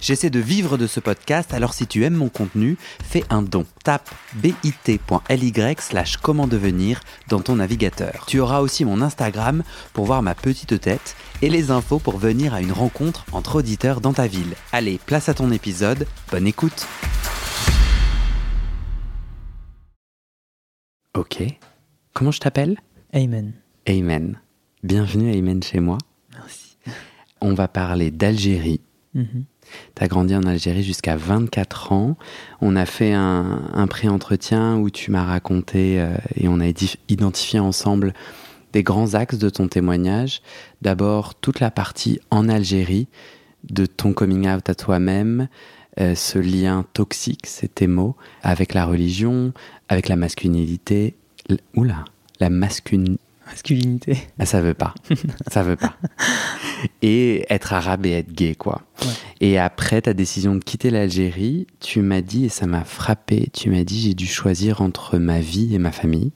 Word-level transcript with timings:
J'essaie 0.00 0.30
de 0.30 0.38
vivre 0.38 0.78
de 0.78 0.86
ce 0.86 1.00
podcast, 1.00 1.52
alors 1.52 1.74
si 1.74 1.86
tu 1.86 2.04
aimes 2.04 2.14
mon 2.14 2.28
contenu, 2.28 2.76
fais 3.02 3.24
un 3.30 3.42
don. 3.42 3.66
Tape 3.82 4.08
bit.ly 4.36 5.52
slash 5.80 6.16
comment 6.18 6.46
devenir 6.46 7.00
dans 7.28 7.40
ton 7.40 7.56
navigateur. 7.56 8.24
Tu 8.26 8.38
auras 8.38 8.60
aussi 8.60 8.84
mon 8.84 9.02
Instagram 9.02 9.62
pour 9.92 10.06
voir 10.06 10.22
ma 10.22 10.34
petite 10.34 10.80
tête 10.80 11.16
et 11.42 11.50
les 11.50 11.70
infos 11.70 11.98
pour 11.98 12.18
venir 12.18 12.54
à 12.54 12.60
une 12.60 12.72
rencontre 12.72 13.24
entre 13.32 13.56
auditeurs 13.56 14.00
dans 14.00 14.12
ta 14.12 14.26
ville. 14.26 14.54
Allez, 14.72 15.00
place 15.04 15.28
à 15.28 15.34
ton 15.34 15.50
épisode, 15.50 16.06
bonne 16.30 16.46
écoute 16.46 16.86
Ok, 21.16 21.42
comment 22.12 22.30
je 22.30 22.38
t'appelle? 22.38 22.78
Amen. 23.12 23.52
Amen. 23.88 24.40
Bienvenue 24.84 25.36
Amen 25.36 25.60
chez 25.62 25.80
moi. 25.80 25.98
Merci. 26.32 26.76
On 27.40 27.54
va 27.54 27.66
parler 27.66 28.12
d'Algérie. 28.12 28.80
Mhm. 29.14 29.44
Tu 29.96 30.04
as 30.04 30.08
grandi 30.08 30.34
en 30.34 30.44
Algérie 30.44 30.82
jusqu'à 30.82 31.16
24 31.16 31.92
ans. 31.92 32.16
On 32.60 32.76
a 32.76 32.86
fait 32.86 33.12
un, 33.12 33.86
pré-entretien 33.88 34.76
où 34.76 34.90
tu 34.90 35.10
m'as 35.10 35.24
raconté 35.24 36.00
euh, 36.00 36.14
et 36.36 36.48
on 36.48 36.60
a 36.60 36.66
identifié 37.08 37.58
ensemble 37.58 38.12
des 38.72 38.82
grands 38.82 39.14
axes 39.14 39.38
de 39.38 39.48
ton 39.48 39.68
témoignage. 39.68 40.42
D'abord, 40.82 41.34
toute 41.34 41.60
la 41.60 41.70
partie 41.70 42.20
en 42.30 42.48
Algérie 42.48 43.08
de 43.68 43.86
ton 43.86 44.12
coming 44.12 44.48
out 44.48 44.68
à 44.68 44.74
toi-même, 44.74 45.48
euh, 46.00 46.14
ce 46.14 46.38
lien 46.38 46.84
toxique, 46.92 47.46
c'est 47.46 47.74
tes 47.74 47.86
mots, 47.86 48.14
avec 48.42 48.74
la 48.74 48.84
religion, 48.84 49.52
avec 49.88 50.08
la 50.08 50.16
masculinité. 50.16 51.16
Oula, 51.74 52.04
la 52.40 52.50
masculinité. 52.50 53.20
Masculinité. 53.48 54.18
Ah, 54.38 54.46
ça 54.46 54.60
veut 54.60 54.74
pas. 54.74 54.94
ça 55.50 55.62
veut 55.62 55.76
pas. 55.76 55.96
Et 57.02 57.46
être 57.50 57.72
arabe 57.72 58.06
et 58.06 58.12
être 58.12 58.32
gay, 58.32 58.54
quoi. 58.54 58.82
Ouais. 59.02 59.08
Et 59.40 59.58
après 59.58 60.02
ta 60.02 60.12
décision 60.12 60.54
de 60.54 60.62
quitter 60.62 60.90
l'Algérie, 60.90 61.66
tu 61.80 62.02
m'as 62.02 62.20
dit, 62.20 62.44
et 62.44 62.48
ça 62.48 62.66
m'a 62.66 62.84
frappé, 62.84 63.48
tu 63.52 63.70
m'as 63.70 63.84
dit 63.84 64.00
j'ai 64.00 64.14
dû 64.14 64.26
choisir 64.26 64.82
entre 64.82 65.18
ma 65.18 65.40
vie 65.40 65.74
et 65.74 65.78
ma 65.78 65.92
famille. 65.92 66.32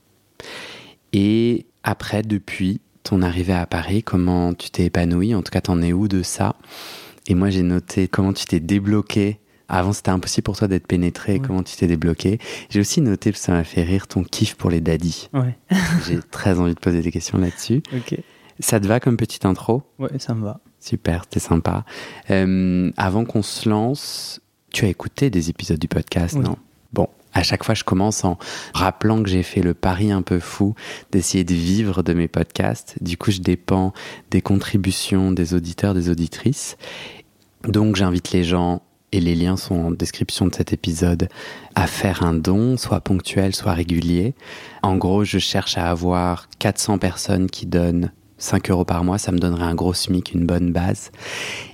Et 1.12 1.66
après, 1.82 2.22
depuis 2.22 2.80
ton 3.02 3.22
arrivée 3.22 3.52
à 3.52 3.66
Paris, 3.66 4.02
comment 4.02 4.54
tu 4.54 4.70
t'es 4.70 4.84
épanoui 4.84 5.34
En 5.34 5.42
tout 5.42 5.50
cas, 5.50 5.60
t'en 5.60 5.82
es 5.82 5.92
où 5.92 6.08
de 6.08 6.22
ça? 6.22 6.56
Et 7.26 7.34
moi, 7.34 7.50
j'ai 7.50 7.62
noté 7.62 8.08
comment 8.08 8.32
tu 8.32 8.46
t'es 8.46 8.60
débloqué. 8.60 9.38
Avant, 9.72 9.92
c'était 9.92 10.10
impossible 10.10 10.44
pour 10.44 10.56
toi 10.56 10.68
d'être 10.68 10.86
pénétré. 10.86 11.32
Ouais. 11.34 11.40
Comment 11.40 11.62
tu 11.62 11.74
t'es 11.76 11.86
débloqué 11.86 12.38
J'ai 12.70 12.78
aussi 12.80 13.00
noté, 13.00 13.30
parce 13.32 13.40
que 13.40 13.46
ça 13.46 13.52
m'a 13.52 13.64
fait 13.64 13.82
rire, 13.82 14.06
ton 14.06 14.22
kiff 14.22 14.54
pour 14.54 14.70
les 14.70 14.80
daddies. 14.80 15.28
Ouais. 15.32 15.56
J'ai 16.06 16.18
très 16.30 16.58
envie 16.60 16.74
de 16.74 16.78
poser 16.80 17.00
des 17.02 17.10
questions 17.10 17.38
là-dessus. 17.38 17.82
Ok. 17.96 18.18
Ça 18.60 18.78
te 18.78 18.86
va 18.86 19.00
comme 19.00 19.16
petite 19.16 19.46
intro? 19.46 19.82
Ouais, 19.98 20.10
ça 20.18 20.34
me 20.34 20.44
va. 20.44 20.60
Super, 20.78 21.22
c'était 21.24 21.40
sympa. 21.40 21.84
Euh, 22.30 22.90
avant 22.96 23.24
qu'on 23.24 23.42
se 23.42 23.68
lance, 23.68 24.40
tu 24.72 24.84
as 24.84 24.88
écouté 24.88 25.30
des 25.30 25.48
épisodes 25.50 25.78
du 25.78 25.88
podcast, 25.88 26.34
Oui. 26.36 26.44
non? 26.44 26.56
Bon, 26.92 27.08
à 27.32 27.42
chaque 27.42 27.64
fois, 27.64 27.74
je 27.74 27.82
commence 27.84 28.22
en 28.24 28.38
rappelant 28.74 29.22
que 29.22 29.30
j'ai 29.30 29.42
fait 29.42 29.62
le 29.62 29.72
pari 29.72 30.12
un 30.12 30.20
peu 30.20 30.38
fou 30.38 30.74
d'essayer 31.10 31.44
de 31.44 31.54
vivre 31.54 32.02
de 32.02 32.12
mes 32.12 32.28
podcasts. 32.28 32.96
Du 33.02 33.16
coup, 33.16 33.30
je 33.30 33.40
dépends 33.40 33.94
des 34.30 34.42
contributions 34.42 35.32
des 35.32 35.54
auditeurs, 35.54 35.94
des 35.94 36.10
auditrices. 36.10 36.76
Donc, 37.66 37.96
j'invite 37.96 38.32
les 38.32 38.44
gens, 38.44 38.82
et 39.12 39.20
les 39.20 39.34
liens 39.34 39.56
sont 39.56 39.74
en 39.74 39.90
description 39.90 40.46
de 40.46 40.54
cet 40.54 40.72
épisode, 40.72 41.28
à 41.74 41.86
faire 41.86 42.22
un 42.22 42.34
don, 42.34 42.76
soit 42.76 43.00
ponctuel, 43.00 43.54
soit 43.54 43.74
régulier. 43.74 44.34
En 44.82 44.96
gros, 44.96 45.24
je 45.24 45.38
cherche 45.38 45.78
à 45.78 45.90
avoir 45.90 46.48
400 46.58 46.98
personnes 46.98 47.48
qui 47.48 47.66
donnent 47.66 48.10
5 48.38 48.70
euros 48.70 48.84
par 48.84 49.04
mois, 49.04 49.18
ça 49.18 49.30
me 49.30 49.38
donnerait 49.38 49.64
un 49.64 49.74
gros 49.74 49.94
SMIC, 49.94 50.32
une 50.32 50.46
bonne 50.46 50.72
base. 50.72 51.12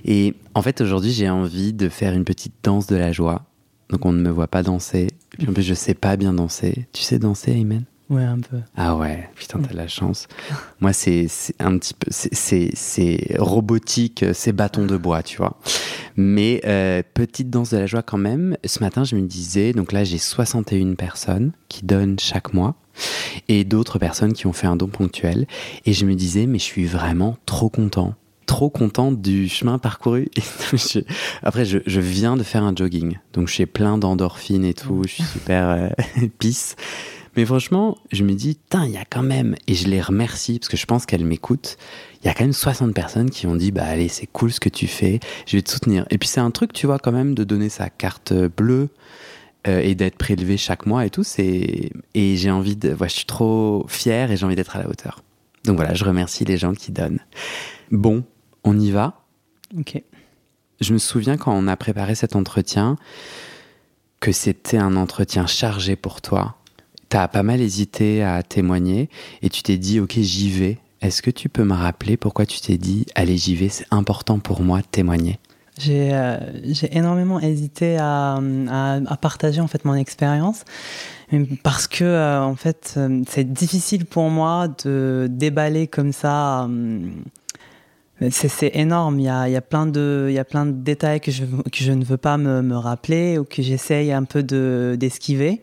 Et 0.05 0.35
en 0.53 0.61
fait, 0.61 0.81
aujourd'hui, 0.81 1.11
j'ai 1.11 1.29
envie 1.29 1.73
de 1.73 1.89
faire 1.89 2.13
une 2.13 2.25
petite 2.25 2.53
danse 2.63 2.85
de 2.85 2.95
la 2.95 3.11
joie. 3.11 3.45
Donc, 3.89 4.05
on 4.05 4.11
ne 4.11 4.21
me 4.21 4.29
voit 4.29 4.47
pas 4.47 4.61
danser. 4.61 5.07
En 5.47 5.53
plus, 5.53 5.63
je 5.63 5.73
sais 5.73 5.95
pas 5.95 6.15
bien 6.15 6.33
danser. 6.33 6.87
Tu 6.93 7.01
sais 7.01 7.17
danser, 7.17 7.51
Aymen 7.51 7.85
Ouais, 8.09 8.23
un 8.23 8.39
peu. 8.39 8.57
Ah 8.75 8.95
ouais, 8.95 9.29
putain, 9.35 9.59
t'as 9.59 9.71
de 9.71 9.77
la 9.77 9.87
chance. 9.87 10.27
Moi, 10.79 10.93
c'est 10.93 11.27
un 11.59 11.77
petit 11.77 11.93
peu. 11.93 12.07
c'est- 12.09 13.35
robotique, 13.37 14.25
c'est 14.33 14.51
bâton 14.51 14.85
de 14.87 14.97
bois, 14.97 15.21
tu 15.21 15.37
vois. 15.37 15.59
Mais 16.15 16.59
euh, 16.65 17.03
petite 17.13 17.51
danse 17.51 17.69
de 17.69 17.77
la 17.77 17.85
joie 17.85 18.01
quand 18.01 18.17
même. 18.17 18.57
Ce 18.65 18.79
matin, 18.79 19.03
je 19.03 19.15
me 19.15 19.21
disais, 19.21 19.73
donc 19.73 19.91
là, 19.91 20.03
j'ai 20.03 20.17
61 20.17 20.95
personnes 20.95 21.51
qui 21.67 21.85
donnent 21.85 22.17
chaque 22.19 22.53
mois 22.53 22.75
et 23.47 23.63
d'autres 23.63 23.99
personnes 23.99 24.33
qui 24.33 24.47
ont 24.47 24.53
fait 24.53 24.67
un 24.67 24.75
don 24.75 24.87
ponctuel. 24.87 25.45
Et 25.85 25.93
je 25.93 26.05
me 26.07 26.15
disais, 26.15 26.47
mais 26.47 26.57
je 26.57 26.63
suis 26.63 26.85
vraiment 26.85 27.37
trop 27.45 27.69
content. 27.69 28.15
Trop 28.47 28.71
content 28.71 29.11
du 29.11 29.47
chemin 29.47 29.77
parcouru. 29.77 30.29
Après, 31.43 31.65
je, 31.65 31.77
je 31.85 31.99
viens 32.01 32.35
de 32.37 32.41
faire 32.43 32.63
un 32.63 32.73
jogging. 32.75 33.19
Donc, 33.33 33.47
j'ai 33.47 33.67
plein 33.67 33.99
d'endorphines 33.99 34.65
et 34.65 34.73
tout. 34.73 35.03
Je 35.05 35.09
suis 35.13 35.23
super 35.23 35.69
euh, 35.69 35.89
pisse. 36.39 36.75
Mais 37.35 37.45
franchement, 37.45 37.97
je 38.11 38.23
me 38.23 38.33
dis, 38.33 38.57
tiens, 38.69 38.85
il 38.85 38.91
y 38.91 38.97
a 38.97 39.05
quand 39.05 39.23
même, 39.23 39.55
et 39.67 39.75
je 39.75 39.87
les 39.87 40.01
remercie 40.01 40.59
parce 40.59 40.69
que 40.69 40.77
je 40.77 40.85
pense 40.85 41.05
qu'elles 41.05 41.25
m'écoutent, 41.25 41.77
il 42.21 42.27
y 42.27 42.29
a 42.29 42.33
quand 42.33 42.43
même 42.43 42.53
60 42.53 42.93
personnes 42.93 43.29
qui 43.29 43.47
ont 43.47 43.55
dit, 43.55 43.71
bah 43.71 43.85
allez, 43.85 44.07
c'est 44.07 44.27
cool 44.27 44.51
ce 44.51 44.59
que 44.59 44.69
tu 44.69 44.87
fais, 44.87 45.19
je 45.45 45.57
vais 45.57 45.61
te 45.61 45.69
soutenir. 45.69 46.05
Et 46.09 46.17
puis 46.17 46.27
c'est 46.27 46.41
un 46.41 46.51
truc, 46.51 46.73
tu 46.73 46.85
vois, 46.85 46.99
quand 46.99 47.11
même, 47.11 47.35
de 47.35 47.43
donner 47.43 47.69
sa 47.69 47.89
carte 47.89 48.33
bleue 48.33 48.89
euh, 49.67 49.79
et 49.81 49.95
d'être 49.95 50.17
prélevé 50.17 50.57
chaque 50.57 50.85
mois 50.85 51.05
et 51.05 51.09
tout. 51.09 51.23
Et 51.37 51.91
j'ai 52.13 52.51
envie 52.51 52.75
de. 52.75 52.93
Ouais, 52.93 53.09
je 53.09 53.15
suis 53.15 53.25
trop 53.25 53.85
fier 53.87 54.31
et 54.31 54.37
j'ai 54.37 54.45
envie 54.45 54.55
d'être 54.55 54.75
à 54.75 54.79
la 54.79 54.89
hauteur. 54.89 55.23
Donc 55.65 55.75
voilà, 55.75 55.93
je 55.93 56.05
remercie 56.05 56.45
les 56.45 56.57
gens 56.57 56.73
qui 56.73 56.91
donnent. 56.91 57.19
Bon, 57.91 58.23
on 58.63 58.79
y 58.79 58.91
va. 58.91 59.21
Ok. 59.77 60.01
Je 60.79 60.93
me 60.93 60.97
souviens 60.97 61.37
quand 61.37 61.53
on 61.53 61.67
a 61.67 61.75
préparé 61.75 62.15
cet 62.15 62.35
entretien 62.35 62.95
que 64.19 64.31
c'était 64.31 64.77
un 64.77 64.95
entretien 64.95 65.45
chargé 65.45 65.95
pour 65.95 66.21
toi. 66.21 66.55
T'as 67.09 67.27
pas 67.27 67.41
mal 67.41 67.59
hésité 67.59 68.23
à 68.23 68.43
témoigner 68.43 69.09
et 69.41 69.49
tu 69.49 69.63
t'es 69.63 69.77
dit 69.77 69.99
ok 69.99 70.13
j'y 70.19 70.51
vais. 70.51 70.77
Est-ce 71.01 71.21
que 71.23 71.31
tu 71.31 71.49
peux 71.49 71.63
me 71.63 71.73
rappeler 71.73 72.17
pourquoi 72.17 72.45
tu 72.45 72.59
t'es 72.61 72.77
dit 72.77 73.05
allez 73.15 73.35
j'y 73.37 73.55
vais, 73.55 73.69
c'est 73.69 73.87
important 73.89 74.37
pour 74.37 74.61
moi 74.61 74.81
de 74.81 74.85
témoigner? 74.91 75.39
J'ai 75.79 76.09
euh, 76.13 76.37
énormément 76.91 77.39
hésité 77.39 77.97
à, 77.97 78.35
à, 78.69 79.17
partager 79.17 79.61
en 79.61 79.67
fait 79.67 79.85
mon 79.85 79.95
expérience 79.95 80.65
parce 81.63 81.87
que 81.87 82.03
euh, 82.03 82.41
en 82.43 82.55
fait 82.55 82.95
euh, 82.97 83.21
c'est 83.29 83.51
difficile 83.51 84.05
pour 84.05 84.29
moi 84.29 84.67
de 84.83 85.27
déballer 85.31 85.87
comme 85.87 86.11
ça. 86.11 86.65
euh, 86.65 88.29
c'est 88.29 88.75
énorme. 88.75 89.19
Il 89.19 89.23
y 89.23 89.29
a, 89.29 89.47
il 89.47 89.53
y 89.53 89.55
a 89.55 89.61
plein 89.61 89.85
de, 89.85 90.27
il 90.29 90.33
y 90.33 90.39
a 90.39 90.43
plein 90.43 90.65
de 90.65 90.73
détails 90.73 91.21
que 91.21 91.31
je, 91.31 91.45
que 91.45 91.79
je 91.79 91.93
ne 91.93 92.03
veux 92.03 92.17
pas 92.17 92.37
me, 92.37 92.61
me 92.61 92.75
rappeler 92.75 93.37
ou 93.37 93.45
que 93.45 93.61
j'essaye 93.61 94.11
un 94.11 94.25
peu 94.25 94.43
de 94.43 94.97
d'esquiver. 94.99 95.61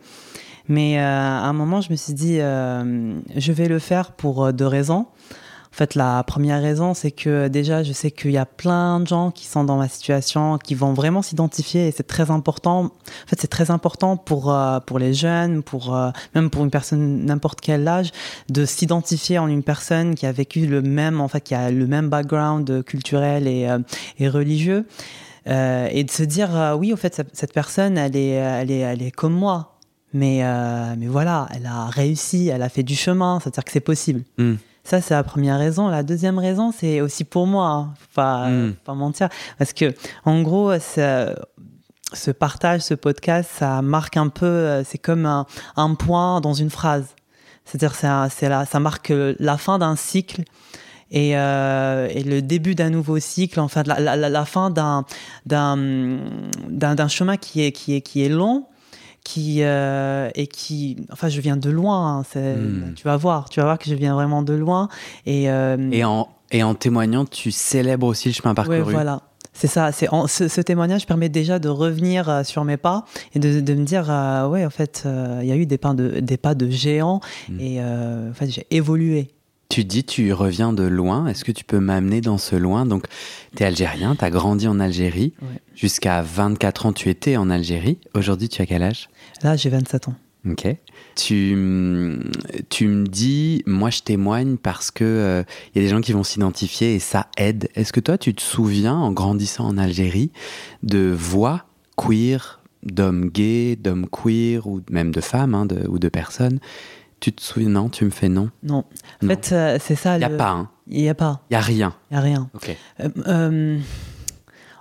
Mais 0.67 0.99
euh, 0.99 1.01
à 1.01 1.45
un 1.45 1.53
moment, 1.53 1.81
je 1.81 1.91
me 1.91 1.95
suis 1.95 2.13
dit, 2.13 2.39
euh, 2.39 3.19
je 3.35 3.51
vais 3.51 3.67
le 3.67 3.79
faire 3.79 4.11
pour 4.11 4.45
euh, 4.45 4.51
deux 4.51 4.67
raisons. 4.67 5.07
En 5.77 5.77
fait, 5.77 5.93
la 5.93 6.23
première 6.23 6.59
raison, 6.59 6.95
c'est 6.95 7.11
que 7.11 7.49
déjà, 7.49 7.83
je 7.83 7.93
sais 7.93 8.09
qu'il 8.09 8.31
y 8.31 8.37
a 8.37 8.47
plein 8.47 8.99
de 8.99 9.05
gens 9.05 9.29
qui 9.29 9.45
sont 9.45 9.63
dans 9.63 9.77
ma 9.77 9.87
situation, 9.87 10.57
qui 10.57 10.73
vont 10.73 10.93
vraiment 10.93 11.21
s'identifier, 11.21 11.87
et 11.87 11.91
c'est 11.91 12.07
très 12.07 12.31
important. 12.31 12.85
En 12.85 12.91
fait, 13.27 13.39
c'est 13.39 13.47
très 13.47 13.69
important 13.69 14.17
pour 14.17 14.51
euh, 14.51 14.79
pour 14.79 14.97
les 14.97 15.13
jeunes, 15.13 15.61
pour 15.61 15.95
euh, 15.95 16.09
même 16.33 16.49
pour 16.49 16.63
une 16.63 16.71
personne 16.71 17.25
n'importe 17.25 17.61
quel 17.61 17.87
âge, 17.87 18.09
de 18.49 18.65
s'identifier 18.65 19.37
en 19.37 19.47
une 19.47 19.61
personne 19.61 20.15
qui 20.15 20.25
a 20.25 20.31
vécu 20.31 20.65
le 20.65 20.81
même, 20.81 21.21
en 21.21 21.27
fait, 21.27 21.41
qui 21.41 21.53
a 21.53 21.69
le 21.69 21.85
même 21.85 22.09
background 22.09 22.83
culturel 22.83 23.45
et 23.45 23.69
euh, 23.69 23.77
et 24.17 24.29
religieux, 24.29 24.87
et 25.45 26.03
de 26.03 26.11
se 26.11 26.23
dire, 26.23 26.75
oui, 26.77 26.91
au 26.91 26.97
fait, 26.97 27.21
cette 27.31 27.53
personne, 27.53 27.97
elle 27.97 28.17
est, 28.17 28.31
elle 28.31 28.71
est, 28.71 28.79
elle 28.79 29.01
est 29.01 29.11
comme 29.11 29.33
moi. 29.33 29.76
Mais, 30.13 30.39
euh, 30.43 30.95
mais 30.97 31.07
voilà, 31.07 31.47
elle 31.53 31.65
a 31.65 31.85
réussi, 31.87 32.47
elle 32.47 32.61
a 32.61 32.69
fait 32.69 32.83
du 32.83 32.95
chemin, 32.95 33.39
c'est-à-dire 33.39 33.63
que 33.65 33.71
c'est 33.71 33.79
possible. 33.81 34.23
Hmm. 34.37 34.55
Ça, 34.83 35.01
c'est 35.01 35.13
la 35.13 35.23
première 35.23 35.57
raison. 35.59 35.89
La 35.89 36.01
deuxième 36.01 36.39
raison, 36.39 36.71
c'est 36.71 37.01
aussi 37.01 37.25
pour 37.25 37.45
moi, 37.45 37.67
hein. 37.67 37.93
faut 37.99 38.07
pas, 38.15 38.47
Mm. 38.47 38.69
faut 38.69 38.83
pas 38.85 38.93
mentir. 38.93 39.27
Parce 39.57 39.73
que, 39.73 39.93
en 40.23 40.41
gros, 40.43 40.79
ça- 40.79 41.35
ce 42.13 42.31
partage, 42.31 42.81
ce 42.81 42.93
podcast, 42.93 43.49
ça 43.53 43.81
marque 43.81 44.15
un 44.15 44.29
peu, 44.29 44.81
c'est 44.85 44.97
comme 44.97 45.25
un, 45.25 45.45
un 45.75 45.93
point 45.93 46.39
dans 46.39 46.53
une 46.53 46.69
phrase. 46.69 47.07
C'est-à-dire, 47.65 47.93
la, 48.01 48.65
ça 48.65 48.79
marque 48.79 49.11
la 49.39 49.57
fin 49.57 49.77
d'un 49.77 49.97
cycle 49.97 50.43
et, 51.11 51.37
euh, 51.37 52.07
et 52.09 52.23
le 52.23 52.41
début 52.41 52.73
d'un 52.75 52.89
nouveau 52.89 53.19
cycle, 53.19 53.59
enfin, 53.59 53.83
la, 53.85 53.99
la, 54.15 54.29
la- 54.29 54.45
fin 54.45 54.69
d'un, 54.69 55.03
d'un, 55.45 55.77
d'un, 56.69 56.95
d'un 56.95 57.07
chemin 57.09 57.35
qui 57.35 57.61
est, 57.61 57.73
qui 57.73 57.93
est, 57.93 57.99
qui 58.01 58.23
est 58.23 58.29
long, 58.29 58.67
qui 59.27 59.57
euh, 59.61 60.29
et 60.35 60.47
qui 60.47 60.95
enfin 61.11 61.27
je 61.27 61.41
viens 61.41 61.57
de 61.57 61.69
loin 61.69 62.19
hein, 62.19 62.23
c'est 62.31 62.55
Mm. 62.55 62.93
tu 62.95 63.03
vas 63.03 63.17
voir 63.17 63.49
tu 63.49 63.59
vas 63.59 63.65
voir 63.65 63.77
que 63.77 63.89
je 63.89 63.93
viens 63.95 64.13
vraiment 64.13 64.41
de 64.41 64.53
loin 64.53 64.87
et, 65.25 65.49
euh, 65.49 65.75
Et 65.91 66.05
en, 66.05 66.29
et 66.51 66.63
en 66.63 66.75
témoignant, 66.75 67.25
tu 67.25 67.51
célèbres 67.51 68.07
aussi 68.07 68.29
le 68.29 68.33
chemin 68.33 68.53
parcouru. 68.53 68.79
ouais, 68.83 68.93
voilà 68.93 69.21
C'est 69.51 69.67
ça, 69.67 69.91
c'est 69.91 70.07
ce, 70.27 70.47
ce, 70.47 70.61
témoignage 70.61 71.05
permet 71.05 71.27
déjà 71.27 71.59
de 71.59 71.67
revenir 71.67 72.29
euh, 72.29 72.43
sur 72.43 72.63
mes 72.63 72.77
pas 72.77 73.03
et 73.35 73.39
de, 73.39 73.59
de 73.59 73.73
me 73.73 73.83
dire 73.83 74.05
ouais 74.49 74.65
en 74.65 74.69
fait 74.69 75.03
il 75.05 75.47
y 75.47 75.51
a 75.51 75.57
eu 75.57 75.65
des 75.65 75.77
pas 75.77 75.93
de 75.93 76.21
des 76.21 76.37
pas 76.37 76.55
de 76.55 76.69
géants 76.69 77.19
mm. 77.49 77.59
et 77.59 77.81
en 77.81 78.33
fait 78.33 78.49
j'ai 78.49 78.65
évolué. 78.71 79.27
Tu 79.69 79.83
dis 79.83 80.03
tu 80.03 80.31
reviens 80.33 80.71
de 80.73 80.83
loin, 80.83 81.27
est-ce 81.27 81.43
que 81.43 81.51
tu 81.51 81.63
peux 81.63 81.79
m'amener 81.79 82.21
dans 82.21 82.37
ce 82.37 82.55
loin? 82.55 82.85
Donc 82.85 83.05
tu 83.55 83.63
es 83.63 83.65
algérien, 83.65 84.15
tu 84.15 84.23
as 84.23 84.29
grandi 84.29 84.67
en 84.67 84.79
Algérie, 84.79 85.33
ouais. 85.41 85.61
jusqu'à 85.75 86.21
24 86.21 86.85
ans 86.85 86.93
tu 86.93 87.09
étais 87.09 87.37
en 87.37 87.49
Algérie, 87.49 87.97
aujourd'hui 88.13 88.49
tu 88.49 88.61
as 88.61 88.65
quel 88.65 88.83
âge? 88.83 89.09
Là 89.43 89.55
j'ai 89.55 89.69
27 89.69 90.07
ans. 90.07 90.15
Ok. 90.49 90.67
Tu, 91.15 91.57
tu 92.69 92.87
me 92.87 93.07
dis, 93.07 93.63
moi 93.65 93.89
je 93.89 94.01
témoigne 94.01 94.57
parce 94.57 94.91
que 94.91 95.03
il 95.03 95.07
euh, 95.07 95.43
y 95.75 95.79
a 95.79 95.81
des 95.81 95.89
gens 95.89 95.99
qui 95.99 96.13
vont 96.13 96.23
s'identifier 96.23 96.95
et 96.95 96.99
ça 96.99 97.27
aide. 97.37 97.69
Est-ce 97.75 97.91
que 97.91 97.99
toi 97.99 98.17
tu 98.17 98.33
te 98.33 98.41
souviens, 98.41 98.95
en 98.95 99.11
grandissant 99.11 99.65
en 99.65 99.77
Algérie, 99.77 100.31
de 100.83 101.11
voix 101.11 101.65
queer, 101.97 102.61
d'hommes 102.83 103.29
gays, 103.29 103.75
d'hommes 103.75 104.07
queer 104.07 104.67
ou 104.67 104.81
même 104.89 105.11
de 105.11 105.21
femmes 105.21 105.55
hein, 105.55 105.65
de, 105.65 105.87
ou 105.87 105.99
de 105.99 106.09
personnes 106.09 106.59
Tu 107.19 107.33
te 107.33 107.41
souviens 107.41 107.69
Non, 107.69 107.89
tu 107.89 108.05
me 108.05 108.09
fais 108.09 108.29
non? 108.29 108.49
Non. 108.63 108.77
En 108.77 108.83
non. 109.23 109.29
fait, 109.29 109.51
euh, 109.51 109.77
c'est 109.81 109.95
ça. 109.95 110.15
Il 110.15 110.19
n'y 110.19 110.25
a 110.25 110.29
pas. 110.29 110.49
Hein. 110.49 110.69
Il 110.87 111.01
n'y 111.01 111.09
a 111.09 111.15
pas. 111.15 111.41
Il 111.49 111.53
n'y 111.53 111.57
a 111.57 111.61
rien. 111.61 111.95
Il 112.09 112.13
n'y 112.13 112.17
a 112.17 112.21
rien. 112.21 112.49
Ok. 112.53 112.75
Euh, 113.27 113.79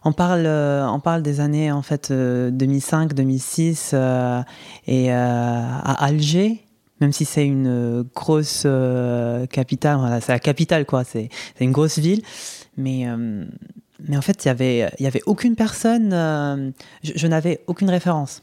on 0.06 0.12
parle, 0.12 0.46
euh, 0.46 0.88
on 0.88 1.00
parle 1.00 1.22
des 1.22 1.40
années 1.40 1.72
en 1.72 1.82
fait 1.82 2.12
2005, 2.12 3.12
2006 3.12 3.90
euh, 3.92 4.40
et 4.86 5.12
euh, 5.12 5.16
à 5.16 6.04
Alger, 6.04 6.62
même 7.00 7.12
si 7.12 7.24
c'est 7.24 7.44
une 7.44 8.04
grosse 8.14 8.68
capitale, 9.50 9.98
voilà, 9.98 10.20
c'est 10.20 10.30
la 10.30 10.38
capitale 10.38 10.86
quoi, 10.86 11.02
c'est 11.02 11.28
une 11.60 11.72
grosse 11.72 11.98
ville, 11.98 12.22
mais 12.76 13.06
mais 14.08 14.16
en 14.16 14.22
fait 14.22 14.44
il 14.44 14.48
y 14.48 14.50
avait 14.50 14.88
il 15.00 15.02
y 15.02 15.06
avait 15.08 15.22
aucune 15.26 15.56
personne, 15.56 16.72
je, 17.02 17.12
je 17.16 17.26
n'avais 17.26 17.64
aucune 17.66 17.90
référence. 17.90 18.42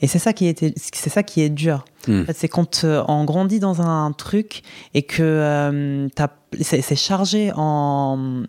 Et 0.00 0.06
c'est 0.06 0.18
ça 0.18 0.32
qui 0.32 0.46
était, 0.46 0.72
c'est 0.76 1.10
ça 1.10 1.22
qui 1.22 1.42
est 1.42 1.48
dur. 1.48 1.84
Mm. 2.06 2.22
En 2.22 2.24
fait, 2.24 2.36
c'est 2.36 2.48
quand 2.48 2.84
on 2.84 3.24
grandit 3.24 3.60
dans 3.60 3.82
un 3.82 4.12
truc 4.12 4.62
et 4.94 5.02
que 5.02 6.08
c'est 6.60 6.96
chargé 6.96 7.52
en 7.54 8.44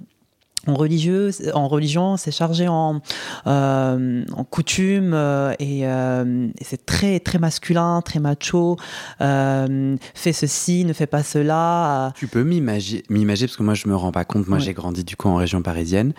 en 0.67 0.75
religieux, 0.75 1.31
en 1.53 1.67
religion, 1.67 2.17
c'est 2.17 2.31
chargé 2.31 2.67
en, 2.67 3.01
euh, 3.47 4.23
en 4.31 4.43
coutume 4.43 5.13
euh, 5.13 5.53
et, 5.59 5.87
euh, 5.87 6.47
et 6.57 6.63
c'est 6.63 6.85
très 6.85 7.19
très 7.19 7.39
masculin, 7.39 8.01
très 8.01 8.19
macho. 8.19 8.77
Euh, 9.21 9.95
fais 10.13 10.33
ceci, 10.33 10.85
ne 10.85 10.93
fais 10.93 11.07
pas 11.07 11.23
cela. 11.23 12.11
Tu 12.15 12.27
peux 12.27 12.43
m'imaginer, 12.43 13.03
parce 13.09 13.57
que 13.57 13.63
moi 13.63 13.73
je 13.73 13.87
me 13.87 13.95
rends 13.95 14.11
pas 14.11 14.25
compte. 14.25 14.47
Moi 14.47 14.59
j'ai 14.59 14.73
grandi 14.73 15.03
du 15.03 15.15
coup 15.15 15.29
en 15.29 15.35
région 15.35 15.61
parisienne. 15.61 16.13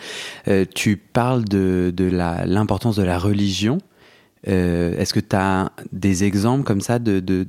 Euh, 0.48 0.64
tu 0.74 0.96
parles 0.96 1.44
de, 1.44 1.92
de 1.94 2.04
la, 2.04 2.46
l'importance 2.46 2.96
de 2.96 3.02
la 3.02 3.18
religion. 3.18 3.78
Euh, 4.48 4.96
est-ce 4.96 5.12
que 5.12 5.20
tu 5.20 5.36
as 5.36 5.72
des 5.92 6.24
exemples 6.24 6.64
comme 6.64 6.80
ça 6.80 6.98
de, 6.98 7.20
de 7.20 7.46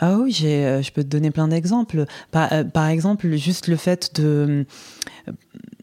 ah 0.00 0.16
oui, 0.18 0.30
j'ai, 0.30 0.80
je 0.80 0.92
peux 0.92 1.02
te 1.02 1.08
donner 1.08 1.32
plein 1.32 1.48
d'exemples. 1.48 2.04
Par, 2.30 2.50
par 2.72 2.86
exemple, 2.86 3.34
juste 3.34 3.66
le 3.66 3.74
fait 3.74 4.14
de 4.14 4.64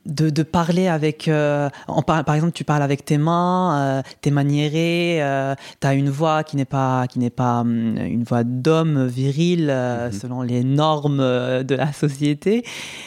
de, 0.06 0.30
de, 0.30 0.44
parler 0.44 0.88
avec, 0.88 1.28
euh, 1.28 1.70
par, 2.06 2.24
par, 2.24 2.36
exemple, 2.36 2.54
tu 2.54 2.64
parles 2.64 2.84
avec 2.84 3.06
tes 3.06 3.18
mains, 3.18 3.80
euh, 3.80 4.02
t'es 4.22 4.32
maniéré, 4.32 5.18
euh, 5.22 5.56
tu 5.82 5.88
as 5.88 5.94
une 5.94 6.10
voix 6.10 6.44
qui 6.44 6.56
n'est 6.58 6.66
pas, 6.66 7.08
qui 7.08 7.20
n'est 7.20 7.30
pas 7.30 7.62
um, 7.62 7.98
une 7.98 8.24
voix 8.24 8.44
d'homme 8.44 9.08
viril 9.08 9.68
euh, 9.70 10.10
-hmm. 10.10 10.20
selon 10.20 10.42
les 10.42 10.64
normes 10.64 11.20
euh, 11.20 11.64
de 11.64 11.76
la 11.76 11.92
société. 11.94 12.64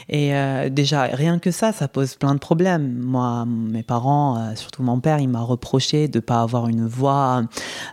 Et 0.09 0.35
euh, 0.35 0.69
déjà, 0.71 1.03
rien 1.03 1.39
que 1.39 1.50
ça, 1.50 1.73
ça 1.73 1.89
pose 1.89 2.17
plein 2.17 2.35
de 2.35 2.41
problèmes. 2.41 2.99
Moi, 3.01 3.44
mes 3.47 3.83
parents, 3.83 4.55
surtout 4.56 4.83
mon 4.83 5.01
père, 5.01 5.19
il 5.19 5.29
m'a 5.29 5.43
reproché 5.43 6.09
de 6.09 6.21
pas 6.21 6.41
avoir 6.43 6.69
une 6.69 6.87
voix, 6.87 7.43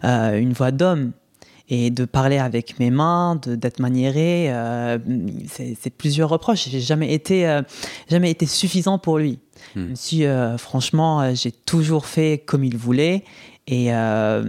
une 0.04 0.54
voix 0.54 0.72
d'homme 0.72 1.12
et 1.70 1.90
de 1.90 2.06
parler 2.06 2.38
avec 2.38 2.80
mes 2.80 2.92
mains, 2.92 3.40
d'être 3.44 3.80
maniéré, 3.80 4.48
euh, 4.50 5.00
c'est 5.48 5.90
plusieurs 5.90 6.30
reproches. 6.30 6.70
J'ai 6.70 6.80
jamais 6.80 7.14
été, 7.14 7.48
euh, 7.48 7.64
jamais 8.10 8.30
été 8.30 8.46
suffisant 8.46 9.00
pour 9.00 9.18
lui. 9.18 9.40
Hmm. 9.76 9.82
Même 9.82 9.96
si, 9.96 10.26
euh, 10.26 10.58
franchement, 10.58 11.34
j'ai 11.34 11.52
toujours 11.52 12.06
fait 12.06 12.44
comme 12.46 12.64
il 12.64 12.78
voulait. 12.78 13.24
Et 13.68 13.94
euh, 13.94 14.44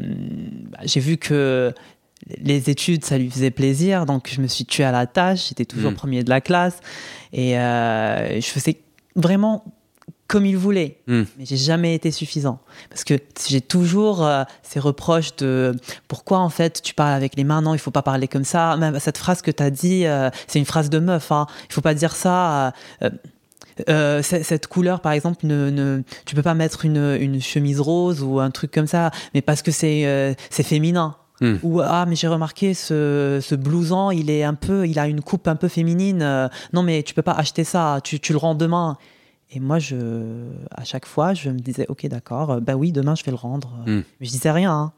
j'ai 0.84 1.00
vu 1.00 1.16
que 1.16 1.72
les 2.38 2.68
études, 2.68 3.04
ça 3.04 3.16
lui 3.16 3.30
faisait 3.30 3.50
plaisir, 3.50 4.04
donc 4.04 4.28
je 4.30 4.42
me 4.42 4.46
suis 4.46 4.66
tué 4.66 4.84
à 4.84 4.92
la 4.92 5.06
tâche. 5.06 5.48
J'étais 5.48 5.64
toujours 5.64 5.92
mmh. 5.92 5.96
premier 5.96 6.22
de 6.22 6.28
la 6.28 6.42
classe 6.42 6.80
et 7.32 7.52
je 7.52 8.46
faisais 8.46 8.80
vraiment 9.14 9.64
comme 10.28 10.44
il 10.44 10.56
voulait, 10.56 10.98
mmh. 11.06 11.22
mais 11.38 11.44
j'ai 11.44 11.56
jamais 11.56 11.94
été 11.94 12.10
suffisant 12.10 12.58
parce 12.90 13.04
que 13.04 13.14
j'ai 13.48 13.60
toujours 13.60 14.24
euh, 14.24 14.42
ces 14.62 14.80
reproches 14.80 15.36
de 15.36 15.72
pourquoi 16.08 16.38
en 16.38 16.48
fait 16.48 16.82
tu 16.82 16.94
parles 16.94 17.14
avec 17.14 17.36
les 17.36 17.44
mains, 17.44 17.62
non 17.62 17.74
il 17.74 17.78
faut 17.78 17.92
pas 17.92 18.02
parler 18.02 18.26
comme 18.26 18.44
ça. 18.44 18.76
Même 18.76 18.98
cette 18.98 19.18
phrase 19.18 19.40
que 19.40 19.50
tu 19.50 19.62
as 19.62 19.70
dit, 19.70 20.04
euh, 20.06 20.30
c'est 20.48 20.58
une 20.58 20.64
phrase 20.64 20.90
de 20.90 20.98
meuf, 20.98 21.30
hein. 21.30 21.46
il 21.68 21.72
faut 21.72 21.80
pas 21.80 21.94
dire 21.94 22.14
ça. 22.14 22.72
Euh, 23.90 24.22
cette 24.22 24.68
couleur, 24.68 25.00
par 25.00 25.12
exemple, 25.12 25.46
ne, 25.46 25.68
ne, 25.68 26.02
tu 26.24 26.34
peux 26.34 26.42
pas 26.42 26.54
mettre 26.54 26.86
une, 26.86 27.14
une, 27.20 27.42
chemise 27.42 27.78
rose 27.78 28.22
ou 28.22 28.40
un 28.40 28.50
truc 28.50 28.70
comme 28.70 28.86
ça, 28.86 29.10
mais 29.34 29.42
parce 29.42 29.60
que 29.60 29.70
c'est 29.70 30.34
féminin. 30.50 31.16
Mmh. 31.42 31.56
Ou 31.62 31.82
ah 31.82 32.06
mais 32.08 32.16
j'ai 32.16 32.28
remarqué 32.28 32.72
ce, 32.72 33.40
ce 33.42 33.54
blouson 33.54 34.10
il 34.10 34.30
est 34.30 34.42
un 34.42 34.54
peu 34.54 34.88
il 34.88 34.98
a 34.98 35.06
une 35.06 35.20
coupe 35.20 35.48
un 35.48 35.54
peu 35.54 35.68
féminine 35.68 36.48
non 36.72 36.82
mais 36.82 37.02
tu 37.02 37.12
peux 37.12 37.20
pas 37.20 37.34
acheter 37.34 37.62
ça 37.62 38.00
tu, 38.02 38.18
tu 38.20 38.32
le 38.32 38.38
rends 38.38 38.54
demain 38.54 38.96
et 39.50 39.60
moi, 39.60 39.78
je, 39.78 39.96
à 40.70 40.84
chaque 40.84 41.06
fois, 41.06 41.34
je 41.34 41.50
me 41.50 41.58
disais, 41.58 41.86
ok, 41.88 42.06
d'accord, 42.06 42.60
bah 42.60 42.74
oui, 42.76 42.92
demain, 42.92 43.14
je 43.14 43.24
vais 43.24 43.30
le 43.32 43.36
rendre. 43.36 43.68
Mm. 43.86 44.02
Mais 44.20 44.26
je 44.26 44.30
disais 44.30 44.50
rien. 44.50 44.72
Hein. 44.72 44.92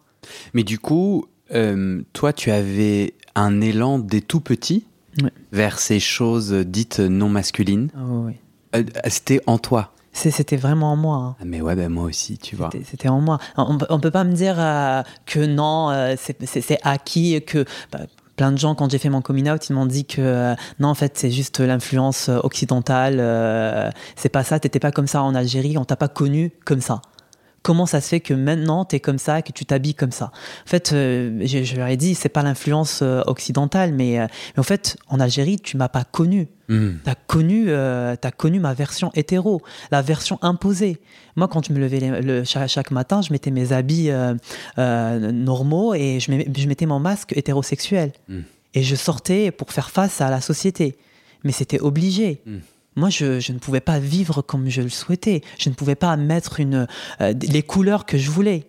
Mais 0.55 0.65
du 0.65 0.79
coup, 0.79 1.27
euh, 1.55 2.03
toi, 2.13 2.33
tu 2.33 2.51
avais 2.51 3.15
un 3.35 3.61
élan 3.61 3.99
dès 3.99 4.21
tout 4.21 4.41
petit 4.41 4.85
oui. 5.23 5.31
vers 5.53 5.79
ces 5.79 6.01
choses 6.01 6.53
dites 6.53 7.01
non 7.01 7.29
masculines. 7.29 7.91
Oh, 7.97 8.27
oui. 8.27 8.35
euh, 8.75 8.85
C'était 9.07 9.41
en 9.47 9.59
toi. 9.59 9.93
C'était 10.13 10.57
vraiment 10.57 10.93
en 10.93 10.97
moi. 10.97 11.17
Hein. 11.17 11.37
Ah 11.41 11.45
mais 11.45 11.61
ouais, 11.61 11.77
bah 11.77 11.89
moi 11.89 12.03
aussi, 12.05 12.39
tu 12.39 12.57
vois. 12.57 12.71
C'était 12.85 13.09
en 13.09 13.21
moi. 13.21 13.39
On, 13.57 13.79
on 13.89 14.01
peut 14.01 14.11
pas 14.11 14.25
me 14.25 14.33
dire 14.33 14.57
euh, 14.59 15.03
que 15.27 15.47
non, 15.47 15.91
euh, 15.91 16.17
c'est 16.19 16.79
acquis, 16.83 17.41
que 17.47 17.65
bah, 17.93 18.01
plein 18.39 18.53
de 18.53 18.57
gens, 18.57 18.75
quand 18.75 18.91
j'ai 18.91 18.99
fait 18.99 19.11
mon 19.11 19.21
coming 19.21 19.51
out, 19.51 19.69
ils 19.69 19.75
m'ont 19.75 19.85
dit 19.85 20.07
que 20.07 20.23
euh, 20.23 20.55
non, 20.79 20.89
en 20.89 20.95
fait, 20.95 21.19
c'est 21.19 21.31
juste 21.31 21.59
l'influence 21.59 22.31
occidentale. 22.31 23.17
Euh, 23.19 23.91
c'est 24.17 24.29
pas 24.29 24.45
ça. 24.45 24.61
T'étais 24.61 24.79
pas 24.79 24.93
comme 24.93 25.09
ça 25.09 25.23
en 25.23 25.35
Algérie. 25.35 25.77
On 25.77 25.85
t'a 25.85 25.97
pas 25.97 26.09
connu 26.09 26.53
comme 26.65 26.81
ça. 26.81 27.03
Comment 27.69 27.85
ça 27.85 28.01
se 28.01 28.09
fait 28.09 28.21
que 28.21 28.33
maintenant 28.33 28.87
t'es 28.87 28.99
comme 28.99 29.19
ça, 29.19 29.43
que 29.43 29.53
tu 29.53 29.67
t'habilles 29.67 29.95
comme 29.95 30.11
ça 30.11 30.33
En 30.65 30.71
fait, 30.71 30.95
euh, 30.95 31.39
je, 31.45 31.65
je, 31.65 31.77
leur 31.77 31.89
ai 31.89 31.99
dit, 31.99 32.15
c'est 32.15 32.31
pas 32.31 32.43
l'influence 32.43 33.01
euh, 33.03 33.21
occidentale, 33.27 33.93
mais, 33.93 34.19
euh, 34.19 34.27
mais, 34.57 34.61
en 34.61 34.63
fait, 34.63 34.97
en 35.07 35.21
Algérie, 35.21 35.59
tu 35.59 35.77
m'as 35.77 35.91
pas 35.91 36.05
connu. 36.05 36.49
Mm. 36.71 36.93
T'as 37.05 37.15
connu, 37.27 37.67
euh, 37.69 38.17
as 38.23 38.31
connu 38.31 38.59
ma 38.59 38.73
version 38.73 39.11
hétéro, 39.13 39.61
la 39.91 40.01
version 40.01 40.39
imposée. 40.41 40.99
Moi, 41.37 41.47
quand 41.47 41.67
je 41.67 41.75
me 41.75 41.79
levais 41.79 42.01
les, 42.01 42.23
le, 42.23 42.43
chaque, 42.43 42.71
chaque, 42.71 42.91
matin, 42.91 43.21
je 43.21 43.35
mettais 43.35 43.51
mes 43.51 43.73
habits 43.75 44.09
normaux 44.79 45.93
et 45.93 46.21
je, 46.21 46.33
je, 46.57 46.69
mettais 46.69 46.87
mon 46.87 47.01
masque 47.01 47.37
hétérosexuel. 47.37 48.13
Mm. 48.31 48.39
Et 48.73 48.83
je 48.83 48.97
sortais 48.97 49.51
pour 49.51 49.73
faire 49.73 49.91
face 49.91 50.23
à 50.23 50.31
la 50.31 50.41
société. 50.41 50.97
Mais 51.45 51.53
c'était 51.53 51.81
obligé. 51.81 52.41
Mm 52.47 52.61
moi, 52.99 53.11
je, 53.11 53.41
je, 53.41 53.53
ne 53.53 53.59
pouvais 53.59 53.81
pas 53.81 53.99
vivre 53.99 54.43
comme 54.43 54.69
je 54.69 54.83
le 54.83 54.89
souhaitais. 54.89 55.43
Je 55.59 55.71
ne 55.71 55.75
pouvais 55.75 55.95
pas 55.95 56.17
mettre 56.17 56.61
une, 56.61 56.87
euh, 57.21 57.35
les 57.41 57.63
couleurs 57.63 58.07
que 58.07 58.19
je 58.19 58.31
voulais. 58.31 58.69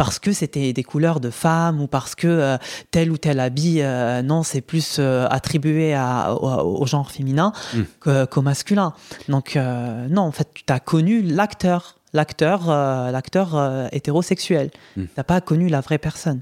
Parce 0.00 0.18
que 0.18 0.32
c'était 0.32 0.72
des 0.72 0.82
couleurs 0.82 1.20
de 1.20 1.28
femmes 1.28 1.82
ou 1.82 1.86
parce 1.86 2.14
que 2.14 2.26
euh, 2.26 2.56
tel 2.90 3.10
ou 3.10 3.18
tel 3.18 3.38
habit, 3.38 3.82
euh, 3.82 4.22
non, 4.22 4.42
c'est 4.42 4.62
plus 4.62 4.96
euh, 4.98 5.26
attribué 5.28 5.92
à, 5.92 6.32
au, 6.32 6.80
au, 6.80 6.86
genre 6.86 7.10
féminin 7.10 7.52
mmh. 7.74 7.82
qu'au 8.00 8.26
qu 8.26 8.40
masculin. 8.40 8.94
Donc, 9.28 9.56
non, 9.56 10.22
en 10.22 10.32
fait, 10.32 10.48
tu 10.54 10.72
as 10.72 10.80
connu 10.80 11.20
l'acteur, 11.20 11.98
l'acteur, 12.14 12.68
l'acteur 12.68 13.90
hétérosexuel. 13.92 14.70
Mmh. 14.96 15.02
Tu 15.02 15.10
n'as 15.18 15.24
pas 15.24 15.42
connu 15.42 15.68
la 15.68 15.82
vraie 15.82 15.98
personne. 15.98 16.40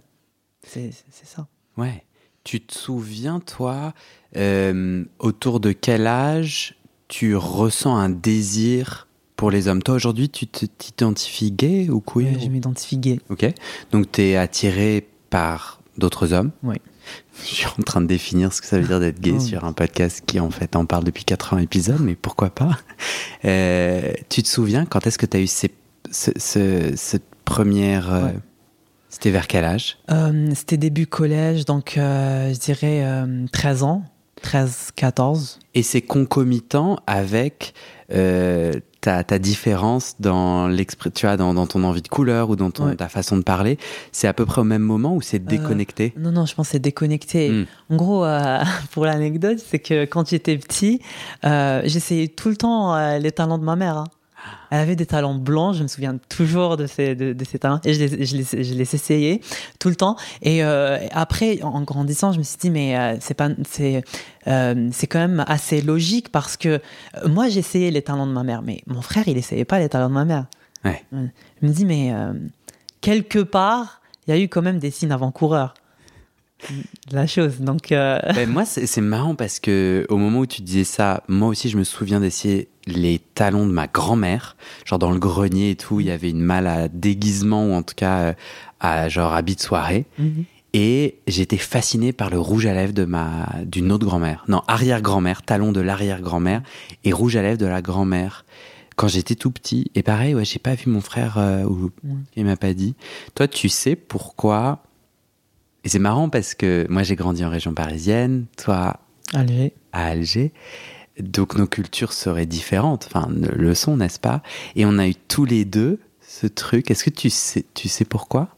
C'est 0.63 0.93
ça. 1.25 1.49
Ouais. 1.77 2.05
Tu 2.45 2.61
te 2.61 2.79
souviens, 2.79 3.41
toi, 3.41 3.93
autour 5.19 5.59
de 5.59 5.73
quel 5.73 6.07
âge 6.07 6.78
tu 7.09 7.35
ressens 7.37 7.97
un 7.97 8.11
désir 8.11 9.09
pour 9.37 9.51
les 9.51 9.69
hommes. 9.69 9.83
Toi, 9.83 9.95
aujourd'hui, 9.95 10.29
tu 10.29 10.47
t'identifies 10.47 11.53
gay 11.53 11.89
ou 11.89 12.01
queer 12.01 12.33
ouais, 12.35 12.41
Je 12.41 12.49
m'identifie 12.49 12.99
gay. 12.99 13.21
Ok. 13.31 13.47
Donc, 13.93 14.13
tu 14.13 14.23
es 14.23 14.37
attiré 14.37 15.09
par 15.31 15.81
d'autres 15.97 16.33
hommes 16.33 16.51
Oui. 16.63 16.77
Je 17.41 17.55
suis 17.55 17.67
en 17.67 17.83
train 17.83 18.01
de 18.01 18.07
définir 18.07 18.53
ce 18.53 18.61
que 18.61 18.67
ça 18.67 18.79
veut 18.79 18.87
dire 18.87 19.01
d'être 19.01 19.21
gay 19.21 19.35
oh. 19.37 19.41
sur 19.41 19.65
un 19.65 19.73
podcast 19.73 20.23
qui, 20.27 20.39
en 20.41 20.51
fait, 20.51 20.77
en 20.77 20.85
parle 20.85 21.05
depuis 21.05 21.25
80 21.25 21.63
épisodes, 21.63 22.01
mais 22.01 22.15
pourquoi 22.15 22.51
pas? 22.51 22.79
Euh, 23.45 24.13
Tu 24.29 24.43
te 24.43 24.49
souviens 24.49 24.85
quand 24.85 25.07
est-ce 25.07 25.19
que 25.19 25.27
tu 25.27 25.37
as 25.37 25.41
eu 25.41 25.47
ces, 25.47 25.71
ce, 26.11 26.33
ce, 26.37 26.93
cette 26.97 27.25
première... 27.45 28.13
Euh. 28.13 28.29
C'était 29.09 29.31
vers 29.31 29.47
quel 29.47 29.65
âge? 29.65 29.97
Euh, 30.11 30.51
C'était 30.55 30.77
début 30.77 31.07
collège, 31.07 31.65
donc 31.65 31.93
je 31.97 32.59
dirais 32.59 33.03
13 33.53 33.83
ans. 33.85 34.03
13, 34.41 34.91
14. 34.95 35.59
Et 35.75 35.83
c'est 35.83 36.03
concomitant 36.03 36.99
avec 37.07 37.75
euh, 38.13 38.73
ta, 39.01 39.25
ta, 39.25 39.39
différence 39.39 40.17
dans, 40.19 40.75
tu 41.15 41.27
vois, 41.27 41.37
dans, 41.37 41.55
dans, 41.55 41.67
ton 41.67 41.85
envie 41.85 42.03
de 42.03 42.09
couleur 42.09 42.51
ou 42.51 42.57
dans 42.57 42.71
ton, 42.71 42.95
ta 42.95 43.09
façon 43.09 43.37
de 43.37 43.43
parler. 43.43 43.79
C'est 44.13 44.29
à 44.29 44.33
peu 44.33 44.47
près 44.47 44.61
au 44.61 44.65
même 44.65 44.83
moment 44.83 45.15
ou 45.15 45.21
c'est 45.21 45.39
déconnecté? 45.39 46.13
Non, 46.17 46.33
non, 46.33 46.47
je 46.47 46.55
pense 46.55 46.69
que 46.69 46.73
c'est 46.73 46.79
déconnecté. 46.79 47.51
Hmm. 47.51 47.67
En 47.91 47.97
gros, 47.97 48.27
pour 48.93 49.05
l'anecdote, 49.05 49.59
c'est 49.59 49.79
que 49.79 50.05
quand 50.05 50.29
j'étais 50.29 50.59
petit, 50.59 51.01
j'essayais 51.43 52.29
tout 52.29 52.49
le 52.49 52.57
temps 52.57 53.19
les 53.19 53.33
talents 53.33 53.59
de 53.59 53.65
ma 53.65 53.77
mère. 53.77 53.99
Hein. 53.99 54.05
Elle 54.71 54.81
avait 54.81 54.97
des 54.97 55.07
talents 55.07 55.35
blancs, 55.35 55.75
je 55.75 55.83
me 55.83 55.89
souviens 55.89 56.19
toujours 56.29 56.77
de 56.77 56.87
ces, 56.87 57.15
de, 57.15 57.45
ces 57.45 57.59
talents, 57.59 57.81
et 57.85 57.95
je 57.95 58.05
les, 58.05 58.27
je, 58.27 58.37
les, 58.37 58.65
je 58.65 58.75
les 58.75 58.95
essayais 58.95 59.41
tout 59.79 59.89
le 59.89 59.97
temps. 59.97 60.17
Et 60.43 60.65
euh, 60.65 60.99
après, 61.13 61.63
en 61.63 61.83
grandissant, 61.83 62.33
je 62.33 62.39
me 62.39 62.43
suis 62.43 62.59
dit, 62.59 62.71
mais 62.71 62.97
euh, 62.97 63.17
c'est 63.21 63.35
pas, 63.35 63.49
c'est, 63.69 64.05
euh, 64.47 64.89
c'est 64.93 65.07
quand 65.07 65.21
même 65.21 65.45
assez 65.47 65.81
logique 65.81 66.31
parce 66.31 66.57
que 66.57 66.81
moi, 67.27 67.49
j'essayais 67.49 67.91
les 67.91 68.03
talents 68.03 68.27
de 68.27 68.33
ma 68.33 68.43
mère, 68.43 68.63
mais 68.63 68.83
mon 68.87 69.03
frère, 69.03 69.27
il 69.27 69.37
essayait 69.37 69.65
pas 69.65 69.79
les 69.79 69.89
talents 69.89 70.09
de 70.09 70.15
ma 70.15 70.25
mère. 70.25 70.47
Ouais. 70.85 71.05
Je 71.13 71.67
me 71.67 71.73
dis, 71.73 71.85
mais 71.85 72.13
quelque 73.01 73.41
part, 73.41 74.01
il 74.27 74.35
y 74.35 74.39
a 74.39 74.41
eu 74.41 74.49
quand 74.49 74.63
même 74.63 74.79
des 74.79 74.91
signes 74.91 75.13
avant-coureurs 75.13 75.75
la 77.11 77.27
chose. 77.27 77.61
Donc, 77.61 77.89
ben, 77.91 78.49
moi, 78.49 78.65
c'est 78.65 79.01
marrant 79.01 79.35
parce 79.35 79.61
que 79.61 80.07
au 80.09 80.17
moment 80.17 80.41
où 80.41 80.47
tu 80.47 80.63
disais 80.63 80.85
ça, 80.85 81.23
moi 81.29 81.49
aussi, 81.49 81.69
je 81.69 81.79
me 81.79 81.85
souviens 81.85 82.21
d'essayer 82.21 82.69
les 82.87 83.21
talons 83.35 83.67
de 83.67 83.73
ma 83.73 83.87
grand-mère, 83.87 84.57
genre 84.85 84.99
dans 84.99 85.11
le 85.11 85.19
grenier 85.19 85.71
et 85.71 85.77
tout, 85.77 86.01
il 86.01 86.07
y 86.07 86.11
avait 86.11 86.31
une 86.31 86.41
malle 86.41 86.67
à 86.67 86.89
déguisement 86.89 87.67
ou 87.67 87.73
en 87.73 87.83
tout 87.83 87.95
cas 87.95 88.19
euh, 88.19 88.33
à 88.81 89.09
genre 89.09 89.35
habit 89.35 89.57
de 89.57 89.61
soirée. 89.61 90.07
Mhm. 90.19 90.45
Et 90.75 91.19
j'étais 91.27 91.57
fasciné 91.57 92.13
par 92.13 92.29
le 92.29 92.39
rouge 92.39 92.67
à 92.67 92.75
lèvres 92.75 92.93
de 92.93 93.05
ma 93.05 93.49
d'une 93.65 93.91
autre 93.91 94.07
grand-mère, 94.07 94.45
non 94.49 94.63
arrière-grand-mère, 94.69 95.43
talon 95.43 95.73
de 95.73 95.81
l'arrière-grand-mère 95.81 96.63
et 97.05 97.13
rouge 97.13 97.37
à 97.37 97.43
lèvres 97.43 97.59
de 97.59 97.67
la 97.67 97.81
grand-mère 97.81 98.45
quand 98.95 99.09
j'étais 99.09 99.35
tout 99.35 99.51
petit. 99.51 99.91
Et 99.95 100.03
pareil, 100.03 100.35
ouais, 100.35 100.45
j'ai 100.45 100.59
pas 100.59 100.75
vu 100.75 100.91
mon 100.91 101.01
frère 101.01 101.39
euh, 101.39 101.63
ou 101.65 101.91
il 102.37 102.45
m'a 102.45 102.57
pas 102.57 102.75
dit. 102.75 102.97
Toi, 103.35 103.49
tu 103.49 103.71
sais 103.71 103.97
pourquoi 103.97 104.83
Et 105.85 105.89
c'est 105.89 105.99
marrant 105.99 106.29
parce 106.29 106.55
que 106.55 106.87
moi 106.89 107.03
j'ai 107.03 107.17
grandi 107.17 107.45
en 107.45 107.51
région 107.51 107.73
parisienne, 107.73 108.47
toi 108.57 109.01
Alger. 109.33 109.73
à 109.93 110.07
Alger. 110.07 110.53
Donc 111.21 111.57
nos 111.57 111.67
cultures 111.67 112.13
seraient 112.13 112.47
différentes, 112.47 113.07
enfin 113.07 113.29
le 113.31 113.75
sont, 113.75 113.97
n'est-ce 113.97 114.21
pas? 114.21 114.43
Et 114.77 114.87
on 114.87 114.99
a 114.99 115.09
eu 115.09 115.15
tous 115.15 115.45
les 115.45 115.65
deux 115.65 115.99
ce 116.21 116.47
truc. 116.47 116.91
Est-ce 116.91 117.05
que 117.05 117.11
tu 117.11 117.31
sais, 117.31 117.65
tu 117.75 117.89
sais 117.89 118.05
pourquoi? 118.05 118.49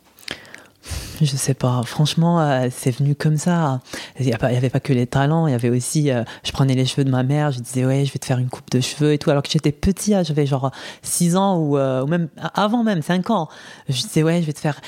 Je 1.25 1.37
sais 1.37 1.55
pas. 1.55 1.83
Franchement, 1.85 2.41
euh, 2.41 2.69
c'est 2.71 2.91
venu 2.91 3.15
comme 3.15 3.37
ça. 3.37 3.81
Il 4.19 4.27
n'y 4.27 4.33
avait 4.33 4.71
pas 4.71 4.81
que 4.81 4.93
les 4.93 5.07
talents. 5.07 5.47
Il 5.47 5.53
y 5.53 5.55
avait 5.55 5.71
aussi. 5.71 6.11
Euh, 6.11 6.25
je 6.45 6.53
prenais 6.53 6.75
les 6.75 6.87
cheveux 6.87 7.05
de 7.05 7.11
ma 7.11 7.23
mère. 7.23 7.53
Je 7.53 7.61
disais, 7.61 7.85
ouais, 7.85 8.05
je 8.05 8.13
vais 8.13 8.19
te 8.19 8.25
faire 8.25 8.39
une 8.39 8.49
coupe 8.49 8.71
de 8.71 8.81
cheveux 8.81 9.13
et 9.13 9.19
tout. 9.19 9.31
Alors 9.31 9.43
que 9.43 9.51
j'étais 9.51 9.73
petit, 9.73 10.15
hein, 10.15 10.23
j'avais 10.23 10.47
genre 10.47 10.71
6 11.03 11.37
ans 11.37 11.59
ou, 11.59 11.79
euh, 11.79 12.07
même 12.07 12.29
avant 12.55 12.83
même 12.83 13.03
5 13.03 13.31
ans. 13.31 13.49
Je 13.89 14.03
disais, 14.03 14.23
ouais, 14.23 14.41
je 14.41 14.47
vais 14.47 14.53
te 14.53 14.61
faire 14.61 14.81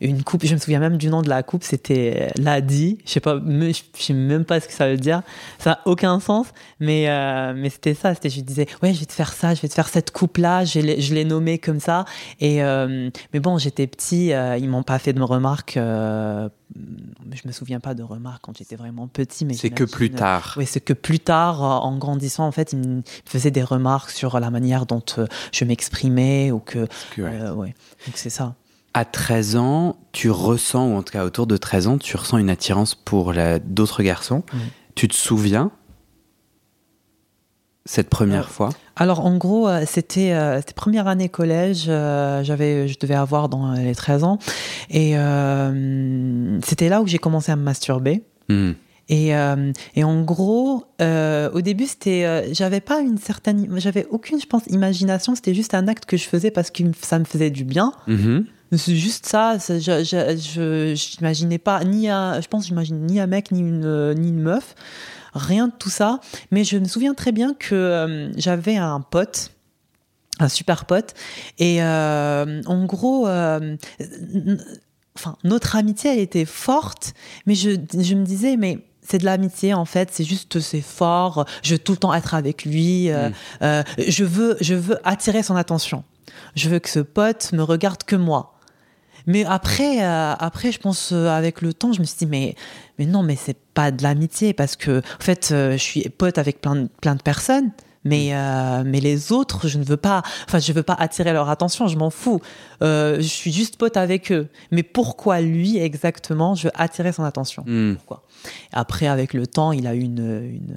une 0.00 0.22
coupe. 0.22 0.44
Je 0.44 0.54
me 0.54 0.60
souviens 0.60 0.80
même 0.80 0.96
du 0.96 1.08
nom 1.08 1.22
de 1.22 1.28
la 1.28 1.42
coupe. 1.42 1.64
C'était 1.64 2.30
Ladi. 2.38 2.98
Je 3.06 3.10
sais 3.10 3.20
pas, 3.20 3.36
je 3.36 3.80
sais 3.94 4.12
même 4.12 4.44
pas 4.44 4.60
ce 4.60 4.68
que 4.68 4.74
ça 4.74 4.88
veut 4.88 4.96
dire. 4.96 5.22
Ça 5.58 5.70
n'a 5.70 5.80
aucun 5.86 6.20
sens. 6.20 6.46
Mais, 6.80 7.06
mais 7.54 7.70
c'était 7.70 7.94
ça. 7.94 8.14
C'était, 8.14 8.30
je 8.30 8.40
disais, 8.40 8.66
ouais, 8.82 8.92
je 8.92 9.00
vais 9.00 9.06
te 9.06 9.12
faire 9.12 9.32
ça. 9.32 9.54
Je 9.54 9.62
vais 9.62 9.68
te 9.68 9.74
faire 9.74 9.88
cette 9.88 10.10
coupe-là. 10.10 10.64
Je 10.64 10.80
l'ai 10.80 11.24
nommé 11.24 11.58
comme 11.58 11.80
ça. 11.80 12.04
Et, 12.40 12.60
mais 12.60 13.40
bon, 13.40 13.58
j'étais 13.58 13.86
petit. 13.86 14.26
ils 14.28 14.68
m'ont 14.68 14.82
pas 14.82 14.98
fait 14.98 15.12
de 15.12 15.18
remarques 15.24 15.53
remarques. 15.54 15.76
Euh, 15.76 16.48
je 17.32 17.46
me 17.46 17.52
souviens 17.52 17.80
pas 17.80 17.94
de 17.94 18.02
remarques 18.02 18.42
quand 18.42 18.56
j'étais 18.56 18.76
vraiment 18.76 19.06
petit, 19.08 19.44
mais 19.44 19.54
c'est 19.54 19.70
que 19.70 19.84
plus 19.84 20.10
tard. 20.10 20.54
Oui, 20.56 20.66
c'est 20.66 20.80
que 20.80 20.92
plus 20.92 21.20
tard, 21.20 21.62
euh, 21.62 21.86
en 21.86 21.96
grandissant, 21.96 22.46
en 22.46 22.52
fait, 22.52 22.72
il 22.72 22.78
me 22.78 23.02
faisait 23.24 23.50
des 23.50 23.62
remarques 23.62 24.10
sur 24.10 24.38
la 24.40 24.50
manière 24.50 24.86
dont 24.86 25.02
euh, 25.18 25.26
je 25.52 25.64
m'exprimais 25.64 26.50
ou 26.50 26.58
que. 26.58 26.86
ouais. 27.18 27.74
Donc 28.06 28.16
c'est 28.16 28.30
ça. 28.30 28.54
À 28.92 29.04
13 29.04 29.56
ans, 29.56 29.96
tu 30.12 30.30
ressens, 30.30 30.88
ou 30.88 30.96
en 30.96 31.02
tout 31.02 31.12
cas 31.12 31.24
autour 31.24 31.46
de 31.46 31.56
13 31.56 31.88
ans, 31.88 31.98
tu 31.98 32.16
ressens 32.16 32.38
une 32.38 32.50
attirance 32.50 32.94
pour 32.94 33.32
d'autres 33.64 34.02
garçons. 34.04 34.44
Tu 34.94 35.08
te 35.08 35.14
souviens 35.14 35.72
cette 37.86 38.08
première 38.08 38.48
fois 38.48 38.70
Alors 38.96 39.24
en 39.26 39.36
gros, 39.36 39.68
euh, 39.68 39.84
c'était 39.86 40.32
euh, 40.32 40.60
première 40.74 41.06
année 41.06 41.28
collège, 41.28 41.84
euh, 41.88 42.42
j'avais 42.42 42.88
je 42.88 42.98
devais 42.98 43.14
avoir 43.14 43.48
dans 43.50 43.72
les 43.72 43.94
13 43.94 44.24
ans 44.24 44.38
et 44.90 45.14
c'était 46.62 46.88
là 46.88 47.02
où 47.02 47.06
j'ai 47.06 47.18
commencé 47.18 47.52
à 47.52 47.56
me 47.56 47.62
masturber. 47.62 48.22
Hmm. 48.48 48.72
Et, 49.10 49.32
et, 49.96 50.04
en 50.04 50.22
gros, 50.22 50.86
au 50.98 51.60
début, 51.60 51.84
c'était, 51.84 52.54
j'avais 52.54 52.80
pas 52.80 53.00
une 53.00 53.18
certaine, 53.18 53.68
j'avais 53.78 54.06
aucune, 54.08 54.40
je 54.40 54.46
pense, 54.46 54.62
imagination. 54.68 55.34
C'était 55.34 55.52
juste 55.52 55.74
un 55.74 55.88
acte 55.88 56.06
que 56.06 56.16
je 56.16 56.24
faisais 56.24 56.50
parce 56.50 56.70
que 56.70 56.84
ça 57.02 57.18
me 57.18 57.24
faisait 57.24 57.50
du 57.50 57.64
bien. 57.64 57.92
Mm-hmm. 58.08 58.44
C'est 58.72 58.96
juste 58.96 59.26
ça. 59.26 59.56
je, 59.58 61.20
n'imaginais 61.20 61.58
pas 61.58 61.84
ni 61.84 62.08
un, 62.08 62.40
je 62.40 62.48
pense, 62.48 62.66
j'imagine 62.66 63.06
ni 63.06 63.20
un 63.20 63.26
mec 63.26 63.52
ni 63.52 63.60
une 63.60 64.14
ni 64.14 64.28
une 64.28 64.40
meuf 64.40 64.74
rien 65.34 65.68
de 65.68 65.72
tout 65.78 65.90
ça. 65.90 66.20
Mais 66.50 66.64
je 66.64 66.78
me 66.78 66.86
souviens 66.86 67.14
très 67.14 67.32
bien 67.32 67.54
que 67.54 67.74
euh, 67.74 68.32
j'avais 68.38 68.76
un 68.76 69.00
pote 69.00 69.50
un 70.40 70.48
super 70.48 70.84
pote 70.84 71.14
et 71.58 71.80
euh, 71.80 72.60
en 72.66 72.86
gros 72.86 73.28
euh, 73.28 73.76
enfin 75.16 75.36
notre 75.44 75.76
amitié 75.76 76.12
elle 76.12 76.18
était 76.18 76.44
forte 76.44 77.14
mais 77.46 77.54
je, 77.54 77.70
je 77.96 78.14
me 78.16 78.24
disais 78.24 78.56
mais 78.56 78.84
c'est 79.00 79.18
de 79.18 79.24
l'amitié 79.24 79.74
en 79.74 79.84
fait, 79.84 80.08
c'est 80.10 80.24
juste 80.24 80.58
c'est 80.58 80.80
fort, 80.80 81.44
je 81.62 81.74
veux 81.74 81.78
tout 81.78 81.92
le 81.92 81.98
temps 81.98 82.12
être 82.12 82.34
avec 82.34 82.64
lui, 82.64 83.10
mm. 83.10 83.32
je 84.08 84.24
veux 84.24 84.56
je 84.60 84.74
veux 84.74 84.98
attirer 85.04 85.42
son 85.42 85.54
attention. 85.54 86.02
Je 86.56 86.68
veux 86.68 86.78
que 86.78 86.88
ce 86.88 87.00
pote 87.00 87.52
me 87.52 87.62
regarde 87.62 88.02
que 88.02 88.16
moi. 88.16 88.53
Mais 89.26 89.44
après, 89.44 90.04
euh, 90.04 90.34
après, 90.38 90.72
je 90.72 90.78
pense 90.78 91.12
euh, 91.12 91.28
avec 91.28 91.62
le 91.62 91.72
temps, 91.72 91.92
je 91.92 92.00
me 92.00 92.04
suis 92.04 92.18
dit 92.18 92.26
mais 92.26 92.54
mais 92.98 93.06
non, 93.06 93.22
mais 93.22 93.36
c'est 93.36 93.56
pas 93.74 93.90
de 93.90 94.02
l'amitié 94.02 94.52
parce 94.52 94.76
que 94.76 94.98
en 94.98 95.22
fait, 95.22 95.50
euh, 95.52 95.72
je 95.72 95.82
suis 95.82 96.02
pote 96.08 96.38
avec 96.38 96.60
plein 96.60 96.76
de, 96.76 96.88
plein 97.00 97.14
de 97.14 97.22
personnes. 97.22 97.70
Mais 98.06 98.34
mais 98.84 99.00
les 99.00 99.32
autres, 99.32 99.66
je 99.66 99.78
ne 99.78 99.84
veux 99.84 99.96
pas. 99.96 100.22
Enfin, 100.46 100.58
je 100.58 100.70
veux 100.74 100.82
pas 100.82 100.92
attirer 100.92 101.32
leur 101.32 101.48
attention. 101.48 101.88
Je 101.88 101.96
m'en 101.96 102.10
fous. 102.10 102.42
je 102.82 103.18
suis 103.22 103.50
juste 103.50 103.78
pote 103.78 103.96
avec 103.96 104.30
eux. 104.30 104.48
Mais 104.70 104.82
pourquoi 104.82 105.40
lui 105.40 105.78
exactement 105.78 106.54
Je 106.54 106.64
veux 106.64 106.72
attirer 106.74 107.12
son 107.12 107.24
attention? 107.24 107.64
Pourquoi? 107.96 108.22
Après, 108.74 109.06
avec 109.06 109.32
le 109.32 109.46
temps, 109.46 109.72
il 109.72 109.86
a 109.86 109.94
eu 109.94 110.00
une, 110.00 110.18
une 110.18 110.76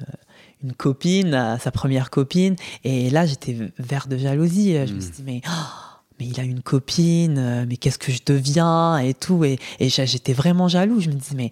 une 0.64 0.74
copine, 0.74 1.58
sa 1.62 1.72
première 1.72 2.10
copine, 2.10 2.56
et 2.84 3.10
là 3.10 3.26
j'étais 3.26 3.56
vert 3.78 4.08
de 4.08 4.18
jalousie. 4.18 4.74
Je 4.88 4.94
me 4.94 4.98
hmm. 4.98 5.02
suis 5.02 5.12
dit 5.12 5.24
mais 5.26 5.42
oh, 5.48 5.97
mais 6.20 6.26
il 6.28 6.40
a 6.40 6.44
une 6.44 6.62
copine, 6.62 7.38
euh, 7.38 7.66
mais 7.68 7.78
qu'est-ce 7.78 8.00
que 8.00 8.12
je 8.12 8.22
deviens 8.26 8.98
et 8.98 9.14
tout. 9.14 9.44
Et, 9.44 9.60
et 9.80 9.90
j'étais 9.90 10.34
vraiment 10.34 10.68
jaloux. 10.68 11.00
Je 11.00 11.10
me 11.10 11.14
disais, 11.14 11.36
mais, 11.36 11.52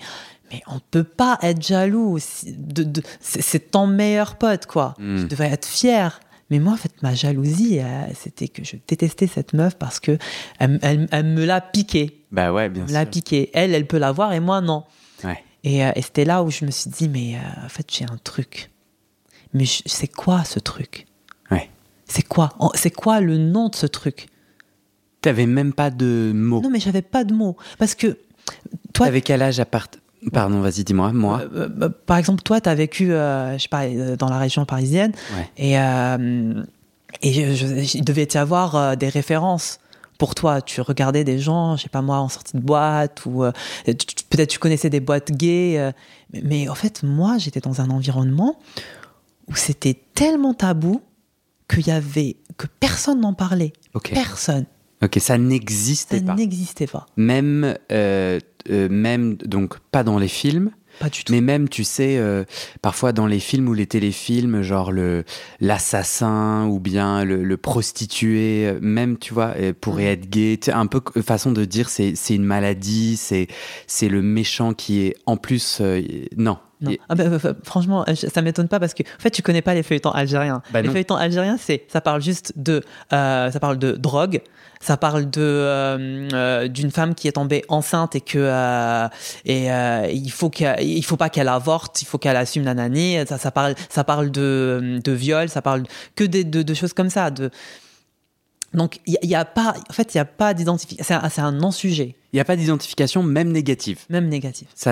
mais 0.51 0.61
on 0.67 0.79
peut 0.91 1.03
pas 1.03 1.37
être 1.41 1.61
jaloux. 1.61 2.17
De, 2.45 2.83
de, 2.83 3.01
c'est 3.19 3.71
ton 3.71 3.87
meilleur 3.87 4.37
pote, 4.37 4.65
quoi. 4.65 4.95
Hmm. 4.97 5.17
Je 5.17 5.23
devrais 5.25 5.51
être 5.51 5.67
fier. 5.67 6.19
Mais 6.49 6.59
moi, 6.59 6.73
en 6.73 6.77
fait, 6.77 6.91
ma 7.01 7.15
jalousie, 7.15 7.79
euh, 7.79 8.05
c'était 8.13 8.47
que 8.47 8.63
je 8.63 8.75
détestais 8.87 9.27
cette 9.27 9.53
meuf 9.53 9.75
parce 9.75 9.99
que 9.99 10.17
elle, 10.59 10.79
elle, 11.11 11.25
me 11.25 11.43
l'a 11.43 11.59
piqué. 11.59 12.23
Bah 12.31 12.53
ouais, 12.53 12.69
bien 12.69 12.85
elle 12.87 12.93
l'a 12.93 13.05
piqué. 13.05 13.49
Elle, 13.53 13.73
elle 13.73 13.87
peut 13.87 13.97
l'avoir 13.97 14.33
et 14.33 14.39
moi, 14.39 14.61
non. 14.61 14.83
Ouais. 15.23 15.43
Et, 15.63 15.83
euh, 15.83 15.91
et 15.95 16.03
c'était 16.03 16.25
là 16.25 16.43
où 16.43 16.51
je 16.51 16.65
me 16.65 16.71
suis 16.71 16.91
dit, 16.91 17.09
mais 17.09 17.35
en 17.63 17.69
fait, 17.69 17.87
j'ai 17.91 18.05
un 18.05 18.17
truc. 18.23 18.69
Mais 19.53 19.65
c'est 19.65 20.07
quoi 20.07 20.43
ce 20.43 20.59
truc? 20.59 21.07
Ouais. 21.49 21.69
C'est 22.05 22.27
quoi? 22.27 22.53
C'est 22.75 22.91
quoi 22.91 23.21
le 23.21 23.37
nom 23.37 23.69
de 23.69 23.75
ce 23.75 23.87
truc? 23.87 24.27
T'avais 25.25 25.47
même 25.47 25.73
pas 25.73 25.89
de 25.89 26.33
mots. 26.35 26.61
Non, 26.61 26.69
mais 26.69 26.79
j'avais 26.79 27.01
pas 27.01 27.23
de 27.23 27.33
mots. 27.33 27.57
Parce 27.79 27.95
que 27.95 28.19
toi. 28.93 29.07
T'avais 29.07 29.21
quel 29.21 29.41
âge 29.41 29.59
à 29.59 29.65
part. 29.65 29.87
Pardon, 30.31 30.61
vas-y, 30.61 30.83
dis-moi, 30.83 31.13
moi. 31.13 31.41
Euh, 31.41 31.61
euh, 31.61 31.67
bah, 31.67 31.89
par 31.89 32.17
exemple, 32.17 32.43
toi, 32.43 32.61
tu 32.61 32.69
as 32.69 32.75
vécu, 32.75 33.11
euh, 33.11 33.57
je 33.57 33.63
sais 33.63 33.67
pas, 33.67 33.87
dans 34.17 34.29
la 34.29 34.37
région 34.37 34.65
parisienne. 34.65 35.13
Et, 35.57 35.73
et 35.73 35.77
il 37.23 38.05
devait 38.05 38.27
y 38.31 38.37
avoir 38.37 38.95
des 38.95 39.09
références 39.09 39.79
pour 40.19 40.35
toi. 40.35 40.61
Tu 40.61 40.79
regardais 40.81 41.23
des 41.23 41.39
gens, 41.39 41.75
je 41.75 41.81
sais 41.81 41.89
pas 41.89 42.03
moi, 42.03 42.17
en 42.17 42.29
sortie 42.29 42.55
de 42.55 42.61
boîte, 42.61 43.25
ou 43.25 43.45
peut-être 43.83 44.47
tu 44.47 44.59
connaissais 44.59 44.91
des 44.91 44.99
boîtes 44.99 45.31
gays. 45.31 45.91
mais, 46.43 46.69
en 46.69 46.75
fait, 46.75 47.01
moi, 47.01 47.39
j'étais 47.39 47.61
dans 47.61 47.81
un 47.81 47.89
environnement 47.89 48.59
où 49.47 49.55
c'était 49.55 49.99
tellement 50.13 50.53
tabou 50.53 51.01
qu'il 51.67 51.87
y 51.87 51.91
avait 51.91 52.37
que 52.57 52.67
personne 52.79 53.21
n'en 53.21 53.33
parlait. 53.33 53.73
Personne. 54.13 54.65
Ok, 55.03 55.17
ça 55.19 55.37
n'existait 55.37 56.21
pas. 56.21 56.27
Ça 56.27 56.35
n'existait 56.35 56.87
pas. 56.87 57.05
Même, 57.17 57.75
euh, 57.91 58.39
euh, 58.69 58.89
même, 58.89 59.35
donc, 59.35 59.77
pas 59.91 60.03
dans 60.03 60.17
les 60.17 60.27
films. 60.27 60.71
Pas 60.99 61.09
du 61.09 61.25
tout. 61.25 61.33
Mais 61.33 61.41
même, 61.41 61.67
tu 61.67 61.83
sais, 61.83 62.17
euh, 62.17 62.45
parfois 62.81 63.11
dans 63.11 63.27
les 63.27 63.41
films 63.41 63.67
ou 63.67 63.73
les 63.73 63.85
téléfilms, 63.85 64.61
genre 64.61 64.93
le 64.93 65.25
l'assassin 65.59 66.65
ou 66.67 66.79
bien 66.79 67.25
le, 67.25 67.57
prostitué, 67.57 68.73
même, 68.79 69.17
tu 69.17 69.33
vois, 69.33 69.55
pourrait 69.81 70.05
être 70.05 70.29
gay. 70.29 70.57
Un 70.71 70.87
peu 70.87 71.01
façon 71.21 71.51
de 71.51 71.65
dire, 71.65 71.89
c'est 71.89 72.15
c'est 72.15 72.35
une 72.35 72.45
maladie, 72.45 73.17
c'est 73.17 73.47
c'est 73.87 74.07
le 74.07 74.21
méchant 74.21 74.73
qui 74.73 75.01
est 75.01 75.15
en 75.25 75.35
plus. 75.35 75.81
non. 76.37 76.57
Non. 76.85 76.91
Et- 76.91 76.99
Ah 77.09 77.15
bah, 77.15 77.25
bah, 77.29 77.53
franchement, 77.63 78.05
euh, 78.07 78.15
ça 78.15 78.41
m'étonne 78.41 78.67
pas 78.67 78.79
parce 78.79 78.93
que 78.93 79.03
en 79.03 79.19
fait, 79.21 79.31
tu 79.31 79.41
connais 79.41 79.61
pas 79.61 79.73
les 79.73 79.83
feuilletons 79.83 80.11
algériens. 80.11 80.61
Bah 80.71 80.81
les 80.81 80.87
non. 80.87 80.93
feuilletons 80.93 81.15
algériens, 81.15 81.57
c'est 81.59 81.85
ça 81.91 82.01
parle 82.01 82.21
juste 82.21 82.53
de 82.55 82.81
euh, 83.13 83.51
ça 83.51 83.59
parle 83.59 83.77
de 83.77 83.91
drogue, 83.93 84.41
ça 84.81 84.97
parle 84.97 85.29
de 85.29 85.41
euh, 85.41 86.27
euh, 86.33 86.67
d'une 86.67 86.91
femme 86.91 87.15
qui 87.15 87.27
est 87.27 87.33
tombée 87.33 87.63
enceinte 87.69 88.15
et 88.15 88.21
que 88.21 88.37
euh, 88.39 89.07
et 89.45 89.71
euh, 89.71 90.07
il 90.13 90.31
faut 90.31 90.49
qu'elle- 90.49 90.81
il 90.83 91.03
faut 91.03 91.17
pas 91.17 91.29
qu'elle 91.29 91.47
avorte, 91.49 92.01
il 92.01 92.05
faut 92.05 92.17
qu'elle 92.17 92.37
assume 92.37 92.63
nanani. 92.63 93.17
Ça, 93.27 93.37
ça 93.37 93.51
parle 93.51 93.75
ça 93.89 94.03
parle 94.03 94.31
de 94.31 94.99
de 95.03 95.11
viol, 95.11 95.49
ça 95.49 95.61
parle 95.61 95.83
que 96.15 96.23
des- 96.23 96.43
de, 96.43 96.61
de 96.63 96.73
choses 96.73 96.93
comme 96.93 97.09
ça. 97.09 97.31
De 97.31 97.49
donc 98.75 98.99
il 99.05 99.17
y, 99.23 99.35
a- 99.35 99.45
pas 99.45 99.73
en 99.89 99.93
fait 99.93 100.13
il 100.13 100.17
y 100.17 100.19
a 100.19 100.25
pas 100.25 100.53
d'identification. 100.53 101.03
C'est 101.07 101.13
un, 101.25 101.29
c'est 101.29 101.41
un 101.41 101.51
non 101.51 101.71
sujet, 101.71 102.15
Il 102.33 102.35
n'y 102.35 102.39
a 102.39 102.45
pas 102.45 102.55
d'identification, 102.55 103.23
même 103.23 103.51
négative. 103.51 103.99
même 104.09 104.27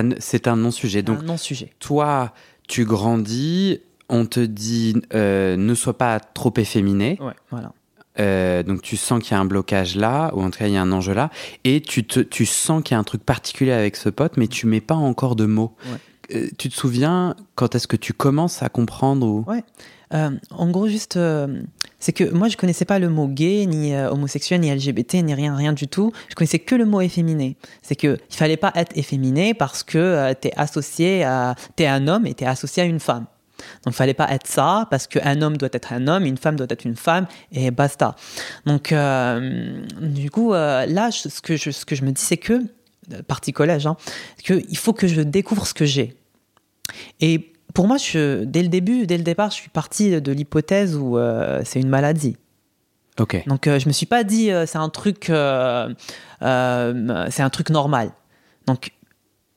ne- 0.03 0.15
c'est 0.19 0.47
un 0.47 0.55
non-sujet. 0.55 1.01
Donc 1.03 1.17
Donc, 1.17 1.23
un 1.23 1.27
non 1.27 1.37
sujet. 1.37 1.71
toi, 1.79 2.33
tu 2.67 2.85
grandis, 2.85 3.79
on 4.09 4.25
te 4.25 4.39
dit 4.39 4.95
euh, 5.13 5.55
ne 5.57 5.73
sois 5.75 5.97
pas 5.97 6.19
trop 6.19 6.53
efféminé. 6.57 7.17
Ouais, 7.21 7.33
voilà. 7.51 7.71
Euh, 8.19 8.61
donc 8.61 8.83
tu 8.83 8.95
sens 8.95 9.23
qu'il 9.23 9.31
y 9.31 9.33
a 9.35 9.39
un 9.39 9.45
blocage 9.45 9.95
là, 9.95 10.31
ou 10.35 10.43
en 10.43 10.51
tout 10.51 10.59
cas 10.59 10.67
il 10.67 10.73
y 10.73 10.77
a 10.77 10.81
un 10.83 10.91
enjeu 10.91 11.13
là, 11.13 11.31
et 11.63 11.81
tu, 11.81 12.03
te, 12.05 12.19
tu 12.19 12.45
sens 12.45 12.83
qu'il 12.83 12.93
y 12.93 12.95
a 12.95 12.99
un 12.99 13.03
truc 13.03 13.23
particulier 13.23 13.71
avec 13.71 13.95
ce 13.95 14.09
pote, 14.09 14.37
mais 14.37 14.47
tu 14.47 14.67
mets 14.67 14.81
pas 14.81 14.93
encore 14.95 15.35
de 15.35 15.45
mots. 15.45 15.75
Ouais. 15.85 15.97
Euh, 16.31 16.47
tu 16.57 16.69
te 16.69 16.75
souviens 16.75 17.35
quand 17.55 17.75
est-ce 17.75 17.87
que 17.87 17.97
tu 17.97 18.13
commences 18.13 18.63
à 18.63 18.69
comprendre 18.69 19.27
ou... 19.27 19.43
Ouais. 19.47 19.63
Euh, 20.13 20.29
en 20.51 20.69
gros, 20.69 20.87
juste, 20.87 21.17
euh, 21.17 21.63
c'est 21.99 22.13
que 22.13 22.23
moi, 22.31 22.47
je 22.47 22.55
connaissais 22.55 22.85
pas 22.85 22.99
le 22.99 23.09
mot 23.09 23.27
gay, 23.27 23.65
ni 23.65 23.95
homosexuel, 23.95 24.61
ni 24.61 24.73
LGBT, 24.73 25.15
ni 25.15 25.33
rien, 25.33 25.55
rien 25.55 25.73
du 25.73 25.87
tout. 25.87 26.11
Je 26.29 26.35
connaissais 26.35 26.59
que 26.59 26.75
le 26.75 26.85
mot 26.85 27.01
efféminé. 27.01 27.57
C'est 27.81 27.95
que 27.95 28.19
il 28.29 28.35
fallait 28.35 28.57
pas 28.57 28.71
être 28.75 28.95
efféminé 28.95 29.53
parce 29.53 29.83
que 29.83 29.97
euh, 29.97 30.33
t'es 30.39 30.53
associé 30.55 31.23
à, 31.23 31.55
t'es 31.75 31.87
un 31.87 32.07
homme 32.07 32.27
et 32.27 32.35
t'es 32.35 32.45
associé 32.45 32.83
à 32.83 32.85
une 32.85 32.99
femme. 32.99 33.25
Donc, 33.85 33.93
il 33.93 33.97
fallait 33.97 34.13
pas 34.13 34.29
être 34.31 34.45
ça 34.45 34.87
parce 34.91 35.07
qu'un 35.07 35.41
homme 35.41 35.57
doit 35.57 35.69
être 35.71 35.93
un 35.93 36.07
homme, 36.07 36.25
une 36.25 36.37
femme 36.37 36.57
doit 36.57 36.67
être 36.69 36.85
une 36.85 36.95
femme 36.95 37.27
et 37.51 37.71
basta. 37.71 38.15
Donc, 38.65 38.93
du 40.01 40.29
coup, 40.31 40.51
là, 40.51 41.11
ce 41.11 41.41
que 41.41 41.55
je, 41.55 41.71
ce 41.71 41.85
que 41.85 41.95
je 41.95 42.03
me 42.03 42.11
dis, 42.11 42.21
c'est 42.21 42.37
que, 42.37 42.61
partie 43.27 43.53
collège, 43.53 43.87
hein, 43.87 43.97
que 44.43 44.61
il 44.69 44.77
faut 44.77 44.93
que 44.93 45.07
je 45.07 45.21
découvre 45.21 45.65
ce 45.67 45.73
que 45.73 45.85
j'ai. 45.85 46.15
Et 47.19 47.53
pour 47.73 47.87
moi, 47.87 47.97
je, 47.97 48.43
dès 48.43 48.61
le 48.61 48.69
début, 48.69 49.07
dès 49.07 49.17
le 49.17 49.23
départ, 49.23 49.49
je 49.49 49.55
suis 49.55 49.69
partie 49.69 50.21
de 50.21 50.31
l'hypothèse 50.31 50.95
où 50.95 51.17
euh, 51.17 51.61
c'est 51.65 51.79
une 51.79 51.89
maladie. 51.89 52.37
Ok. 53.19 53.43
Donc, 53.47 53.67
euh, 53.67 53.79
je 53.79 53.87
me 53.87 53.93
suis 53.93 54.05
pas 54.05 54.23
dit 54.23 54.51
euh, 54.51 54.65
c'est 54.65 54.77
un 54.77 54.89
truc, 54.89 55.29
euh, 55.29 55.93
euh, 56.41 57.27
c'est 57.29 57.43
un 57.43 57.49
truc 57.49 57.69
normal. 57.69 58.11
Donc, 58.65 58.91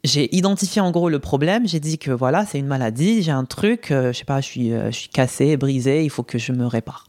j'ai 0.05 0.35
identifié 0.35 0.81
en 0.81 0.91
gros 0.91 1.09
le 1.09 1.19
problème. 1.19 1.67
J'ai 1.67 1.81
dit 1.81 1.99
que 1.99 2.11
voilà, 2.11 2.47
c'est 2.47 2.59
une 2.59 2.67
maladie, 2.67 3.23
j'ai 3.23 3.33
un 3.33 3.45
truc, 3.45 3.91
euh, 3.91 4.13
je 4.13 4.19
sais 4.19 4.25
pas, 4.25 4.41
je 4.41 4.47
suis, 4.47 4.73
euh, 4.73 4.91
je 4.91 4.97
suis 4.97 5.09
cassé, 5.09 5.57
brisé, 5.57 6.05
il 6.05 6.11
faut 6.11 6.23
que 6.23 6.39
je 6.39 6.53
me 6.53 6.67
répare. 6.67 7.06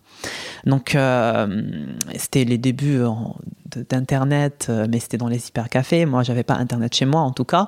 Donc, 0.65 0.95
euh, 0.95 1.85
c'était 2.17 2.43
les 2.43 2.57
débuts 2.57 2.99
de- 3.71 3.85
d'Internet, 3.89 4.67
euh, 4.69 4.85
mais 4.89 4.99
c'était 4.99 5.17
dans 5.17 5.27
les 5.27 5.39
cybercafés. 5.39 6.05
Moi, 6.05 6.23
j'avais 6.23 6.43
pas 6.43 6.55
Internet 6.55 6.93
chez 6.95 7.05
moi, 7.05 7.21
en 7.21 7.31
tout 7.31 7.45
cas. 7.45 7.67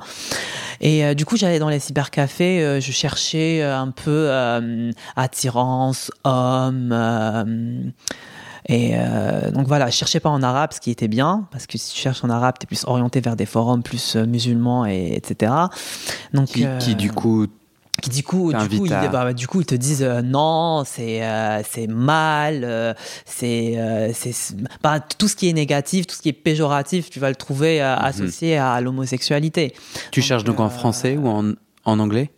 Et 0.81 1.05
euh, 1.05 1.13
du 1.13 1.25
coup, 1.25 1.37
j'allais 1.37 1.59
dans 1.59 1.69
les 1.69 1.79
cybercafés, 1.79 2.61
euh, 2.63 2.79
je 2.79 2.91
cherchais 2.91 3.61
euh, 3.61 3.77
un 3.77 3.91
peu 3.91 4.27
euh, 4.29 4.91
attirance, 5.15 6.11
homme. 6.23 6.89
euh, 6.91 7.83
et 8.67 8.91
euh, 8.93 9.49
donc 9.51 9.67
voilà, 9.67 9.87
je 9.87 9.95
cherchais 9.95 10.19
pas 10.19 10.29
en 10.29 10.43
arabe, 10.43 10.73
ce 10.73 10.79
qui 10.79 10.91
était 10.91 11.07
bien, 11.07 11.47
parce 11.51 11.65
que 11.65 11.77
si 11.77 11.93
tu 11.93 11.99
cherches 12.01 12.23
en 12.23 12.29
arabe, 12.29 12.55
tu 12.59 12.65
es 12.65 12.67
plus 12.67 12.83
orienté 12.85 13.19
vers 13.19 13.35
des 13.35 13.45
forums 13.47 13.81
plus 13.81 14.15
euh, 14.15 14.25
musulmans, 14.25 14.85
et, 14.85 15.13
etc. 15.15 15.51
Donc, 16.33 16.47
Qui, 16.47 16.65
euh, 16.65 16.77
qui, 16.77 16.95
du 16.95 17.11
coup, 17.11 17.47
qui 17.99 18.09
du 18.09 18.23
coup, 18.23 18.51
du 18.53 18.77
coup, 18.79 18.85
ils, 18.85 18.89
bah, 18.89 19.07
bah, 19.09 19.33
du 19.33 19.47
coup, 19.47 19.61
ils 19.61 19.65
te 19.65 19.75
disent 19.75 20.03
euh, 20.03 20.21
non, 20.21 20.83
c'est 20.85 21.23
euh, 21.23 21.61
c'est 21.69 21.87
mal, 21.87 22.63
euh, 22.63 22.93
c'est 23.25 24.11
c'est 24.13 24.55
bah, 24.81 24.99
tout 24.99 25.27
ce 25.27 25.35
qui 25.35 25.49
est 25.49 25.53
négatif, 25.53 26.07
tout 26.07 26.15
ce 26.15 26.21
qui 26.21 26.29
est 26.29 26.33
péjoratif, 26.33 27.09
tu 27.09 27.19
vas 27.19 27.29
le 27.29 27.35
trouver 27.35 27.81
euh, 27.81 27.95
associé 27.95 28.57
à 28.57 28.79
l'homosexualité. 28.81 29.73
tu 30.11 30.19
donc, 30.19 30.27
cherches 30.27 30.43
donc 30.43 30.59
en 30.59 30.69
français 30.69 31.17
ou 31.17 31.27
en, 31.27 31.53
en 31.85 31.99
anglais? 31.99 32.31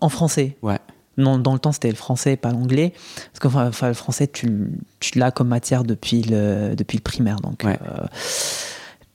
En 0.00 0.08
français. 0.08 0.56
Ouais. 0.62 0.78
Non, 1.16 1.36
dans 1.38 1.52
le 1.52 1.58
temps, 1.58 1.72
c'était 1.72 1.90
le 1.90 1.96
français, 1.96 2.36
pas 2.36 2.52
l'anglais. 2.52 2.92
Parce 3.32 3.40
que 3.40 3.48
enfin, 3.48 3.66
enfin, 3.66 3.88
le 3.88 3.94
français, 3.94 4.28
tu, 4.28 4.70
tu 5.00 5.18
l'as 5.18 5.32
comme 5.32 5.48
matière 5.48 5.82
depuis 5.82 6.22
le, 6.22 6.74
depuis 6.76 6.96
le 6.96 7.02
primaire. 7.02 7.36
Donc, 7.40 7.62
Ouais. 7.64 7.76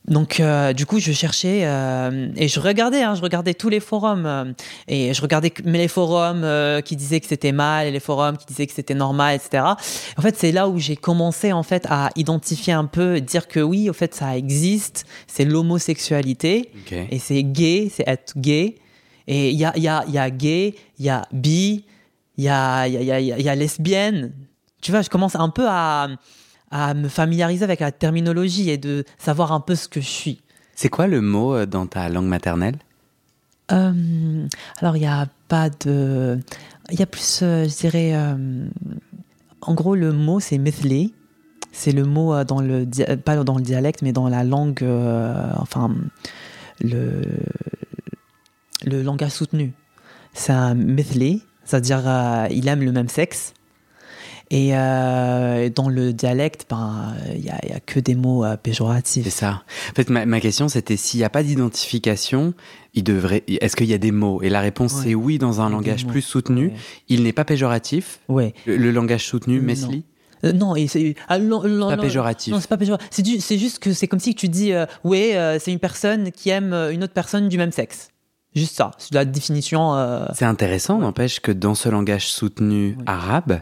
Donc 0.08 0.39
euh, 0.39 0.74
du 0.74 0.86
coup, 0.86 1.00
je 1.00 1.13
cherchais 1.13 1.62
euh, 1.63 2.28
et 2.36 2.50
je 2.50 2.60
regardais, 2.60 3.04
hein, 3.04 3.16
je 3.16 3.22
regardais 3.22 3.54
tous 3.54 3.70
les 3.70 3.80
forums 3.80 4.26
euh, 4.26 4.52
et 4.88 5.13
je 5.13 5.22
regardais 5.22 5.54
mais 5.63 5.78
les 5.78 5.88
forums 5.88 6.46
qui 6.84 6.96
disaient 6.98 7.22
que 7.22 7.28
c'était 7.28 7.54
mal 7.54 7.88
et 7.88 7.92
les 7.92 8.02
forums 8.02 8.38
qui 8.38 8.46
disaient 8.46 8.68
que 8.68 8.74
c'était 8.74 8.96
normal, 8.96 9.36
etc. 9.36 9.63
En 10.18 10.22
fait, 10.22 10.36
c'est 10.38 10.52
là 10.52 10.68
où 10.68 10.78
j'ai 10.78 10.98
commencé 10.98 11.54
en 11.54 11.63
fait 11.63 11.86
à 11.89 12.10
identifier 12.18 12.74
un 12.74 12.86
peu, 12.86 13.22
dire 13.22 13.48
que 13.48 13.62
oui, 13.62 13.89
au 13.89 13.94
fait, 13.94 14.13
ça 14.13 14.36
existe, 14.36 15.06
c'est 15.28 15.46
l'homosexualité. 15.46 16.72
Et 17.10 17.20
c'est 17.20 17.44
gay, 17.44 17.89
c'est 17.94 18.08
être 18.08 18.34
gay. 18.38 18.76
Et 19.28 19.52
il 19.52 19.58
y 19.58 19.63
a, 19.63 19.72
il 19.78 19.84
y, 19.84 19.88
a, 19.88 20.04
il 20.06 20.13
y 20.13 20.18
a 20.18 20.30
gay, 20.30 20.76
il 21.00 21.06
y 21.06 21.10
a 21.10 21.22
bi, 21.32 21.86
il 22.38 22.44
y 22.44 22.50
a, 22.50 22.88
il 22.88 22.94
y, 22.94 22.98
a, 23.12 23.20
il 23.22 23.26
y, 23.26 23.32
a, 23.32 23.38
il 23.38 23.46
y 23.46 23.50
a 23.50 23.56
lesbienne. 23.56 24.34
Tu 24.82 24.92
vois, 24.92 25.02
je 25.02 25.10
commence 25.10 25.36
un 25.36 25.50
peu 25.50 25.66
à, 25.70 26.10
à 26.76 26.94
me 26.96 27.08
familiariser 27.08 27.64
avec 27.64 27.80
la 27.82 27.92
terminologie 27.92 28.70
et 28.72 28.78
de 28.80 29.06
savoir 29.20 29.52
un 29.52 29.60
peu 29.60 29.76
ce 29.76 29.88
que 29.88 30.02
je 30.02 30.08
suis. 30.08 30.42
C'est 30.76 30.90
quoi 30.90 31.06
le 31.06 31.22
mot 31.22 31.54
euh, 31.54 31.66
dans 31.68 31.86
ta 31.86 32.10
langue 32.10 32.26
maternelle? 32.26 32.78
Euh, 33.72 34.48
alors, 34.80 34.98
il 34.98 35.02
n'y 35.02 35.08
a 35.08 35.28
pas 35.48 35.70
de. 35.70 36.40
Il 36.92 37.00
y 37.00 37.04
a 37.04 37.06
plus, 37.06 37.40
euh, 37.44 37.66
je 37.70 37.78
dirais. 37.78 38.12
euh, 38.16 38.66
en 39.62 39.74
gros, 39.76 39.96
le 39.96 40.12
mot, 40.12 40.40
c'est 40.40 40.58
mithli. 40.58 41.14
C'est 41.72 41.92
le 41.92 42.04
mot 42.06 42.44
dans 42.44 42.60
le. 42.60 42.86
dia- 42.86 43.16
Pas 43.18 43.36
dans 43.44 43.56
le 43.58 43.64
dialecte, 43.64 44.02
mais 44.02 44.12
dans 44.12 44.28
la 44.28 44.44
langue. 44.44 44.84
enfin. 45.58 45.94
Le. 46.82 47.22
Le 48.86 49.02
langage 49.02 49.32
soutenu. 49.32 49.74
C'est 50.34 50.52
un 50.52 50.74
mithli, 50.74 51.44
c'est-à-dire 51.64 52.02
il 52.50 52.68
aime 52.68 52.82
le 52.82 52.92
même 52.92 53.08
sexe. 53.08 53.54
Et 54.56 54.78
euh, 54.78 55.68
dans 55.70 55.89
le 55.89 56.13
dialecte, 56.13 56.68
ben, 56.70 57.16
il 57.34 57.42
n'y 57.42 57.50
a, 57.50 57.60
y 57.68 57.72
a 57.72 57.80
que 57.80 58.00
des 58.00 58.13
mots 58.13 58.46
euh, 58.46 58.56
péjoratifs. 58.56 59.24
C'est 59.24 59.32
ça. 59.32 59.63
En 59.89 59.96
fait, 59.96 60.12
ma, 60.12 60.28
ma 60.28 60.39
question, 60.39 60.70
c'était 60.70 60.96
s'il 60.96 61.22
n'y 61.22 61.24
a 61.24 61.32
pas 61.32 61.42
d'identification, 61.42 62.54
il 62.94 63.04
devrait. 63.04 63.44
Est-ce 63.48 63.76
qu'il 63.76 63.88
y 63.88 63.96
a 63.96 63.98
des 63.98 64.12
mots? 64.12 64.44
Et 64.44 64.50
la 64.50 64.62
réponse, 64.62 64.94
Ouais. 64.94 65.02
c'est 65.06 65.16
oui, 65.16 65.39
dans 65.39 65.60
un 65.60 65.72
langage 65.72 66.06
plus 66.06 66.22
soutenu. 66.22 66.68
Ouais. 66.68 66.74
Il 67.10 67.24
n'est 67.24 67.34
pas 67.34 67.46
péjoratif. 67.46 68.20
Ouais. 68.30 68.54
Le, 68.68 68.78
le 68.78 68.92
langage 68.92 69.26
soutenu. 69.26 69.60
Mesli, 69.60 70.04
Euh, 70.46 70.52
non, 70.52 70.76
et 70.76 70.86
c'est 70.86 71.16
ah, 71.30 71.39
pas 71.39 71.98
péjoratif. 71.98 72.54
Non, 72.54 72.60
c'est 72.60 72.70
pas 72.70 72.78
péjoratif. 72.78 73.10
C'est, 73.39 73.58
juste 73.58 73.80
que 73.80 73.92
c'est 73.92 74.08
comme 74.08 74.20
si 74.20 74.36
tu 74.36 74.50
dis, 74.50 74.72
euh, 74.72 74.86
ouais, 75.04 75.58
c'est 75.60 75.72
une 75.72 75.80
personne 75.80 76.32
qui 76.32 76.52
aime 76.52 76.74
une 76.92 77.04
autre 77.04 77.13
personne 77.13 77.50
du 77.50 77.58
même 77.58 77.72
sexe. 77.72 78.10
Juste 78.56 78.76
ça. 78.76 78.92
C'est 78.98 79.13
la 79.16 79.26
définition. 79.26 79.96
euh, 79.96 80.26
C'est 80.34 80.46
intéressant, 80.46 81.00
n'empêche 81.00 81.39
que 81.39 81.52
dans 81.52 81.74
ce 81.76 81.89
langage 81.89 82.28
soutenu 82.28 82.96
Oui. 82.98 83.04
arabe, 83.08 83.62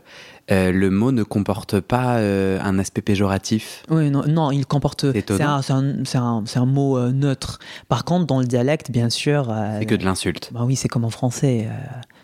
euh, 0.51 0.71
le 0.71 0.89
mot 0.89 1.11
ne 1.13 1.23
comporte 1.23 1.79
pas 1.79 2.17
euh, 2.17 2.59
un 2.61 2.77
aspect 2.77 3.01
péjoratif. 3.01 3.83
Oui, 3.89 4.09
non, 4.09 4.23
non, 4.27 4.51
il 4.51 4.65
comporte. 4.65 5.05
C'est 5.13 5.41
un, 5.41 5.61
c'est 5.61 5.71
un, 5.73 6.03
un, 6.15 6.43
un 6.55 6.65
mot 6.65 6.99
neutre. 7.11 7.59
Par 7.87 8.03
contre, 8.03 8.25
dans 8.25 8.39
le 8.41 8.45
dialecte, 8.45 8.91
bien 8.91 9.09
sûr. 9.09 9.53
C'est 9.79 9.85
que 9.85 9.95
de 9.95 10.03
l'insulte. 10.03 10.51
Bah 10.53 10.63
oui, 10.65 10.75
c'est 10.75 10.89
comme 10.89 11.05
en 11.05 11.09
français. 11.09 11.69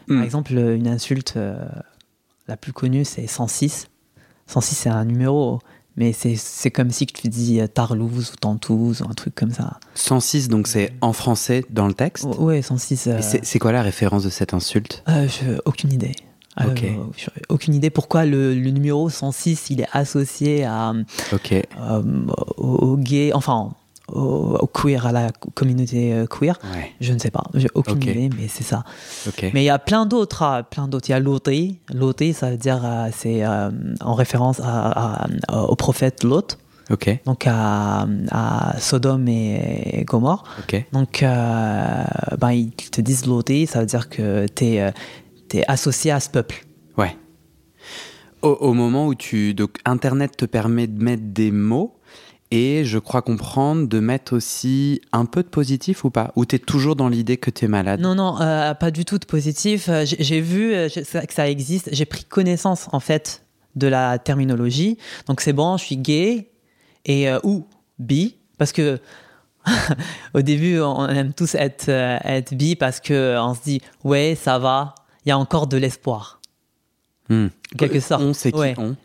Hmm. 0.08 0.16
Par 0.16 0.24
exemple, 0.26 0.52
une 0.54 0.88
insulte 0.88 1.38
la 2.48 2.58
plus 2.58 2.74
connue, 2.74 3.06
c'est 3.06 3.28
106. 3.28 3.88
106, 4.48 4.76
c'est 4.76 4.90
un 4.90 5.06
numéro. 5.06 5.60
Mais 5.98 6.14
c'est, 6.14 6.70
comme 6.70 6.92
si 6.92 7.08
tu 7.08 7.28
dis 7.28 7.60
euh, 7.60 7.66
Tarlouse 7.68 8.32
ou 8.32 8.36
Tantouze 8.36 9.02
ou 9.02 9.06
un 9.10 9.14
truc 9.14 9.34
comme 9.34 9.52
ça. 9.52 9.80
106, 9.96 10.48
donc 10.48 10.68
c'est 10.68 10.94
en 11.02 11.12
français 11.12 11.66
dans 11.72 11.88
le 11.88 11.94
texte. 11.96 12.26
O- 12.26 12.46
Ouais, 12.46 12.62
106. 12.62 13.08
euh, 13.08 13.20
c'est 13.42 13.60
quoi 13.60 13.72
la 13.72 13.82
référence 13.82 14.24
de 14.24 14.30
cette 14.30 14.54
insulte? 14.54 15.04
Euh, 15.10 15.28
je- 15.28 15.60
aucune 15.66 15.92
idée. 15.92 16.14
Euh, 16.62 16.72
Ok. 16.72 16.84
je- 17.18 17.30
aucune 17.50 17.74
idée 17.76 17.90
pourquoi 17.92 18.26
le, 18.26 18.56
le 18.56 18.70
numéro 18.72 19.10
106 19.10 19.70
il 19.70 19.82
est 19.82 19.88
associé 19.92 20.66
à, 20.66 20.94
Ok. 21.32 21.52
euh, 21.54 22.02
au, 22.58 22.66
au 22.68 22.98
gay, 22.98 23.32
enfin 23.34 23.74
au, 24.12 24.58
au 24.60 24.68
queer, 24.68 25.06
à 25.06 25.12
la 25.12 25.32
communauté 25.54 26.14
euh, 26.14 26.26
queer. 26.28 26.58
Ouais. 26.74 26.92
Je 27.02 27.14
ne 27.14 27.20
sais 27.20 27.32
pas, 27.32 27.44
j'ai 27.54 27.68
aucune 27.74 28.02
idée, 28.02 28.30
mais 28.38 28.48
c'est 28.48 28.64
ça. 28.64 28.84
Mais 29.54 29.62
il 29.62 29.66
y 29.66 29.70
a 29.70 29.80
plein 29.80 30.06
d'autres, 30.06 30.44
ah, 30.44 30.64
plein 30.64 30.88
d'autres. 30.88 31.10
Il 31.10 31.12
y 31.12 31.16
a 31.16 31.20
Loti. 31.20 31.80
Loti, 31.94 32.34
ça 32.34 32.52
veut 32.52 32.58
dire, 32.58 32.82
euh, 32.86 33.10
c'est 33.16 33.46
euh, 33.46 33.70
en 34.02 34.14
référence 34.14 34.60
à- 34.64 35.26
à- 35.50 35.62
au 35.64 35.76
prophète 35.76 36.24
Lot, 36.24 36.58
donc 37.26 37.46
à, 37.48 38.08
à 38.32 38.80
Sodome 38.80 39.28
et, 39.28 40.04
Gomorre. 40.06 40.44
Donc, 40.94 41.22
euh, 41.22 42.04
ben, 42.40 42.52
ils 42.52 42.72
te 42.72 43.02
disent 43.02 43.26
Loti, 43.26 43.68
ça 43.68 43.82
veut 43.82 43.86
dire 43.86 44.08
que 44.10 44.46
tu 44.48 44.66
es, 44.66 44.94
associé 45.68 46.12
à 46.12 46.20
ce 46.22 46.30
peuple. 46.30 46.66
Ouais. 46.98 47.16
Au, 48.42 48.50
au 48.50 48.74
moment 48.74 49.08
où 49.08 49.16
tu. 49.16 49.54
Donc, 49.54 49.80
Internet 49.86 50.38
te 50.38 50.46
permet 50.46 50.88
de 50.88 51.04
mettre 51.04 51.24
des 51.26 51.52
mots. 51.52 51.97
Et 52.52 52.86
je 52.86 52.98
crois 52.98 53.22
comprendre 53.22 53.88
de 53.88 54.00
mettre 54.00 54.36
aussi 54.36 55.02
un 55.12 55.26
peu 55.26 55.44
de 55.44 55.50
positif 55.50 56.06
ou 56.06 56.10
pas? 56.10 56.32
Ou 56.36 56.46
tu 56.46 56.56
es 56.56 56.60
toujours 56.60 56.96
dans 56.96 57.10
l'idée 57.10 57.38
que 57.38 57.52
tu 57.52 57.66
es 57.66 57.68
malade? 57.68 58.00
Non, 58.00 58.16
non, 58.16 58.40
euh, 58.40 58.74
pas 58.74 58.92
du 58.92 59.04
tout 59.04 59.18
de 59.18 59.26
positif. 59.26 59.90
Euh, 59.90 60.06
j'ai 60.06 60.40
vu 60.40 60.74
euh, 60.74 60.88
que 60.88 61.34
ça 61.34 61.50
existe. 61.50 61.90
J'ai 61.92 62.06
pris 62.06 62.24
connaissance, 62.24 62.88
en 62.94 63.02
fait, 63.02 63.44
de 63.76 63.88
la 63.88 64.18
terminologie. 64.18 64.98
Donc 65.28 65.42
c'est 65.42 65.54
bon, 65.54 65.78
je 65.78 65.84
suis 65.84 65.98
gay 65.98 66.52
et 67.06 67.28
ou 67.44 67.66
bi. 68.00 68.38
Parce 68.58 68.72
que 68.72 69.00
au 70.34 70.42
début, 70.42 70.80
on 70.80 71.08
aime 71.10 71.34
tous 71.34 71.56
être, 71.56 71.90
être 71.90 72.54
bi 72.54 72.76
parce 72.76 73.02
qu'on 73.02 73.54
se 73.56 73.64
dit, 73.64 73.82
ouais, 74.06 74.38
ça 74.42 74.58
va, 74.58 74.96
il 75.26 75.30
y 75.30 75.32
a 75.32 75.38
encore 75.38 75.68
de 75.68 75.78
l'espoir. 75.78 76.40
Hmm. 77.30 77.48
Quelque 77.78 78.00
sorte. 78.00 78.24
On, 78.24 78.34
c'est 78.34 78.54
qui 78.54 78.74
on 78.78 78.96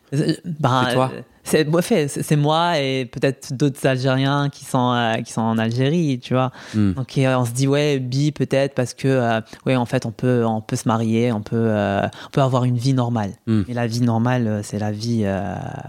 bah, 0.61 1.11
C'est 1.45 1.67
c'est 2.07 2.37
moi 2.37 2.79
et 2.79 3.05
peut-être 3.05 3.53
d'autres 3.53 3.85
Algériens 3.87 4.49
qui 4.49 4.65
sont 4.65 4.93
euh, 4.93 5.17
qui 5.23 5.33
sont 5.33 5.41
en 5.41 5.59
Algérie, 5.59 6.21
tu 6.23 6.35
vois. 6.35 6.53
Hmm. 6.75 6.93
Donc 6.93 7.09
on 7.17 7.45
se 7.45 7.51
dit 7.51 7.67
ouais 7.67 7.99
bi 7.99 8.31
peut-être 8.31 8.75
parce 8.75 8.95
que 8.95 9.09
euh, 9.09 9.41
ouais 9.67 9.77
en 9.77 9.85
fait 9.85 10.07
on 10.07 10.13
peut 10.13 10.45
on 10.47 10.61
peut 10.61 10.77
se 10.77 10.87
marier, 10.87 11.33
on 11.33 11.43
peut 11.43 11.57
euh, 11.57 12.07
on 12.27 12.31
peut 12.31 12.43
avoir 12.43 12.65
une 12.65 12.77
vie 12.77 12.95
normale. 12.95 13.33
Hmm. 13.47 13.63
Et 13.69 13.75
la 13.75 13.87
vie 13.87 14.03
normale 14.03 14.61
c'est 14.63 14.79
la 14.79 14.93
vie 14.93 15.27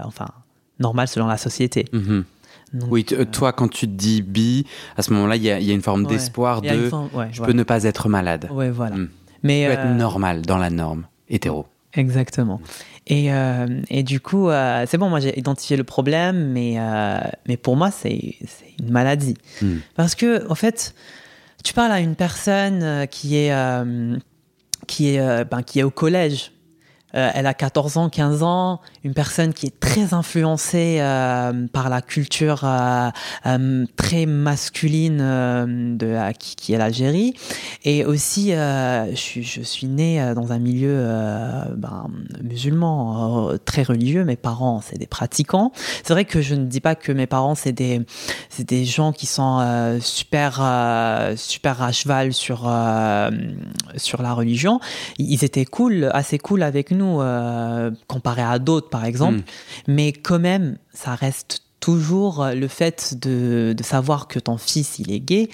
enfin 0.04 0.26
normale 0.80 1.08
selon 1.08 1.26
la 1.26 1.38
société. 1.38 1.86
Hmm. 1.92 2.22
oui, 2.90 3.04
toi, 3.04 3.52
quand 3.52 3.68
tu 3.68 3.86
te 3.86 3.92
dis 3.92 4.22
bi, 4.22 4.66
à 4.96 5.02
ce 5.02 5.12
moment-là, 5.12 5.36
il 5.36 5.42
y, 5.42 5.46
y, 5.46 5.70
a 5.70 5.74
une 5.74 5.82
forme 5.82 6.04
d'espoir 6.06 6.62
de 6.62 6.90
je 7.30 7.42
peux 7.42 7.52
ne 7.52 7.62
pas 7.62 7.84
être 7.84 8.08
malade. 8.08 8.48
Ouais, 8.50 8.70
voilà. 8.70 8.96
Mais 9.44 9.62
je 9.62 9.68
peux 9.68 9.72
être 9.74 9.96
normal 9.96 10.42
dans 10.42 10.58
la 10.58 10.70
norme, 10.70 11.06
hétéro. 11.28 11.66
Exactement. 11.96 12.60
Et, 13.06 13.32
euh, 13.32 13.66
et 13.90 14.02
du 14.02 14.20
coup, 14.20 14.48
euh, 14.48 14.84
c'est 14.88 14.96
bon, 14.96 15.10
moi 15.10 15.20
j'ai 15.20 15.38
identifié 15.38 15.76
le 15.76 15.84
problème, 15.84 16.52
mais, 16.52 16.76
euh, 16.78 17.18
mais 17.46 17.56
pour 17.56 17.76
moi, 17.76 17.90
c'est 17.90 18.36
une 18.80 18.90
maladie. 18.90 19.36
Hmm. 19.60 19.76
Parce 19.94 20.14
que, 20.14 20.50
en 20.50 20.54
fait, 20.54 20.94
tu 21.62 21.74
parles 21.74 21.92
à 21.92 22.00
une 22.00 22.14
personne 22.14 23.06
qui 23.08 23.36
est, 23.36 23.54
qui 24.86 25.08
est, 25.08 25.44
ben, 25.44 25.62
qui 25.62 25.80
est 25.80 25.82
au 25.82 25.90
collège, 25.90 26.52
euh, 27.14 27.30
elle 27.34 27.46
a 27.46 27.54
14 27.54 27.96
ans, 27.96 28.08
15 28.08 28.42
ans, 28.42 28.80
une 29.04 29.14
personne 29.14 29.52
qui 29.52 29.66
est 29.66 29.80
très 29.80 30.14
influencée 30.14 30.98
euh, 31.00 31.66
par 31.72 31.88
la 31.88 32.02
culture 32.02 32.64
euh, 32.64 33.84
très 33.96 34.26
masculine 34.26 35.18
de 35.96 36.32
qui, 36.38 36.72
est 36.72 36.78
l'Algérie. 36.78 37.34
Et 37.84 38.04
aussi, 38.04 38.50
je, 38.50 39.60
suis 39.62 39.86
née 39.86 40.32
dans 40.34 40.52
un 40.52 40.58
milieu 40.58 41.06
ben, 41.76 42.08
musulman 42.42 43.52
très 43.64 43.82
religieux. 43.82 44.24
Mes 44.24 44.36
parents, 44.36 44.80
c'est 44.82 44.98
des 44.98 45.06
pratiquants. 45.06 45.72
C'est 46.02 46.12
vrai 46.12 46.24
que 46.24 46.40
je 46.40 46.54
ne 46.54 46.64
dis 46.64 46.80
pas 46.80 46.94
que 46.94 47.12
mes 47.12 47.26
parents, 47.26 47.54
c'est 47.54 47.72
des, 47.72 48.02
c'est 48.48 48.68
des 48.68 48.84
gens 48.84 49.12
qui 49.12 49.26
sont 49.26 49.98
super, 50.00 50.54
super 51.36 51.82
à 51.82 51.92
cheval 51.92 52.32
sur, 52.32 52.70
sur 53.96 54.22
la 54.22 54.32
religion. 54.32 54.80
Ils 55.18 55.44
étaient 55.44 55.64
cool, 55.64 56.10
assez 56.12 56.38
cool 56.38 56.62
avec 56.62 56.90
nous 56.90 57.03
euh, 57.20 57.90
comparé 58.06 58.42
à 58.42 58.58
d'autres, 58.58 58.88
par 58.88 59.04
exemple. 59.04 59.38
Hmm. 59.38 59.42
Mais 59.88 60.12
quand 60.12 60.38
même, 60.38 60.78
ça 60.92 61.14
reste 61.14 61.62
toujours 61.80 62.46
le 62.54 62.68
fait 62.68 63.14
de, 63.20 63.74
savoir 63.82 64.28
que 64.28 64.38
ton 64.38 64.56
fils, 64.56 64.98
il 64.98 65.12
est 65.12 65.20
gay. 65.20 65.48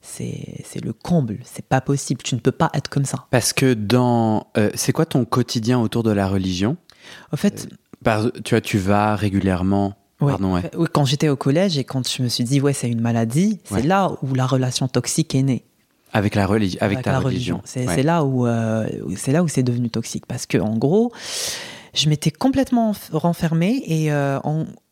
C'est 0.00 0.84
le 0.84 0.92
comble, 0.92 1.38
c'est 1.44 1.64
pas 1.64 1.80
possible, 1.80 2.22
tu 2.22 2.34
ne 2.34 2.40
peux 2.40 2.52
pas 2.52 2.70
être 2.74 2.90
comme 2.90 3.06
ça. 3.06 3.26
Parce 3.30 3.54
que 3.54 3.72
dans. 3.72 4.48
Euh, 4.58 4.70
c'est 4.74 4.92
quoi 4.92 5.06
ton 5.06 5.24
quotidien 5.24 5.80
autour 5.80 6.02
de 6.02 6.10
la 6.10 6.28
religion? 6.28 6.76
En 7.32 7.36
fait. 7.36 7.68
Euh, 8.06 8.30
tu 8.44 8.54
vois, 8.54 8.60
tu 8.60 8.76
vas 8.76 9.16
régulièrement. 9.16 9.94
Pardon, 10.18 10.54
ouais. 10.54 10.70
Quand 10.92 11.04
j'étais 11.04 11.28
au 11.28 11.36
collège 11.36 11.76
et 11.78 11.84
quand 11.84 12.08
je 12.08 12.22
me 12.22 12.28
suis 12.28 12.44
dit, 12.44 12.60
ouais, 12.60 12.72
c'est 12.72 12.88
une 12.88 13.00
maladie, 13.00 13.60
c'est 13.64 13.82
là 13.82 14.12
où 14.22 14.34
la 14.34 14.46
relation 14.46 14.88
toxique 14.88 15.34
est 15.34 15.42
née. 15.42 15.64
Avec 16.14 16.36
la 16.36 16.44
avec, 16.44 17.02
ta 17.02 17.18
religion. 17.18 17.60
C'est 17.64 18.04
là 18.04 18.22
où 18.22 18.46
euh, 18.46 18.86
c'est 19.16 19.32
là 19.32 19.42
où 19.42 19.48
c'est 19.48 19.64
devenu 19.64 19.90
toxique 19.90 20.26
parce 20.26 20.46
que 20.46 20.58
en 20.58 20.76
gros, 20.76 21.12
je 21.92 22.08
m'étais 22.08 22.30
complètement 22.30 22.94
renfermée 23.12 23.82
et 23.84 24.12
euh, 24.12 24.38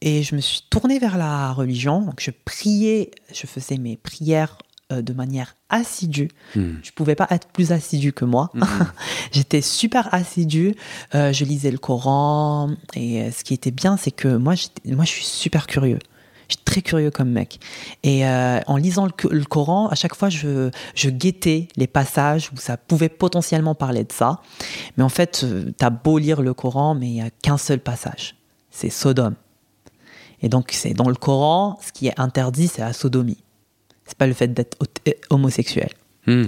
et 0.01 0.25
je 0.25 0.35
me 0.35 0.41
suis 0.41 0.63
tournée 0.69 0.99
vers 0.99 1.17
la 1.17 1.53
religion. 1.53 2.03
Donc 2.03 2.21
je 2.21 2.33
priais, 2.45 3.13
je 3.33 3.47
faisais 3.47 3.79
mes 3.79 3.97
prières 3.97 4.59
euh, 4.93 5.01
de 5.01 5.13
manière 5.13 5.55
assidue. 5.69 6.29
Hmm. 6.57 6.73
Je 6.83 6.91
pouvais 6.91 7.15
pas 7.15 7.29
être 7.31 7.47
plus 7.47 7.71
assidue 7.71 8.13
que 8.13 8.25
moi. 8.25 8.51
Hmm. 8.55 8.65
J'étais 9.31 9.61
super 9.61 10.13
assidue. 10.13 10.75
je 11.15 11.45
lisais 11.45 11.71
le 11.71 11.79
Coran 11.79 12.73
et 12.97 13.31
ce 13.31 13.45
qui 13.45 13.55
était 13.55 13.71
bien, 13.71 13.97
c'est 13.97 14.11
que 14.11 14.27
moi, 14.27 14.55
moi, 14.87 15.05
je 15.05 15.11
suis 15.11 15.25
super 15.25 15.69
curieux. 15.69 16.01
Je 16.49 16.55
suis 16.55 16.65
très 16.65 16.83
curieux 16.83 17.11
comme 17.11 17.31
mec. 17.31 17.61
Et 18.03 18.27
euh, 18.27 18.61
en 18.67 18.77
lisant 18.77 19.07
le, 19.07 19.45
Coran, 19.45 19.89
à 19.89 19.95
chaque 19.95 20.15
fois, 20.15 20.29
je, 20.29 20.71
je 20.95 21.11
guettais 21.11 21.69
les 21.77 21.87
passages 21.87 22.51
où 22.53 22.57
ça 22.57 22.77
pouvait 22.77 23.09
potentiellement 23.09 23.75
parler 23.75 24.05
de 24.05 24.13
ça. 24.13 24.41
Mais 24.97 25.05
en 25.05 25.09
fait, 25.09 25.43
euh, 25.45 25.73
tu 25.79 25.85
as 25.85 25.91
beau 25.91 26.19
lire 26.19 26.43
le 26.43 26.55
Coran, 26.55 26.95
mais 26.95 27.07
il 27.07 27.15
n'y 27.15 27.23
a 27.23 27.31
qu'un 27.31 27.59
seul 27.59 27.81
passage. 27.81 28.37
C'est 28.71 28.91
Sodome. 28.91 29.35
Et 30.43 30.49
donc, 30.49 30.71
c'est 30.73 30.93
dans 30.93 31.09
le 31.09 31.15
Coran, 31.15 31.79
ce 31.85 31.93
qui 31.93 32.09
est 32.09 32.19
interdit, 32.19 32.69
c'est 32.69 32.83
la 32.83 32.93
sodomie. 32.93 33.39
C'est 34.05 34.19
pas 34.19 34.27
le 34.27 34.35
fait 34.35 34.49
d'être 34.49 34.77
euh, 35.09 35.13
homosexuel. 35.31 35.91
Hmm. 36.27 36.47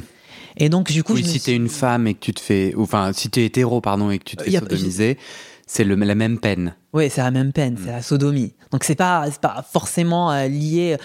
Et 0.56 0.68
donc, 0.68 0.90
du 0.90 1.02
coup, 1.02 1.14
oui, 1.14 1.24
si 1.24 1.40
tu 1.40 1.50
es 1.50 1.56
une 1.56 1.68
femme 1.68 2.06
et 2.06 2.14
que 2.14 2.20
tu 2.20 2.34
te 2.34 2.40
fais. 2.40 2.74
Enfin, 2.76 3.12
si 3.12 3.30
tu 3.30 3.40
es 3.40 3.46
hétéro, 3.46 3.80
pardon, 3.80 4.10
et 4.10 4.18
que 4.18 4.24
tu 4.24 4.36
te 4.36 4.44
fais 4.44 4.58
sodomiser 4.58 5.18
c'est 5.66 5.84
la 5.84 6.14
même 6.14 6.38
peine. 6.38 6.74
Oui, 6.92 7.08
c'est 7.10 7.22
la 7.22 7.30
même 7.30 7.52
peine, 7.52 7.76
c'est 7.82 7.90
la 7.90 8.02
sodomie. 8.02 8.52
Donc 8.70 8.84
c'est 8.84 8.94
pas 8.94 9.26
pas 9.40 9.64
forcément 9.68 10.30
euh, 10.30 10.46
lié. 10.46 10.96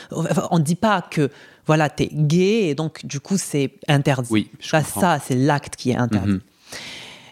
on 0.52 0.60
ne 0.60 0.64
dit 0.64 0.76
pas 0.76 1.02
que 1.02 1.30
voilà 1.66 1.90
t'es 1.90 2.10
gay 2.12 2.70
et 2.70 2.76
donc 2.76 3.06
du 3.06 3.20
coup 3.20 3.38
c'est 3.38 3.74
interdit. 3.88 4.30
Oui, 4.32 4.52
ça, 4.60 4.84
ça 4.84 5.20
c'est 5.26 5.36
l'acte 5.36 5.76
qui 5.76 5.92
est 5.92 5.96
interdit. 5.96 6.34
Mhm. 6.34 6.42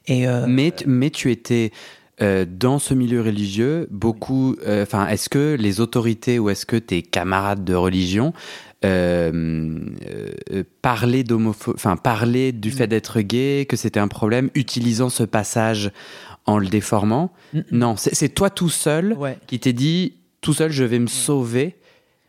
Et 0.07 0.27
euh, 0.27 0.45
mais 0.47 0.73
mais 0.85 1.09
tu 1.09 1.31
étais 1.31 1.71
euh, 2.21 2.45
dans 2.49 2.79
ce 2.79 2.93
milieu 2.93 3.21
religieux, 3.21 3.87
beaucoup. 3.91 4.55
Enfin, 4.65 5.07
est-ce 5.07 5.27
que 5.29 5.55
les 5.59 5.81
autorités 5.81 6.39
ou 6.39 6.49
est-ce 6.49 6.65
que 6.65 6.77
tes 6.77 7.01
camarades 7.01 7.65
de 7.65 7.75
religion 7.75 8.33
parlaient 10.81 11.23
d'homophobie, 11.23 11.75
enfin 11.75 11.95
du 12.53 12.69
mm. 12.69 12.71
fait 12.71 12.87
d'être 12.87 13.19
gay, 13.21 13.65
que 13.67 13.75
c'était 13.75 13.99
un 13.99 14.07
problème, 14.07 14.49
utilisant 14.55 15.09
ce 15.09 15.23
passage 15.23 15.91
en 16.47 16.57
le 16.57 16.67
déformant. 16.67 17.31
Non, 17.71 17.95
c'est 17.97 18.29
toi 18.29 18.49
tout 18.49 18.69
seul 18.69 19.17
qui 19.45 19.59
t'es 19.59 19.73
dit, 19.73 20.15
tout 20.41 20.53
seul, 20.53 20.71
je 20.71 20.83
vais 20.83 20.99
me 20.99 21.07
sauver. 21.07 21.77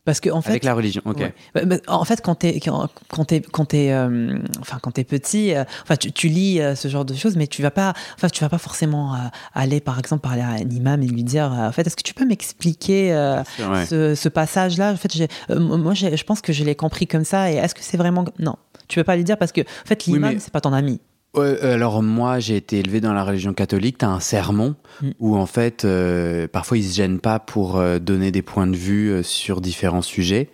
Parce 0.09 0.21
que 0.21 0.31
en 0.31 0.41
fait, 0.41 0.53
avec 0.53 0.65
la 0.65 0.73
religion, 0.73 1.03
ok. 1.05 1.33
Bah, 1.55 1.67
bah, 1.67 1.77
en 1.87 2.03
fait, 2.03 2.23
quand 2.23 2.37
t'es 2.37 2.59
quand 2.61 3.25
t'es 3.27 3.43
quand 3.43 3.67
t'es 3.67 3.93
euh, 3.93 4.39
enfin 4.59 4.79
quand 4.81 4.93
t'es 4.93 5.05
petit, 5.05 5.55
euh, 5.55 5.65
enfin 5.83 5.97
tu, 5.97 6.29
lis 6.29 6.63
euh, 6.63 6.75
ce 6.75 6.89
genre 6.89 7.05
de 7.05 7.13
choses, 7.13 7.37
mais 7.37 7.47
tu 7.47 7.61
vas 7.61 7.71
pas, 7.71 7.93
enfin 8.15 8.31
tu 8.31 8.43
vas 8.43 8.49
pas 8.49 8.57
forcément 8.57 9.15
aller 9.53 9.81
par 9.81 9.99
exemple 9.99 10.23
parler 10.23 10.41
à 10.41 10.49
un 10.49 10.71
imam 10.71 11.03
et 11.03 11.07
lui 11.07 11.25
dire, 11.25 11.53
en 11.53 11.73
fait, 11.73 11.87
est-ce 11.87 11.95
que 11.95 12.03
tu 12.03 12.15
peux 12.15 12.25
m'expliquer 12.25 13.11
ce, 13.59 14.29
passage-là? 14.31 14.93
En 14.93 14.97
fait, 14.97 15.29
moi, 15.51 15.93
je 15.93 16.25
pense 16.25 16.41
que 16.41 16.55
je 16.55 16.65
l'ai 16.65 16.75
compris 16.75 17.07
comme 17.07 17.25
ça. 17.25 17.53
Et 17.53 17.57
est-ce 17.57 17.75
que 17.75 17.83
c'est 17.83 17.99
vraiment 17.99 18.25
non 18.39 18.57
Tu 18.89 18.99
peux 18.99 19.05
pas 19.05 19.17
lui 19.17 19.25
dire 19.25 19.37
parce 19.37 19.53
que 19.53 19.61
en 19.61 19.85
fait, 19.87 20.07
l'imam 20.07 20.39
c'est 20.39 20.53
pas 20.55 20.63
ton 20.63 20.73
ami. 20.73 21.03
Euh, 21.37 21.75
alors 21.75 22.03
moi, 22.03 22.39
j'ai 22.39 22.57
été 22.57 22.79
élevé 22.79 23.01
dans 23.01 23.13
la 23.13 23.25
religion 23.25 23.53
catholique. 23.53 23.99
T'as 23.99 24.09
un 24.09 24.21
sermon 24.21 24.75
mm. 25.03 25.11
où 25.19 25.37
en 25.37 25.47
fait, 25.47 25.85
euh, 25.85 26.49
parfois 26.49 26.79
ils 26.79 26.85
se 26.85 26.97
gênent 26.97 27.21
pas 27.21 27.39
pour 27.39 27.77
euh, 27.77 27.99
donner 27.99 28.31
des 28.31 28.43
points 28.43 28.67
de 28.67 28.77
vue 28.77 29.23
sur 29.23 29.61
différents 29.61 30.03
sujets. 30.03 30.51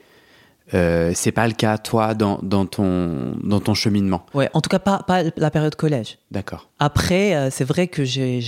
c'est 0.73 1.33
pas 1.33 1.47
le 1.47 1.53
cas 1.53 1.79
toi 1.79 2.15
dans, 2.15 2.41
dans, 2.43 2.67
ton 2.67 3.37
dans 3.43 3.61
ton 3.61 3.75
cheminement? 3.75 4.27
Ouais, 4.35 4.51
en 4.55 4.61
tout 4.61 4.71
cas 4.71 4.81
pas, 4.81 4.99
pas 5.07 5.23
la 5.37 5.51
période 5.51 5.77
collège. 5.77 6.19
D'accord. 6.31 6.69
Après, 6.81 7.51
c'est 7.51 7.65
vrai 7.65 7.87
que 7.87 8.05
j'ai 8.05 8.41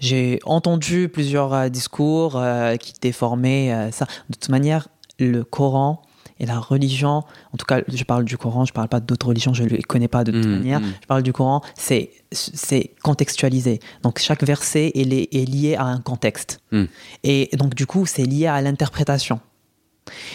j'ai 0.00 0.40
entendu 0.44 1.08
plusieurs 1.08 1.70
discours 1.70 2.42
qui 2.80 2.94
déformaient 3.00 3.90
ça. 3.92 4.06
De 4.30 4.34
toute 4.34 4.48
manière, 4.48 4.88
le 5.20 5.44
Coran 5.44 6.02
et 6.40 6.46
la 6.46 6.58
religion, 6.58 7.22
en 7.52 7.56
tout 7.56 7.66
cas, 7.66 7.82
je 7.86 8.02
parle 8.04 8.24
du 8.24 8.36
Coran, 8.36 8.64
je 8.64 8.72
parle 8.72 8.88
pas 8.88 9.00
d'autres 9.00 9.28
religions, 9.28 9.54
je 9.54 9.62
ne 9.62 9.68
les 9.68 9.82
connais 9.82 10.08
pas 10.08 10.24
de 10.24 10.32
toute 10.32 10.46
mmh, 10.46 10.50
manière. 10.50 10.80
Mmh. 10.80 10.94
Je 11.02 11.06
parle 11.06 11.22
du 11.22 11.32
Coran, 11.32 11.62
c'est 11.76 12.10
c'est 12.32 12.94
contextualisé. 13.02 13.78
Donc 14.02 14.18
chaque 14.18 14.42
verset 14.42 14.90
est, 14.94 15.34
est 15.34 15.44
lié 15.48 15.76
à 15.76 15.84
un 15.84 16.00
contexte. 16.00 16.60
Mmh. 16.72 16.84
Et 17.22 17.50
donc 17.56 17.74
du 17.74 17.86
coup, 17.86 18.04
c'est 18.06 18.24
lié 18.24 18.46
à 18.48 18.60
l'interprétation. 18.60 19.40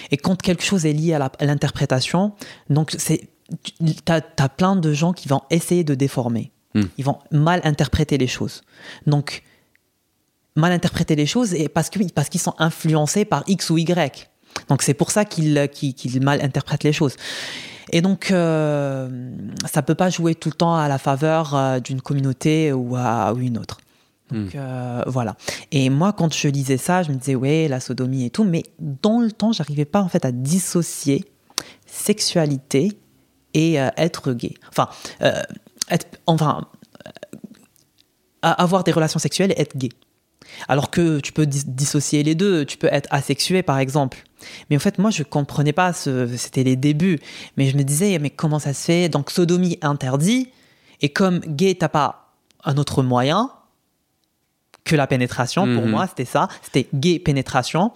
Et 0.09 0.17
quand 0.17 0.41
quelque 0.41 0.63
chose 0.63 0.85
est 0.85 0.93
lié 0.93 1.13
à 1.13 1.45
l'interprétation, 1.45 2.33
donc 2.69 2.95
c'est 2.97 3.29
tu 3.79 4.11
as, 4.11 4.49
plein 4.49 4.75
de 4.75 4.93
gens 4.93 5.13
qui 5.13 5.27
vont 5.27 5.41
essayer 5.49 5.83
de 5.83 5.95
déformer. 5.95 6.51
Ils 6.97 7.03
vont 7.03 7.17
mal 7.31 7.59
interpréter 7.63 8.17
les 8.17 8.27
choses. 8.27 8.61
Donc 9.05 9.43
mal 10.55 10.71
interpréter 10.71 11.15
les 11.15 11.25
choses 11.25 11.53
et 11.53 11.67
parce 11.67 11.89
que 11.89 11.99
parce 12.11 12.29
qu'ils 12.29 12.39
sont 12.39 12.53
influencés 12.57 13.25
par 13.25 13.43
X 13.47 13.69
ou 13.69 13.77
Y. 13.77 14.29
Donc 14.69 14.81
c'est 14.81 14.93
pour 14.93 15.11
ça 15.11 15.25
qu'il 15.25 15.53
mal 16.21 16.41
interprète 16.41 16.83
les 16.83 16.93
choses. 16.93 17.15
Et 17.91 18.01
donc, 18.01 18.29
euh, 18.29 19.09
ça 19.65 19.81
peut 19.81 19.95
pas 19.95 20.11
jouer 20.11 20.35
tout 20.35 20.49
le 20.49 20.55
temps 20.55 20.75
à 20.75 20.87
la 20.87 20.99
faveur 20.99 21.55
euh, 21.55 21.79
d'une 21.79 22.01
communauté 22.01 22.71
ou 22.71 22.95
à 22.95 23.33
une 23.35 23.57
autre. 23.57 23.79
Donc 24.31 24.55
euh, 24.55 25.03
voilà. 25.07 25.35
Et 25.71 25.89
moi, 25.89 26.13
quand 26.13 26.33
je 26.33 26.47
lisais 26.47 26.77
ça, 26.77 27.03
je 27.03 27.11
me 27.11 27.15
disais 27.15 27.35
ouais, 27.35 27.67
la 27.67 27.79
sodomie 27.79 28.25
et 28.25 28.29
tout, 28.29 28.43
mais 28.43 28.63
dans 28.79 29.19
le 29.19 29.31
temps, 29.31 29.51
j'arrivais 29.51 29.85
pas 29.85 30.01
en 30.01 30.07
fait 30.07 30.25
à 30.25 30.31
dissocier 30.31 31.25
sexualité 31.85 32.97
et 33.53 33.81
euh, 33.81 33.89
être 33.97 34.33
gay. 34.33 34.53
Enfin, 34.69 34.89
euh, 35.21 35.41
être, 35.89 36.07
enfin, 36.27 36.67
avoir 38.41 38.83
des 38.83 38.91
relations 38.91 39.19
sexuelles 39.19 39.51
et 39.51 39.61
être 39.61 39.75
gay. 39.77 39.89
Alors 40.67 40.91
que 40.91 41.19
tu 41.19 41.31
peux 41.31 41.45
dissocier 41.45 42.23
les 42.23 42.35
deux, 42.35 42.65
tu 42.65 42.77
peux 42.77 42.89
être 42.91 43.07
asexué 43.11 43.63
par 43.63 43.79
exemple. 43.79 44.23
Mais 44.69 44.75
en 44.75 44.79
fait, 44.79 44.97
moi, 44.97 45.09
je 45.09 45.23
comprenais 45.23 45.73
pas, 45.73 45.93
ce, 45.93 46.27
c'était 46.37 46.63
les 46.63 46.75
débuts. 46.75 47.19
Mais 47.57 47.67
je 47.69 47.77
me 47.77 47.83
disais, 47.83 48.17
mais 48.19 48.29
comment 48.29 48.59
ça 48.59 48.73
se 48.73 48.85
fait? 48.85 49.09
Donc, 49.09 49.31
sodomie 49.31 49.77
interdit, 49.81 50.49
et 51.01 51.09
comme 51.09 51.39
gay, 51.39 51.75
t'as 51.75 51.89
pas 51.89 52.33
un 52.63 52.77
autre 52.77 53.03
moyen 53.03 53.51
que 54.83 54.95
la 54.95 55.07
pénétration. 55.07 55.63
Pour 55.63 55.85
mhm. 55.85 55.91
moi, 55.91 56.07
c'était 56.07 56.25
ça, 56.25 56.47
c'était 56.61 56.87
gay 56.93 57.19
pénétration. 57.19 57.91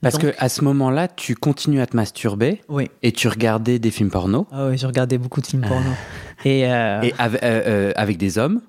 Parce 0.00 0.16
qu'à 0.16 0.30
que 0.30 0.36
à 0.38 0.48
ce 0.48 0.62
moment-là, 0.62 1.08
tu 1.08 1.34
continues 1.34 1.80
à 1.80 1.86
te 1.86 1.96
masturber 1.96 2.62
oui. 2.68 2.88
et 3.02 3.10
tu 3.10 3.26
regardais 3.26 3.80
des 3.80 3.90
films 3.90 4.10
porno. 4.10 4.46
Ah 4.52 4.68
oui, 4.68 4.78
je 4.78 4.86
regardais 4.86 5.18
beaucoup 5.18 5.40
de 5.40 5.46
films 5.46 5.66
porno. 5.66 5.90
et, 6.44 6.72
euh, 6.72 7.02
et 7.02 7.12
avec, 7.18 7.42
euh, 7.42 7.92
avec 7.96 8.16
des 8.16 8.38
hommes 8.38 8.60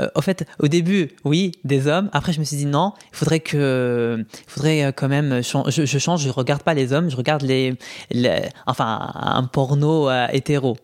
euh, 0.00 0.08
au 0.14 0.20
fait, 0.20 0.46
au 0.58 0.68
début, 0.68 1.10
oui, 1.24 1.52
des 1.64 1.86
hommes. 1.86 2.10
Après, 2.12 2.32
je 2.32 2.40
me 2.40 2.44
suis 2.44 2.56
dit 2.56 2.66
non, 2.66 2.92
il 3.12 3.16
faudrait 3.16 3.40
que, 3.40 4.18
il 4.18 4.50
faudrait 4.50 4.84
euh, 4.84 4.92
quand 4.92 5.08
même, 5.08 5.42
je, 5.42 5.84
je, 5.86 5.98
change, 5.98 6.22
je 6.22 6.30
regarde 6.30 6.62
pas 6.62 6.74
les 6.74 6.92
hommes, 6.92 7.10
je 7.10 7.16
regarde 7.16 7.42
les, 7.42 7.74
enfin, 8.66 9.10
un 9.14 9.44
porno 9.44 10.08
euh, 10.10 10.26
hétéro. 10.32 10.76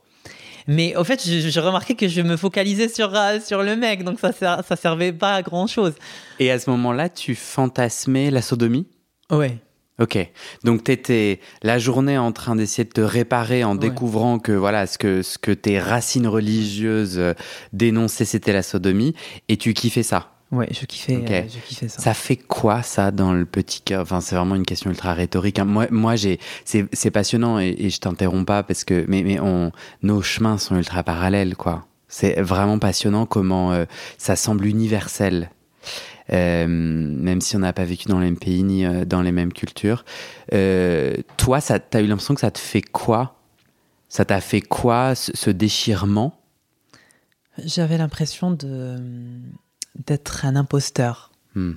Mais 0.68 0.94
au 0.96 1.02
fait, 1.02 1.20
j'ai 1.24 1.60
remarqué 1.60 1.96
que 1.96 2.06
je 2.06 2.20
me 2.20 2.36
focalisais 2.36 2.88
sur, 2.88 3.12
sur 3.44 3.62
le 3.64 3.74
mec, 3.74 4.04
donc 4.04 4.20
ça, 4.20 4.32
ça 4.32 4.76
servait 4.76 5.12
pas 5.12 5.34
à 5.34 5.42
grand 5.42 5.66
chose. 5.66 5.94
Et 6.38 6.52
à 6.52 6.58
ce 6.60 6.70
moment-là, 6.70 7.08
tu 7.08 7.34
fantasmais 7.34 8.30
la 8.30 8.42
sodomie? 8.42 8.86
Ouais. 9.30 9.58
Ok, 10.00 10.18
donc 10.64 10.84
tu 10.84 10.92
étais 10.92 11.40
la 11.62 11.78
journée 11.78 12.16
en 12.16 12.32
train 12.32 12.56
d'essayer 12.56 12.84
de 12.84 12.92
te 12.92 13.02
réparer 13.02 13.62
en 13.62 13.74
découvrant 13.74 14.38
que 14.38 14.52
voilà 14.52 14.86
ce 14.86 14.96
que 14.96 15.20
ce 15.20 15.36
que 15.36 15.52
tes 15.52 15.78
racines 15.78 16.26
religieuses 16.26 17.18
euh, 17.18 17.34
dénonçaient 17.74 18.24
c'était 18.24 18.54
la 18.54 18.62
sodomie 18.62 19.14
et 19.48 19.58
tu 19.58 19.74
kiffais 19.74 20.02
ça. 20.02 20.32
Ouais, 20.50 20.68
je 20.70 20.84
kiffais, 20.84 21.14
euh, 21.14 21.42
je 21.48 21.58
kiffais 21.66 21.88
ça. 21.88 22.00
Ça 22.00 22.14
fait 22.14 22.36
quoi 22.36 22.82
ça 22.82 23.10
dans 23.10 23.32
le 23.32 23.46
petit 23.46 23.80
cœur? 23.80 24.02
Enfin, 24.02 24.20
c'est 24.20 24.34
vraiment 24.34 24.54
une 24.54 24.66
question 24.66 24.90
ultra 24.90 25.14
rhétorique. 25.14 25.58
Hein. 25.58 25.64
Moi, 25.64 25.86
moi, 25.90 26.14
j'ai, 26.14 26.38
c'est, 26.66 27.10
passionnant 27.10 27.58
et, 27.58 27.74
et 27.78 27.88
je 27.88 27.98
t'interromps 28.00 28.44
pas 28.44 28.62
parce 28.62 28.84
que 28.84 29.06
mais 29.08 29.22
mais 29.22 29.40
on, 29.40 29.72
nos 30.02 30.20
chemins 30.20 30.58
sont 30.58 30.76
ultra 30.76 31.02
parallèles 31.02 31.56
quoi. 31.56 31.86
C'est 32.08 32.40
vraiment 32.40 32.78
passionnant 32.78 33.24
comment 33.24 33.72
euh, 33.72 33.86
ça 34.18 34.36
semble 34.36 34.66
universel 34.66 35.50
euh, 36.30 36.66
même 36.68 37.40
si 37.40 37.56
on 37.56 37.60
n'a 37.60 37.72
pas 37.72 37.84
vécu 37.84 38.08
dans 38.08 38.18
les 38.18 38.26
mêmes 38.26 38.38
pays 38.38 38.62
ni 38.62 38.86
euh, 38.86 39.04
dans 39.04 39.22
les 39.22 39.32
mêmes 39.32 39.52
cultures. 39.52 40.04
Euh, 40.52 41.16
toi, 41.36 41.60
tu 41.60 41.72
as 41.72 42.00
eu 42.00 42.06
l'impression 42.06 42.34
que 42.34 42.40
ça 42.40 42.50
te 42.50 42.58
fait 42.58 42.82
quoi? 42.82 43.38
Ça 44.08 44.24
t'a 44.24 44.40
fait 44.40 44.60
quoi, 44.60 45.14
ce, 45.14 45.50
déchirement? 45.50 46.38
J'avais 47.64 47.98
l'impression 47.98 48.50
de 48.50 48.98
d'être 50.06 50.46
un 50.46 50.56
imposteur. 50.56 51.32
Hmm. 51.54 51.72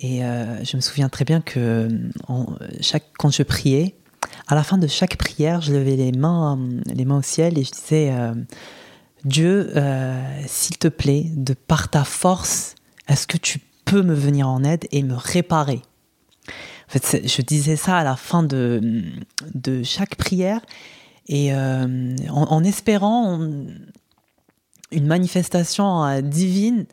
Et 0.00 0.18
je 0.18 0.76
me 0.76 0.82
souviens 0.82 1.08
très 1.08 1.24
bien 1.24 1.40
que 1.40 1.88
chaque, 2.82 3.06
quand 3.16 3.30
je 3.30 3.42
priais, 3.42 3.94
à 4.46 4.54
la 4.54 4.62
fin 4.62 4.76
de 4.76 4.86
chaque 4.86 5.16
prière, 5.16 5.62
je 5.62 5.72
levais 5.72 5.96
les 5.96 6.12
mains, 6.12 6.58
les 6.84 7.06
mains 7.06 7.16
au 7.16 7.22
ciel 7.22 7.58
et 7.58 7.64
je 7.64 7.70
disais 7.70 8.12
Dieu, 9.24 9.72
s'il 10.46 10.76
te 10.76 10.88
plaît, 10.88 11.24
de 11.34 11.54
par 11.54 11.88
ta 11.88 12.04
force, 12.04 12.75
est-ce 13.08 13.26
que 13.26 13.36
tu 13.36 13.60
peux 13.84 14.02
me 14.02 14.14
venir 14.14 14.48
en 14.48 14.64
aide 14.64 14.86
et 14.90 15.02
me 15.02 15.14
réparer? 15.14 15.82
En 16.88 16.98
fait, 16.98 17.26
je 17.26 17.42
disais 17.42 17.76
ça 17.76 17.98
à 17.98 18.04
la 18.04 18.16
fin 18.16 18.42
de, 18.42 19.02
de 19.54 19.82
chaque 19.82 20.14
prière 20.14 20.60
et 21.28 21.52
euh, 21.52 22.14
en, 22.30 22.62
espérant 22.62 23.40
une 24.92 25.06
manifestation 25.06 26.04
euh, 26.04 26.20
divine. 26.20 26.86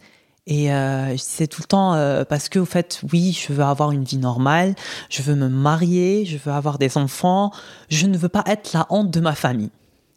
Et 0.46 0.74
euh, 0.74 1.10
je 1.12 1.24
disais 1.24 1.48
tout 1.48 1.62
le 1.62 1.68
temps, 1.68 2.26
parce 2.28 2.50
que, 2.50 2.60
au 2.60 2.66
fait, 2.66 3.02
oui, 3.14 3.32
je 3.32 3.54
veux 3.54 3.64
avoir 3.64 3.92
une 3.92 4.04
vie 4.04 4.18
normale, 4.18 4.76
je 5.10 5.22
veux 5.22 5.36
me 5.36 5.48
marier, 5.48 6.26
je 6.26 6.38
veux 6.38 6.52
avoir 6.52 6.80
des 6.80 6.98
enfants, 6.98 7.52
je 7.90 8.08
ne 8.08 8.18
veux 8.18 8.30
pas 8.30 8.44
être 8.48 8.74
la 8.74 8.86
honte 8.90 9.10
de 9.10 9.22
ma 9.22 9.36
famille. 9.36 9.70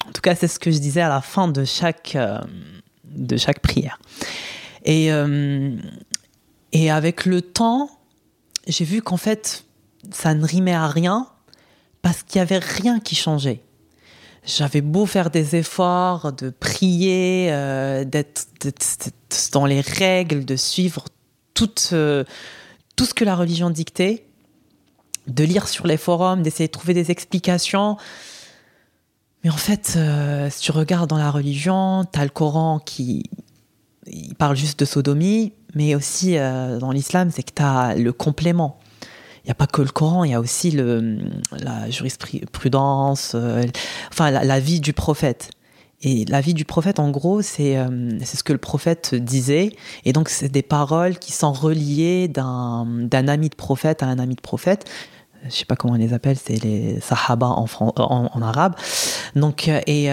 En 0.08 0.10
tout 0.10 0.22
cas, 0.22 0.34
c'est 0.34 0.48
ce 0.48 0.58
que 0.58 0.72
je 0.72 0.78
disais 0.78 1.00
à 1.00 1.08
la 1.08 1.20
fin 1.20 1.46
de 1.46 1.64
chaque, 1.64 2.18
de 3.04 3.36
chaque 3.36 3.60
prière. 3.60 4.00
Et, 4.86 5.12
euh, 5.12 5.76
et 6.72 6.90
avec 6.90 7.26
le 7.26 7.42
temps, 7.42 7.90
j'ai 8.66 8.84
vu 8.84 9.02
qu'en 9.02 9.16
fait, 9.16 9.64
ça 10.12 10.34
ne 10.34 10.46
rimait 10.46 10.72
à 10.72 10.86
rien 10.86 11.26
parce 12.02 12.22
qu'il 12.22 12.38
n'y 12.38 12.42
avait 12.42 12.64
rien 12.64 13.00
qui 13.00 13.16
changeait. 13.16 13.62
J'avais 14.44 14.80
beau 14.80 15.06
faire 15.06 15.30
des 15.30 15.56
efforts, 15.56 16.32
de 16.32 16.50
prier, 16.50 17.48
euh, 17.50 18.04
d'être 18.04 18.46
dans 19.52 19.66
les 19.66 19.80
règles, 19.80 20.44
de 20.44 20.54
suivre 20.54 21.06
tout, 21.52 21.74
euh, 21.92 22.22
tout 22.94 23.06
ce 23.06 23.14
que 23.14 23.24
la 23.24 23.34
religion 23.34 23.70
dictait, 23.70 24.24
de 25.26 25.42
lire 25.42 25.66
sur 25.66 25.88
les 25.88 25.96
forums, 25.96 26.42
d'essayer 26.42 26.68
de 26.68 26.72
trouver 26.72 26.94
des 26.94 27.10
explications. 27.10 27.96
Mais 29.42 29.50
en 29.50 29.56
fait, 29.56 29.98
si 30.50 30.60
tu 30.60 30.70
regardes 30.70 31.10
dans 31.10 31.18
la 31.18 31.32
religion, 31.32 32.04
tu 32.04 32.20
as 32.20 32.24
le 32.24 32.30
Coran 32.30 32.78
qui, 32.78 33.28
il 34.10 34.34
parle 34.34 34.56
juste 34.56 34.78
de 34.80 34.84
sodomie, 34.84 35.52
mais 35.74 35.94
aussi 35.94 36.36
euh, 36.36 36.78
dans 36.78 36.90
l'islam, 36.90 37.30
c'est 37.30 37.42
que 37.42 37.52
tu 37.54 37.62
as 37.62 37.94
le 37.94 38.12
complément. 38.12 38.78
Il 39.44 39.48
n'y 39.48 39.52
a 39.52 39.54
pas 39.54 39.66
que 39.66 39.82
le 39.82 39.88
Coran, 39.88 40.24
il 40.24 40.32
y 40.32 40.34
a 40.34 40.40
aussi 40.40 40.72
le, 40.72 41.18
la 41.52 41.88
jurisprudence, 41.88 43.32
euh, 43.34 43.62
enfin 44.10 44.30
la, 44.30 44.60
vie 44.60 44.80
du 44.80 44.92
prophète. 44.92 45.50
Et 46.02 46.24
la 46.24 46.40
vie 46.40 46.52
du 46.52 46.64
prophète, 46.64 46.98
en 46.98 47.10
gros, 47.10 47.42
c'est 47.42 47.78
euh, 47.78 48.18
ce 48.24 48.42
que 48.42 48.52
le 48.52 48.58
prophète 48.58 49.14
disait. 49.14 49.76
Et 50.04 50.12
donc, 50.12 50.28
c'est 50.28 50.48
des 50.48 50.62
paroles 50.62 51.18
qui 51.18 51.32
sont 51.32 51.52
reliées 51.52 52.26
d'un 52.26 53.08
ami 53.12 53.48
de 53.48 53.54
prophète 53.54 54.02
à 54.02 54.06
un 54.06 54.18
ami 54.18 54.34
de 54.34 54.40
prophète 54.40 54.84
je 55.48 55.54
sais 55.54 55.64
pas 55.64 55.76
comment 55.76 55.94
on 55.94 55.98
les 55.98 56.12
appelle, 56.12 56.36
c'est 56.36 56.60
les 56.64 56.98
sahaba 56.98 57.46
en, 57.46 58.42
arabe. 58.42 58.74
Donc, 59.36 59.68
et, 59.68 60.08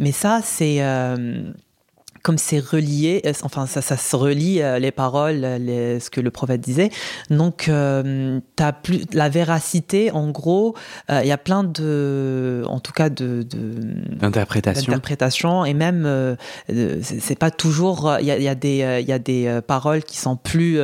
mais 0.00 0.12
ça, 0.12 0.40
c'est 0.42 0.80
comme 2.22 2.38
c'est 2.38 2.60
relié, 2.60 3.22
euh, 3.26 3.32
enfin 3.42 3.66
ça, 3.66 3.82
ça 3.82 3.96
se 3.96 4.14
relie 4.14 4.62
euh, 4.62 4.78
les 4.78 4.92
paroles, 4.92 5.40
les, 5.40 6.00
ce 6.00 6.10
que 6.10 6.20
le 6.20 6.30
prophète 6.30 6.60
disait. 6.60 6.90
Donc 7.30 7.68
euh, 7.68 8.40
as 8.58 8.72
plus 8.72 9.04
la 9.12 9.28
véracité. 9.28 10.10
En 10.12 10.30
gros, 10.30 10.76
euh, 11.10 11.20
il 11.22 11.28
y 11.28 11.32
a 11.32 11.38
plein 11.38 11.64
de, 11.64 12.62
en 12.66 12.80
tout 12.80 12.92
cas 12.92 13.10
de 13.10 13.42
d'interprétations, 14.92 15.64
et 15.64 15.74
même 15.74 16.36
c'est 16.68 17.38
pas 17.38 17.50
toujours. 17.50 18.16
Il 18.20 18.26
y 18.26 18.30
a, 18.30 18.38
y 18.38 18.48
a, 18.48 18.54
des 18.54 19.00
il 19.00 19.08
y 19.08 19.12
a 19.12 19.18
des 19.18 19.60
paroles 19.66 20.02
qui 20.04 20.16
sont 20.16 20.36
plus 20.36 20.80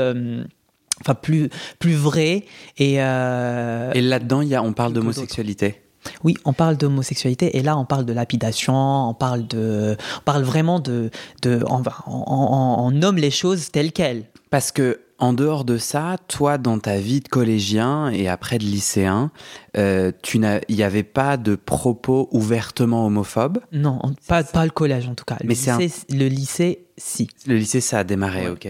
enfin 1.00 1.14
plus 1.14 1.48
plus 1.78 1.94
vraies 1.94 2.44
et 2.78 2.94
et 2.94 4.00
là-dedans 4.00 4.42
on 4.64 4.72
parle 4.72 4.92
d'homosexualité. 4.92 5.82
Oui, 6.24 6.34
on 6.44 6.52
parle 6.52 6.76
d'homosexualité 6.76 7.56
et 7.56 7.62
là 7.62 7.76
on 7.76 7.84
parle 7.84 8.04
de 8.04 8.12
lapidation, 8.12 9.08
on 9.08 9.14
parle 9.14 9.46
de, 9.46 9.96
on 10.18 10.22
parle 10.24 10.42
vraiment 10.42 10.80
de, 10.80 11.10
de 11.42 11.62
on, 11.66 11.82
on, 12.06 12.90
nomme 12.90 13.16
les 13.16 13.30
choses 13.30 13.70
telles 13.70 13.92
quelles. 13.92 14.24
Parce 14.50 14.72
que 14.72 15.00
en 15.18 15.32
dehors 15.32 15.64
de 15.64 15.78
ça, 15.78 16.16
toi, 16.28 16.58
dans 16.58 16.78
ta 16.78 16.98
vie 16.98 17.20
de 17.20 17.28
collégien 17.28 18.08
et 18.08 18.28
après 18.28 18.58
de 18.58 18.64
lycéen, 18.64 19.32
euh, 19.76 20.12
tu 20.22 20.40
il 20.68 20.76
n'y 20.76 20.82
avait 20.84 21.02
pas 21.02 21.36
de 21.36 21.56
propos 21.56 22.28
ouvertement 22.30 23.04
homophobes? 23.04 23.58
Non, 23.72 24.00
pas, 24.28 24.44
pas 24.44 24.64
le 24.64 24.70
collège 24.70 25.08
en 25.08 25.14
tout 25.14 25.24
cas. 25.24 25.36
Le, 25.40 25.48
Mais 25.48 25.54
lycée, 25.54 25.90
le 26.10 26.28
lycée, 26.28 26.86
si. 26.96 27.28
Le 27.46 27.56
lycée, 27.56 27.80
ça 27.80 27.98
a 27.98 28.04
démarré, 28.04 28.48
ok. 28.48 28.66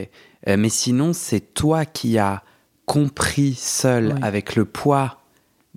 Euh, 0.48 0.56
mais 0.56 0.70
sinon, 0.70 1.12
c'est 1.12 1.52
toi 1.52 1.84
qui 1.84 2.18
as 2.18 2.42
compris 2.86 3.54
seul 3.54 4.14
avec 4.22 4.56
le 4.56 4.64
poids 4.64 5.18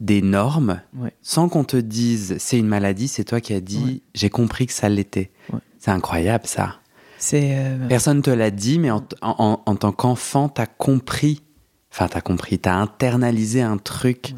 des 0.01 0.23
normes 0.23 0.81
sans 1.21 1.47
qu'on 1.47 1.63
te 1.63 1.77
dise 1.77 2.35
c'est 2.39 2.57
une 2.57 2.67
maladie, 2.67 3.07
c'est 3.07 3.23
toi 3.23 3.39
qui 3.39 3.53
as 3.53 3.61
dit 3.61 4.01
j'ai 4.13 4.29
compris 4.29 4.67
que 4.67 4.73
ça 4.73 4.89
l'était. 4.89 5.31
C'est 5.79 5.91
incroyable 5.91 6.45
ça. 6.45 6.75
C'est 7.17 7.55
euh, 7.55 7.87
Personne 7.87 8.21
te 8.23 8.31
l'a 8.31 8.49
dit, 8.49 8.79
mais 8.79 8.89
en, 8.91 8.99
tant 8.99 9.91
qu'enfant, 9.91 10.49
t'as 10.49 10.65
compris, 10.65 11.43
enfin 11.91 12.07
t'as 12.07 12.21
compris, 12.21 12.57
t'as 12.57 12.73
internalisé 12.73 13.61
un 13.61 13.77
truc 13.77 14.33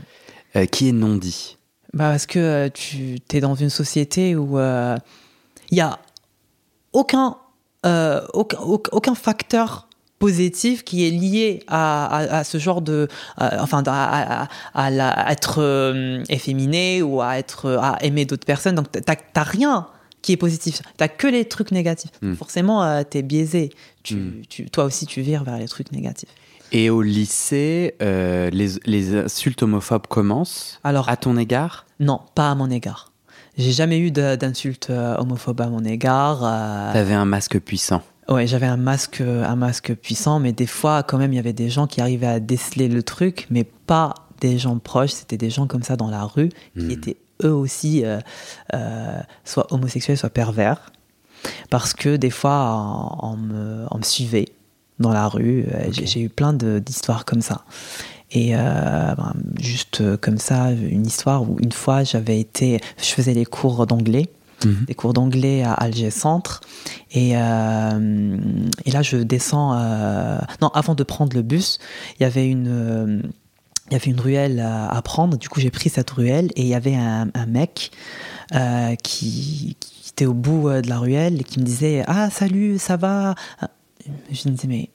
euh, 0.55 0.65
qui 0.65 0.89
est 0.89 0.93
non 0.93 1.15
dit. 1.15 1.57
Bah 1.93 2.09
parce 2.09 2.25
que 2.25 2.39
euh, 2.39 2.69
tu 2.69 3.19
es 3.31 3.39
dans 3.39 3.55
une 3.55 3.69
société 3.69 4.35
où 4.35 4.59
il 4.59 5.77
y 5.77 5.81
a 5.81 5.99
aucun, 6.91 7.37
aucun, 7.83 8.59
aucun 8.61 9.15
facteur 9.15 9.87
positif 10.27 10.83
qui 10.83 11.05
est 11.07 11.11
lié 11.11 11.63
à, 11.67 12.43
ce 12.45 12.57
genre 12.57 12.81
de, 12.81 13.07
enfin, 13.37 13.83
à, 13.87 14.47
à, 14.73 15.31
être 15.31 15.55
euh, 15.61 16.23
efféminé 16.29 17.01
ou 17.01 17.21
à 17.21 17.37
être, 17.37 17.71
à 17.81 17.97
aimer 18.03 18.23
d'autres 18.25 18.45
personnes. 18.45 18.75
Donc, 18.75 18.87
t'as 18.91 19.43
rien 19.43 19.87
qui 20.21 20.31
est 20.31 20.37
positif. 20.37 20.81
T'as 20.95 21.09
que 21.09 21.27
les 21.27 21.43
trucs 21.45 21.71
négatifs. 21.71 22.11
Mm. 22.21 22.35
Forcément, 22.35 22.83
euh, 22.83 23.03
t'es 23.03 23.21
biaisé. 23.21 23.71
Tu, 24.03 24.15
Mm. 24.15 24.41
tu- 24.49 24.65
toi 24.69 24.85
aussi, 24.85 25.05
tu 25.05 25.19
vires 25.21 25.43
vers 25.43 25.57
les 25.57 25.67
trucs 25.67 25.91
négatifs. 25.91 26.29
Et 26.71 26.89
au 26.89 27.01
lycée, 27.01 27.95
euh, 28.01 28.49
les, 28.49 28.69
les 28.85 29.15
insultes 29.17 29.61
homophobes 29.63 30.07
commencent 30.07 30.79
Alors, 30.85 31.09
à 31.09 31.17
ton 31.17 31.35
égard? 31.37 31.85
non, 31.99 32.21
pas 32.35 32.49
à 32.51 32.55
mon 32.55 32.69
égard. 32.71 33.11
J'ai 33.57 33.71
jamais 33.73 33.99
eu 33.99 34.09
d'insultes 34.11 34.87
euh, 34.89 35.15
homophobes 35.17 35.61
à 35.61 35.67
mon 35.67 35.83
égard. 35.83 36.39
euh, 36.43 36.93
T'avais 36.93 37.13
un 37.13 37.25
masque 37.25 37.59
puissant. 37.59 38.01
Ouais, 38.29 38.47
j'avais 38.47 38.65
un 38.67 38.77
masque, 38.77 39.21
un 39.21 39.55
masque 39.55 39.93
puissant, 39.95 40.39
mais 40.39 40.53
des 40.53 40.65
fois, 40.67 41.03
quand 41.03 41.17
même, 41.17 41.33
il 41.33 41.35
y 41.35 41.39
avait 41.39 41.53
des 41.53 41.69
gens 41.69 41.87
qui 41.87 41.99
arrivaient 42.01 42.27
à 42.27 42.39
déceler 42.39 42.87
le 42.87 43.03
truc, 43.03 43.47
mais 43.49 43.63
pas 43.63 44.13
des 44.39 44.57
gens 44.57 44.77
proches. 44.79 45.11
C'était 45.11 45.37
des 45.37 45.49
gens 45.49 45.67
comme 45.67 45.83
ça 45.83 45.95
dans 45.97 46.09
la 46.09 46.23
rue 46.23 46.49
qui 46.77 46.83
Mhm. 46.85 46.91
étaient 46.91 47.17
eux 47.43 47.53
aussi 47.53 48.05
euh, 48.05 48.19
euh, 48.73 49.19
soit 49.43 49.71
homosexuels, 49.73 50.17
soit 50.17 50.29
pervers, 50.29 50.91
parce 51.69 51.93
que 51.93 52.15
des 52.15 52.29
fois, 52.29 53.17
on, 53.21 53.33
on 53.33 53.37
me, 53.37 53.85
on 53.91 53.97
me 53.97 54.03
suivait 54.03 54.47
dans 54.99 55.11
la 55.11 55.27
rue. 55.27 55.65
Euh, 55.73 55.89
J'ai 55.91 56.21
eu 56.21 56.29
plein 56.29 56.53
d'histoires 56.53 57.25
comme 57.25 57.41
ça. 57.41 57.65
Et 58.31 58.55
euh, 58.55 58.59
ben, 59.15 59.33
juste 59.59 60.01
euh, 60.01 60.17
comme 60.17 60.37
ça, 60.37 60.71
une 60.71 61.05
histoire 61.05 61.43
où 61.43 61.57
une 61.59 61.71
fois, 61.73 62.03
j'avais 62.03 62.39
été, 62.39 62.79
je 62.97 63.05
faisais 63.09 63.33
les 63.33 63.45
cours 63.45 63.85
d'anglais 63.85 64.29
Mhm. 64.65 64.85
des 64.85 64.95
cours 64.95 65.13
d'anglais 65.13 65.63
à 65.63 65.73
Alger 65.73 66.11
Centre. 66.11 66.61
Et, 67.11 67.31
euh, 67.35 68.37
et 68.85 68.91
là, 68.91 69.01
je 69.01 69.17
descends. 69.17 69.73
euh, 69.77 70.39
non, 70.61 70.69
avant 70.69 70.95
de 70.95 71.03
prendre 71.03 71.35
le 71.35 71.41
bus, 71.41 71.79
il 72.19 72.23
y 72.23 72.25
avait 72.25 72.47
une. 72.47 72.67
euh, 72.67 73.21
il 73.89 73.93
y 73.93 73.95
avait 73.97 74.11
une 74.11 74.19
ruelle 74.19 74.61
à 74.61 75.01
prendre, 75.01 75.37
du 75.37 75.49
coup 75.49 75.59
j'ai 75.59 75.69
pris 75.69 75.89
cette 75.89 76.09
ruelle 76.09 76.49
et 76.55 76.61
il 76.61 76.67
y 76.67 76.73
avait 76.73 76.95
un, 76.95 77.27
mec 77.45 77.91
qui, 79.03 79.75
qui 79.77 80.09
était 80.09 80.25
au 80.25 80.33
bout 80.33 80.69
de 80.69 80.87
la 80.87 80.97
ruelle 80.99 81.41
et 81.41 81.43
qui 81.43 81.59
me 81.59 81.65
disait 81.65 82.03
Ah, 82.07 82.29
salut, 82.29 82.79
ça 82.79 82.95
va 82.95 83.35
Je 84.31 84.47
me 84.47 84.55
disais 84.55 84.67
Mais, 84.69 84.89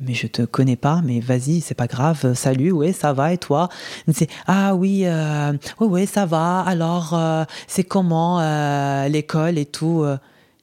mais 0.00 0.14
je 0.14 0.26
te 0.26 0.42
connais 0.42 0.76
pas, 0.76 1.00
mais 1.04 1.20
vas-y, 1.20 1.60
c'est 1.60 1.74
pas 1.74 1.86
grave, 1.86 2.34
salut, 2.34 2.70
ouais, 2.72 2.92
ça 2.92 3.12
va 3.12 3.32
et 3.32 3.38
toi? 3.38 3.68
Disait 4.06 4.28
Ah 4.46 4.74
oui, 4.74 5.02
euh, 5.04 5.52
ouais, 5.80 5.86
ouais, 5.86 6.06
ça 6.06 6.24
va, 6.26 6.60
alors 6.60 7.14
euh, 7.14 7.44
c'est 7.66 7.84
comment 7.84 8.40
euh, 8.40 9.08
l'école 9.08 9.58
et 9.58 9.66
tout 9.66 10.02
euh? 10.02 10.18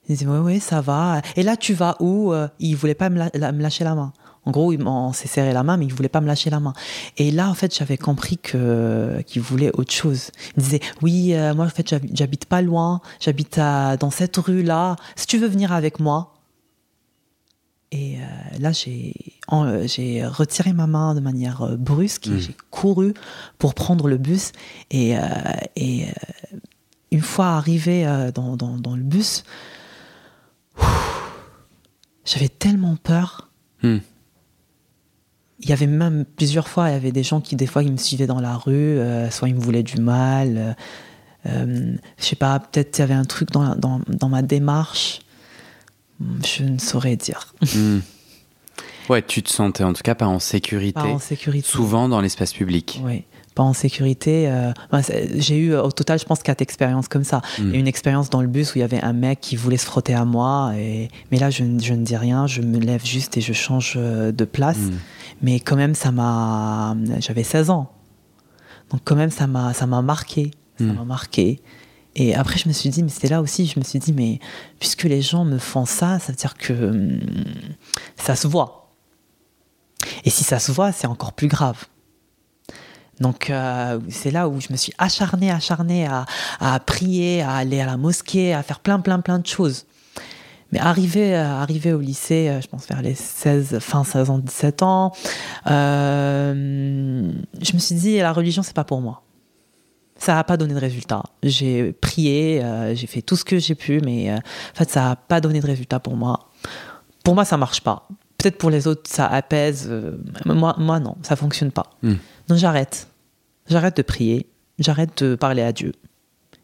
Il 0.07 0.15
disait 0.15 0.27
Ouais, 0.29 0.37
ouais, 0.39 0.59
ça 0.59 0.81
va. 0.81 1.21
Et 1.35 1.41
là, 1.43 1.57
tu 1.57 1.73
vas 1.73 1.95
où? 1.99 2.31
Euh, 2.31 2.47
Il 2.59 2.75
voulait 2.75 2.93
pas 2.93 3.09
me, 3.09 3.27
lâcher 3.59 3.83
la 3.83 3.95
main. 3.95 4.13
En 4.45 4.51
gros, 4.51 4.71
on 4.71 5.11
s'est 5.13 5.27
serré 5.27 5.51
la 5.53 5.63
main, 5.63 5.77
mais 5.77 5.85
il 5.85 5.93
voulait 5.93 6.09
pas 6.09 6.21
me 6.21 6.27
lâcher 6.27 6.51
la 6.51 6.59
main. 6.59 6.73
Et 7.17 7.31
là, 7.31 7.49
en 7.49 7.55
fait, 7.55 7.75
j'avais 7.75 7.97
compris 7.97 8.37
que 8.37 9.19
qu'il 9.25 9.41
voulait 9.41 9.71
autre 9.73 9.91
chose. 9.91 10.29
Il 10.55 10.59
me 10.59 10.63
disait 10.63 10.79
oui, 11.01 11.33
euh, 11.33 11.55
moi 11.55 11.65
en 11.65 11.69
fait, 11.69 11.89
j'hab- 11.89 12.05
j'habite 12.13 12.45
pas 12.45 12.61
loin, 12.61 13.01
j'habite 13.19 13.57
dans 13.57 14.11
cette 14.11 14.37
rue 14.37 14.61
là. 14.61 14.95
Si 15.15 15.25
tu 15.25 15.39
veux 15.39 15.47
venir 15.47 15.73
avec 15.73 15.99
moi. 15.99 16.34
Et 17.95 18.17
euh, 18.17 18.23
là, 18.59 18.73
j'ai 18.73 19.13
euh, 19.53 19.87
j'ai 19.87 20.25
retiré 20.25 20.73
ma 20.73 20.85
main 20.85 21.15
de 21.15 21.21
manière 21.21 21.61
euh, 21.61 21.77
brusque 21.77 22.27
et 22.27 22.31
Mm. 22.31 22.39
j'ai 22.39 22.55
couru 22.69 23.13
pour 23.57 23.73
prendre 23.73 24.09
le 24.09 24.17
bus. 24.17 24.51
Et, 24.91 25.17
euh, 25.17 25.21
et 25.77 26.07
une 27.11 27.21
fois 27.21 27.47
arrivé 27.51 28.05
dans, 28.33 28.57
dans, 28.57 28.77
dans 28.77 28.95
le 28.97 29.03
bus, 29.03 29.43
j'avais 32.25 32.49
tellement 32.49 32.97
peur. 32.97 33.49
Hmm. 33.81 33.99
Il 35.61 35.69
y 35.69 35.73
avait 35.73 35.87
même 35.87 36.25
plusieurs 36.25 36.67
fois, 36.67 36.89
il 36.89 36.93
y 36.93 36.95
avait 36.95 37.13
des 37.13 37.23
gens 37.23 37.39
qui, 37.39 37.55
des 37.55 37.65
fois, 37.67 37.81
ils 37.81 37.91
me 37.91 37.97
suivaient 37.97 38.27
dans 38.27 38.41
la 38.41 38.57
rue, 38.57 38.73
euh, 38.73 39.29
soit 39.31 39.47
ils 39.47 39.55
me 39.55 39.61
voulaient 39.61 39.83
du 39.83 40.01
mal. 40.01 40.75
je 41.45 41.95
sais 42.17 42.35
pas, 42.35 42.59
peut-être 42.59 42.97
il 42.97 43.01
y 43.01 43.03
avait 43.03 43.13
un 43.13 43.23
truc 43.23 43.51
dans 43.51 44.29
ma 44.29 44.41
démarche. 44.41 45.21
Je 46.19 46.63
ne 46.63 46.77
saurais 46.77 47.15
dire. 47.15 47.53
Hmm. 47.75 47.99
Ouais, 49.09 49.21
tu 49.21 49.43
te 49.43 49.49
sentais 49.49 49.83
en 49.83 49.93
tout 49.93 50.01
cas 50.03 50.15
pas 50.15 50.27
en 50.27 50.39
sécurité. 50.39 50.93
Pas 50.99 51.05
en 51.05 51.19
sécurité. 51.19 51.67
Souvent 51.67 52.09
dans 52.09 52.21
l'espace 52.21 52.53
public. 52.53 52.99
Oui, 53.03 53.23
pas 53.53 53.63
en 53.63 53.73
sécurité. 53.73 54.49
euh, 54.49 54.71
ben, 54.91 55.01
J'ai 55.35 55.57
eu 55.57 55.75
au 55.75 55.91
total, 55.91 56.17
je 56.19 56.25
pense, 56.25 56.41
quatre 56.41 56.61
expériences 56.61 57.07
comme 57.07 57.23
ça. 57.23 57.41
Mm. 57.59 57.73
Y 57.73 57.75
a 57.75 57.79
une 57.79 57.87
expérience 57.87 58.29
dans 58.31 58.41
le 58.41 58.47
bus 58.47 58.73
où 58.73 58.77
il 58.79 58.81
y 58.81 58.83
avait 58.83 59.01
un 59.01 59.13
mec 59.13 59.39
qui 59.41 59.55
voulait 59.55 59.77
se 59.77 59.85
frotter 59.85 60.13
à 60.15 60.25
moi. 60.25 60.73
Et... 60.77 61.09
Mais 61.31 61.37
là, 61.37 61.49
je, 61.51 61.63
ne- 61.63 61.79
je 61.79 61.93
ne 61.93 62.03
dis 62.03 62.15
rien, 62.17 62.47
je 62.47 62.61
me 62.61 62.79
lève 62.79 63.05
juste 63.05 63.37
et 63.37 63.41
je 63.41 63.53
change 63.53 63.93
euh, 63.97 64.31
de 64.31 64.45
place. 64.45 64.77
Hmm. 64.77 64.97
Mais 65.43 65.59
quand 65.59 65.75
même, 65.75 65.93
ça 65.95 66.11
m'a. 66.11 66.95
J'avais 67.19 67.43
16 67.43 67.69
ans. 67.69 67.91
Donc, 68.91 69.01
quand 69.03 69.15
même, 69.15 69.31
ça 69.31 69.45
m'a 69.47 69.73
ça 69.73 69.85
m'a 69.85 70.01
marqué. 70.01 70.51
Ça 70.79 70.85
m'a 70.85 71.05
marqué. 71.05 71.61
Et 72.15 72.33
après, 72.33 72.57
je 72.57 72.67
me 72.67 72.73
suis 72.73 72.89
dit, 72.89 73.03
mais 73.03 73.09
c'était 73.09 73.27
là 73.27 73.41
aussi, 73.41 73.65
je 73.65 73.77
me 73.77 73.83
suis 73.83 73.99
dit, 73.99 74.13
mais 74.13 74.39
puisque 74.79 75.03
les 75.03 75.21
gens 75.21 75.43
me 75.43 75.57
font 75.57 75.85
ça, 75.85 76.19
ça 76.19 76.31
veut 76.31 76.37
dire 76.37 76.55
que 76.55 76.73
hum, 76.73 77.19
ça 78.15 78.35
se 78.35 78.47
voit. 78.47 78.89
Et 80.23 80.29
si 80.29 80.43
ça 80.43 80.59
se 80.59 80.71
voit, 80.71 80.91
c'est 80.91 81.07
encore 81.07 81.33
plus 81.33 81.47
grave. 81.47 81.85
Donc 83.19 83.49
euh, 83.49 83.99
c'est 84.09 84.31
là 84.31 84.49
où 84.49 84.59
je 84.59 84.67
me 84.71 84.77
suis 84.77 84.93
acharnée, 84.97 85.51
acharnée 85.51 86.07
à, 86.07 86.79
prier, 86.85 87.41
à 87.41 87.53
aller 87.53 87.79
à 87.81 87.85
la 87.85 87.97
mosquée, 87.97 88.53
à 88.53 88.61
faire 88.63 88.79
plein, 88.79 88.99
plein, 88.99 89.19
plein 89.21 89.39
de 89.39 89.47
choses. 89.47 89.85
Mais 90.71 90.79
arrivé, 90.79 91.35
euh, 91.35 91.45
arrivé 91.45 91.93
au 91.93 91.99
lycée, 91.99 92.49
euh, 92.49 92.59
je 92.59 92.67
pense 92.67 92.87
vers 92.87 93.01
les 93.01 93.15
16, 93.15 93.79
fin 93.79 94.03
16 94.03 94.29
ans, 94.29 94.39
17 94.39 94.83
ans, 94.83 95.13
je 95.65 96.51
me 96.51 97.79
suis 97.79 97.95
dit, 97.95 98.17
la 98.17 98.33
religion, 98.33 98.63
c'est 98.63 98.75
pas 98.75 98.83
pour 98.83 98.99
moi. 98.99 99.24
Ça 100.17 100.33
n'a 100.35 100.43
pas 100.43 100.55
donné 100.57 100.73
de 100.73 100.79
résultat. 100.79 101.23
J'ai 101.43 101.91
prié, 101.91 102.63
euh, 102.63 102.95
j'ai 102.95 103.07
fait 103.07 103.21
tout 103.21 103.35
ce 103.35 103.43
que 103.43 103.59
j'ai 103.59 103.75
pu, 103.75 103.99
mais 104.03 104.29
euh, 104.31 104.37
en 104.37 104.75
fait, 104.75 104.89
ça 104.89 105.01
n'a 105.01 105.15
pas 105.15 105.41
donné 105.41 105.59
de 105.59 105.65
résultat 105.67 105.99
pour 105.99 106.15
moi. 106.15 106.49
Pour 107.23 107.35
moi, 107.35 107.43
ça 107.43 107.57
marche 107.57 107.81
pas. 107.81 108.07
Peut-être 108.37 108.57
pour 108.57 108.69
les 108.69 108.87
autres, 108.87 109.09
ça 109.09 109.27
apaise. 109.27 109.87
euh, 109.89 110.17
moi, 110.45 110.75
moi, 110.77 110.99
non, 110.99 111.15
ça 111.21 111.35
fonctionne 111.35 111.71
pas. 111.71 111.87
Mm. 112.01 112.13
Donc 112.47 112.57
j'arrête. 112.57 113.07
J'arrête 113.67 113.97
de 113.97 114.01
prier. 114.03 114.47
J'arrête 114.79 115.21
de 115.23 115.35
parler 115.35 115.61
à 115.63 115.71
Dieu. 115.73 115.91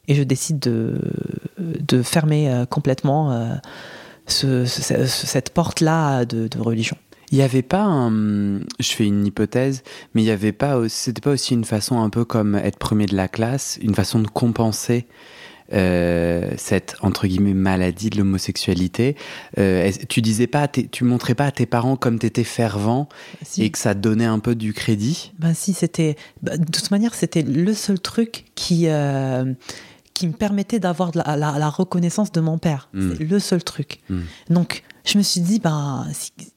Et 0.08 0.16
je 0.16 0.24
décide 0.24 0.60
de, 0.60 1.00
de 1.60 2.02
fermer 2.04 2.64
complètement 2.70 3.58
ce- 4.28 4.66
ce- 4.66 4.82
ce- 4.82 5.06
cette 5.28 5.52
porte-là 5.52 6.26
de, 6.26 6.48
de 6.48 6.60
religion. 6.60 6.98
Il 7.32 7.38
n'y 7.38 7.44
avait 7.44 7.62
pas 7.62 7.84
un. 7.84 8.60
Je 8.80 8.92
fais 8.92 9.06
une 9.06 9.26
hypothèse, 9.26 9.84
mais 10.14 10.22
il 10.22 10.26
n'y 10.26 10.32
avait 10.32 10.52
pas. 10.52 10.78
aussi- 10.78 10.96
C'était 11.06 11.22
pas 11.22 11.32
aussi 11.32 11.54
une 11.54 11.66
façon 11.66 12.02
un 12.02 12.10
peu 12.10 12.26
comme 12.26 12.56
être 12.56 12.78
premier 12.78 13.06
de 13.06 13.16
la 13.16 13.28
classe, 13.28 13.78
une 13.82 13.96
façon 13.96 14.20
de 14.20 14.28
compenser 14.28 15.06
euh, 15.74 16.52
cette 16.58 16.96
entre 17.02 17.28
guillemets 17.28 17.54
maladie 17.54 18.10
de 18.10 18.18
l'homosexualité. 18.18 19.16
Euh, 19.58 19.90
tu 20.10 20.22
disais 20.22 20.48
pas, 20.48 20.68
tu 20.68 21.04
montrais 21.06 21.34
pas 21.36 21.46
à 21.46 21.52
tes 21.52 21.66
parents 21.66 21.96
comme 21.96 22.20
t'étais 22.20 22.44
fervent 22.44 23.08
Si. 23.44 23.64
et 23.64 23.70
que 23.70 23.78
ça 23.78 23.94
donnait 23.94 24.26
un 24.26 24.40
peu 24.40 24.54
du 24.56 24.74
crédit? 24.74 25.32
Ben 25.40 25.54
si, 25.54 25.72
c'était... 25.74 26.18
ben, 26.42 26.58
de 26.60 26.66
toute 26.66 26.92
manière, 26.92 27.14
c'était 27.14 27.42
le 27.44 27.74
seul 27.74 28.00
truc 28.02 28.46
qui, 28.56 28.88
euh, 28.90 29.54
qui 30.14 30.28
me 30.28 30.34
permettait 30.34 30.80
d'avoir 30.80 31.12
la, 31.16 31.38
la- 31.38 31.58
la 31.58 31.70
reconnaissance 31.70 32.34
de 32.34 32.42
mon 32.42 32.58
père. 32.58 32.90
Mm. 32.94 33.12
C'est 33.18 33.24
le 33.24 33.40
seul 33.40 33.64
truc. 33.64 34.00
Mm. 34.10 34.20
Donc, 34.50 34.84
je 35.06 35.18
me 35.18 35.24
suis 35.24 35.42
dit, 35.42 35.60
ben, 35.60 36.06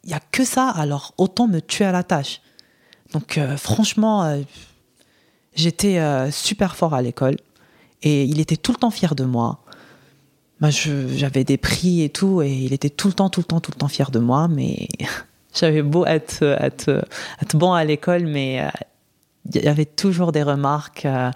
il 0.05 0.09
n'y 0.09 0.15
a 0.15 0.21
que 0.21 0.45
ça, 0.45 0.69
alors 0.69 1.15
autant 1.19 1.47
me 1.49 1.61
tuer 1.61 1.85
à 1.85 1.93
la 1.93 2.03
tâche. 2.03 2.41
Donc, 3.13 3.39
euh, 3.39 3.57
franchement, 3.57 4.25
euh, 4.25 4.41
j'étais 5.55 5.99
euh, 5.99 6.31
super 6.31 6.77
fort 6.77 6.95
à 6.95 7.03
l'école. 7.03 7.37
Et 8.03 8.25
il 8.25 8.41
était 8.41 8.57
tout 8.57 8.73
le 8.73 8.79
temps 8.79 8.91
fier 8.91 9.15
de 9.15 9.25
moi. 9.25 9.61
Je- 10.61 11.09
j'avais 11.17 11.45
des 11.45 11.57
prix 11.59 12.03
et 12.03 12.09
tout, 12.11 12.41
et 12.43 12.51
il 12.53 12.73
était 12.73 12.91
tout 12.91 13.09
le 13.09 13.15
temps, 13.15 13.29
tout 13.29 13.41
le 13.41 13.45
temps, 13.45 13.61
tout 13.61 13.71
le 13.75 13.79
temps 13.79 13.89
fier 13.89 14.11
de 14.11 14.19
moi, 14.19 14.49
mais 14.49 14.89
j'avais 15.55 15.83
beau 15.83 16.07
être, 16.07 16.43
être, 16.43 17.07
être 17.43 17.57
bon 17.57 17.73
à 17.73 17.85
l'école, 17.85 18.27
mais 18.27 18.61
il 19.53 19.63
y 19.63 19.69
avait 19.69 19.85
toujours 19.85 20.33
des 20.33 20.43
remarques, 20.43 21.05
euh, 21.05 21.31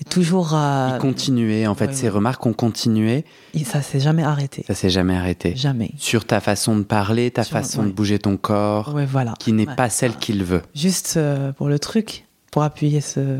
et 0.00 0.04
toujours. 0.04 0.54
euh, 0.54 0.90
Il 0.94 0.98
continuait, 0.98 1.66
en 1.66 1.74
fait, 1.74 1.86
ouais, 1.88 1.92
ces 1.92 2.04
ouais. 2.04 2.08
remarques 2.10 2.44
ont 2.46 2.52
continué, 2.52 3.24
et 3.54 3.64
ça 3.64 3.82
s'est 3.82 4.00
jamais 4.00 4.24
arrêté. 4.24 4.64
ça 4.66 4.74
s'est 4.74 4.90
jamais 4.90 5.14
arrêté. 5.16 5.54
Jamais. 5.54 5.92
Sur 5.96 6.24
ta 6.24 6.40
façon 6.40 6.76
de 6.76 6.82
parler, 6.82 7.30
ta 7.30 7.44
Sur- 7.44 7.56
façon 7.58 7.84
de 7.84 7.90
bouger 7.90 8.18
ton 8.18 8.36
corps, 8.36 8.96
voilà. 9.08 9.34
qui 9.38 9.52
n'est 9.52 9.66
pas 9.66 9.88
celle 9.90 10.16
qu'il 10.16 10.42
veut. 10.42 10.62
Juste 10.74 11.14
euh, 11.16 11.52
pour 11.52 11.68
le 11.68 11.78
truc, 11.78 12.26
pour 12.50 12.62
appuyer 12.64 13.00
ce, 13.00 13.38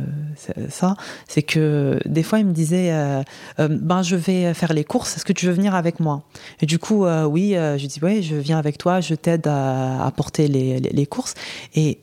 ça, 0.71 0.97
c'est 1.29 1.43
que 1.43 1.99
des 2.07 2.23
fois 2.23 2.39
il 2.39 2.47
me 2.47 2.53
disait 2.53 2.93
euh, 2.93 3.23
Euh, 3.59 3.69
ben 3.69 4.03
je 4.03 4.17
vais 4.17 4.55
faire 4.55 4.73
les 4.73 4.85
courses, 4.85 5.17
est-ce 5.17 5.25
que 5.27 5.35
tu 5.35 5.45
veux 5.47 5.53
venir 5.53 5.75
avec 5.75 6.01
moi? 6.01 6.23
Et 6.63 6.67
du 6.67 6.79
coup 6.79 7.05
euh, 7.05 7.25
oui, 7.25 7.51
je 7.55 7.87
dis 7.87 7.99
ouais, 8.03 8.23
je 8.23 8.37
viens 8.37 8.59
avec 8.59 8.79
toi, 8.79 9.01
je 9.03 9.15
t'aide 9.15 9.47
à, 9.49 10.03
à 10.07 10.11
porter 10.13 10.49
les, 10.49 10.81
les- 10.81 10.91
les 10.91 11.07
courses 11.07 11.35
et 11.75 12.01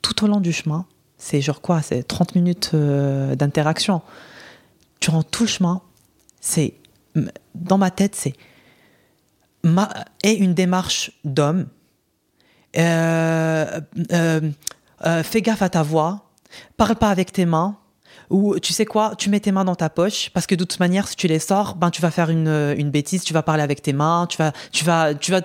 tout 0.00 0.22
au 0.24 0.28
long 0.28 0.38
du 0.40 0.52
chemin, 0.52 0.84
c'est 1.24 1.40
genre 1.40 1.62
quoi, 1.62 1.80
c'est 1.80 2.02
30 2.02 2.34
minutes 2.34 2.72
euh, 2.74 3.34
d'interaction. 3.34 4.02
Durant 5.00 5.22
tout 5.22 5.44
le 5.44 5.48
chemin, 5.48 5.80
c'est 6.42 6.74
dans 7.54 7.78
ma 7.78 7.90
tête, 7.90 8.14
c'est 8.14 8.34
ma, 9.62 9.88
et 10.22 10.34
une 10.36 10.52
démarche 10.52 11.12
d'homme. 11.24 11.66
Euh, 12.76 13.80
euh, 14.12 14.40
euh, 15.06 15.22
fais 15.22 15.40
gaffe 15.40 15.62
à 15.62 15.70
ta 15.70 15.82
voix, 15.82 16.30
parle 16.76 16.96
pas 16.96 17.08
avec 17.08 17.32
tes 17.32 17.46
mains, 17.46 17.78
Ou 18.28 18.58
tu 18.58 18.74
sais 18.74 18.84
quoi, 18.84 19.14
tu 19.16 19.30
mets 19.30 19.40
tes 19.40 19.52
mains 19.52 19.64
dans 19.64 19.76
ta 19.76 19.88
poche 19.88 20.28
parce 20.34 20.46
que 20.46 20.54
de 20.54 20.64
toute 20.64 20.80
manière, 20.80 21.08
si 21.08 21.16
tu 21.16 21.26
les 21.26 21.38
sors, 21.38 21.74
ben 21.74 21.90
tu 21.90 22.02
vas 22.02 22.10
faire 22.10 22.28
une, 22.28 22.74
une 22.76 22.90
bêtise, 22.90 23.24
tu 23.24 23.32
vas 23.32 23.42
parler 23.42 23.62
avec 23.62 23.80
tes 23.80 23.94
mains, 23.94 24.26
tu 24.28 24.36
vas, 24.36 24.52
tu 24.72 24.84
vas, 24.84 25.14
tu 25.14 25.30
vas. 25.30 25.40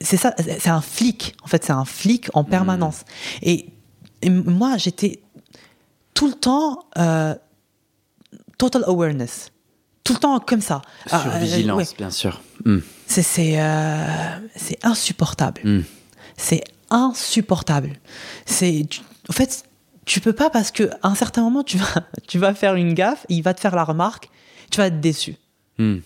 C'est 0.00 0.18
ça, 0.18 0.34
c'est 0.36 0.68
un 0.68 0.82
flic. 0.82 1.34
En 1.42 1.46
fait, 1.46 1.64
c'est 1.64 1.72
un 1.72 1.86
flic 1.86 2.28
en 2.34 2.44
permanence. 2.44 3.04
Et, 3.40 3.70
moi, 4.24 4.76
j'étais 4.76 5.20
tout 6.14 6.28
le 6.28 6.34
temps 6.34 6.86
euh, 6.98 7.34
total 8.58 8.84
awareness, 8.86 9.52
tout 10.04 10.14
le 10.14 10.18
temps 10.18 10.40
comme 10.40 10.60
ça. 10.60 10.82
Sur 11.06 11.26
euh, 11.26 11.38
vigilance, 11.38 11.94
bien 11.96 12.10
sûr. 12.10 12.40
Hmm. 12.64 12.78
C'est 13.06 13.22
c'est 13.22 13.58
c'est 14.56 14.84
insupportable. 14.84 15.60
Hmm. 15.64 15.82
C'est 16.36 16.64
insupportable. 16.90 17.92
C'est 18.46 18.86
en 19.28 19.32
fait 19.32 19.64
tu 20.04 20.20
peux 20.20 20.32
pas 20.32 20.50
parce 20.50 20.70
que 20.70 20.84
à 21.02 21.08
un 21.08 21.14
certain 21.14 21.42
moment 21.42 21.62
tu 21.62 21.76
vas 21.76 22.04
tu 22.26 22.38
vas 22.38 22.54
faire 22.54 22.74
une 22.74 22.94
gaffe, 22.94 23.26
il 23.28 23.42
va 23.42 23.54
te 23.54 23.60
faire 23.60 23.76
la 23.76 23.84
remarque, 23.84 24.30
tu 24.70 24.78
vas 24.78 24.86
être 24.86 25.00
déçu. 25.00 25.36
Hmm. 25.78 25.98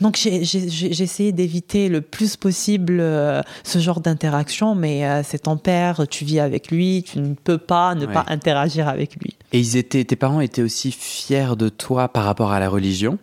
Donc 0.00 0.16
j'ai 0.16 1.02
essayé 1.02 1.32
d'éviter 1.32 1.88
le 1.88 2.00
plus 2.00 2.36
possible 2.36 2.98
euh, 3.00 3.42
ce 3.64 3.78
genre 3.78 4.00
d'interaction, 4.00 4.74
mais 4.74 5.06
euh, 5.06 5.22
c'est 5.24 5.40
ton 5.40 5.56
père, 5.56 6.06
tu 6.08 6.24
vis 6.24 6.40
avec 6.40 6.70
lui, 6.70 7.04
tu 7.06 7.18
ne 7.18 7.34
peux 7.34 7.58
pas 7.58 7.94
ne 7.94 8.06
pas 8.06 8.24
interagir 8.28 8.88
avec 8.88 9.16
lui. 9.16 9.36
Et 9.52 9.58
ils 9.58 9.76
étaient, 9.76 10.04
tes 10.04 10.16
parents 10.16 10.40
étaient 10.40 10.62
aussi 10.62 10.92
fiers 10.92 11.56
de 11.56 11.68
toi 11.68 12.08
par 12.08 12.24
rapport 12.24 12.52
à 12.52 12.60
la 12.60 12.68
religion? 12.68 13.18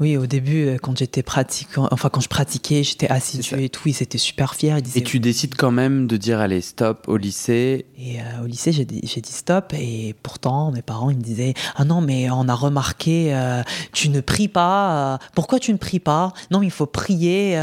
Oui, 0.00 0.16
au 0.16 0.26
début, 0.26 0.66
euh, 0.66 0.76
quand 0.80 0.96
j'étais 0.96 1.22
pratiquant, 1.22 1.88
enfin 1.90 2.08
quand 2.08 2.20
je 2.20 2.28
pratiquais, 2.28 2.84
j'étais 2.84 3.08
assidu 3.08 3.62
et 3.62 3.68
tout, 3.68 3.88
ils 3.88 4.02
étaient 4.02 4.18
super 4.18 4.54
fiers. 4.54 4.76
et 4.94 5.02
tu 5.02 5.18
décides 5.18 5.56
quand 5.56 5.72
même 5.72 6.06
de 6.06 6.16
dire 6.16 6.38
allez 6.38 6.60
stop 6.60 7.06
au 7.08 7.16
lycée. 7.16 7.86
Et 7.98 8.20
euh, 8.20 8.44
au 8.44 8.46
lycée, 8.46 8.70
j'ai 8.70 8.84
dit, 8.84 9.00
dit, 9.00 9.32
stop 9.32 9.74
et 9.74 10.14
pourtant 10.22 10.70
mes 10.70 10.82
parents 10.82 11.10
ils 11.10 11.16
me 11.16 11.22
disaient 11.22 11.54
ah 11.74 11.84
non 11.84 12.00
mais 12.00 12.30
on 12.30 12.48
a 12.48 12.54
remarqué 12.54 13.34
euh, 13.34 13.62
tu 13.92 14.08
ne 14.08 14.20
pries 14.20 14.48
pas. 14.48 15.18
pourquoi 15.34 15.58
tu 15.58 15.72
ne 15.72 15.78
pries 15.78 16.00
pas? 16.00 16.32
Non, 16.50 16.62
il 16.62 16.70
faut 16.70 16.86
prier. 16.86 17.58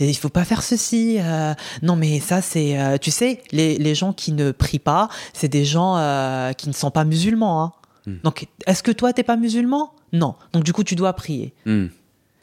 il 0.00 0.16
faut 0.16 0.28
pas 0.28 0.44
faire 0.44 0.62
ceci. 0.62 1.18
non 1.82 1.94
mais 1.94 2.18
ça 2.18 2.42
c'est 2.42 2.98
tu 3.00 3.10
sais 3.10 3.42
les, 3.52 3.78
les 3.78 3.94
gens 3.94 4.12
qui 4.12 4.32
ne 4.32 4.50
prient 4.50 4.78
pas, 4.78 5.08
c'est 5.32 5.48
des 5.48 5.64
gens 5.64 5.94
qui 6.56 6.68
ne 6.68 6.74
sont 6.74 6.90
pas 6.90 7.04
musulmans. 7.04 7.62
Hein. 7.62 7.72
Hmm. 8.06 8.16
Donc, 8.24 8.46
est-ce 8.66 8.82
que 8.82 8.90
toi, 8.90 9.12
t'es 9.12 9.22
pas 9.22 9.36
musulman? 9.36 9.92
Non. 10.12 10.34
Donc, 10.52 10.64
du 10.64 10.72
coup, 10.72 10.84
tu 10.84 10.94
dois 10.94 11.12
prier. 11.12 11.54
Hmm. 11.66 11.86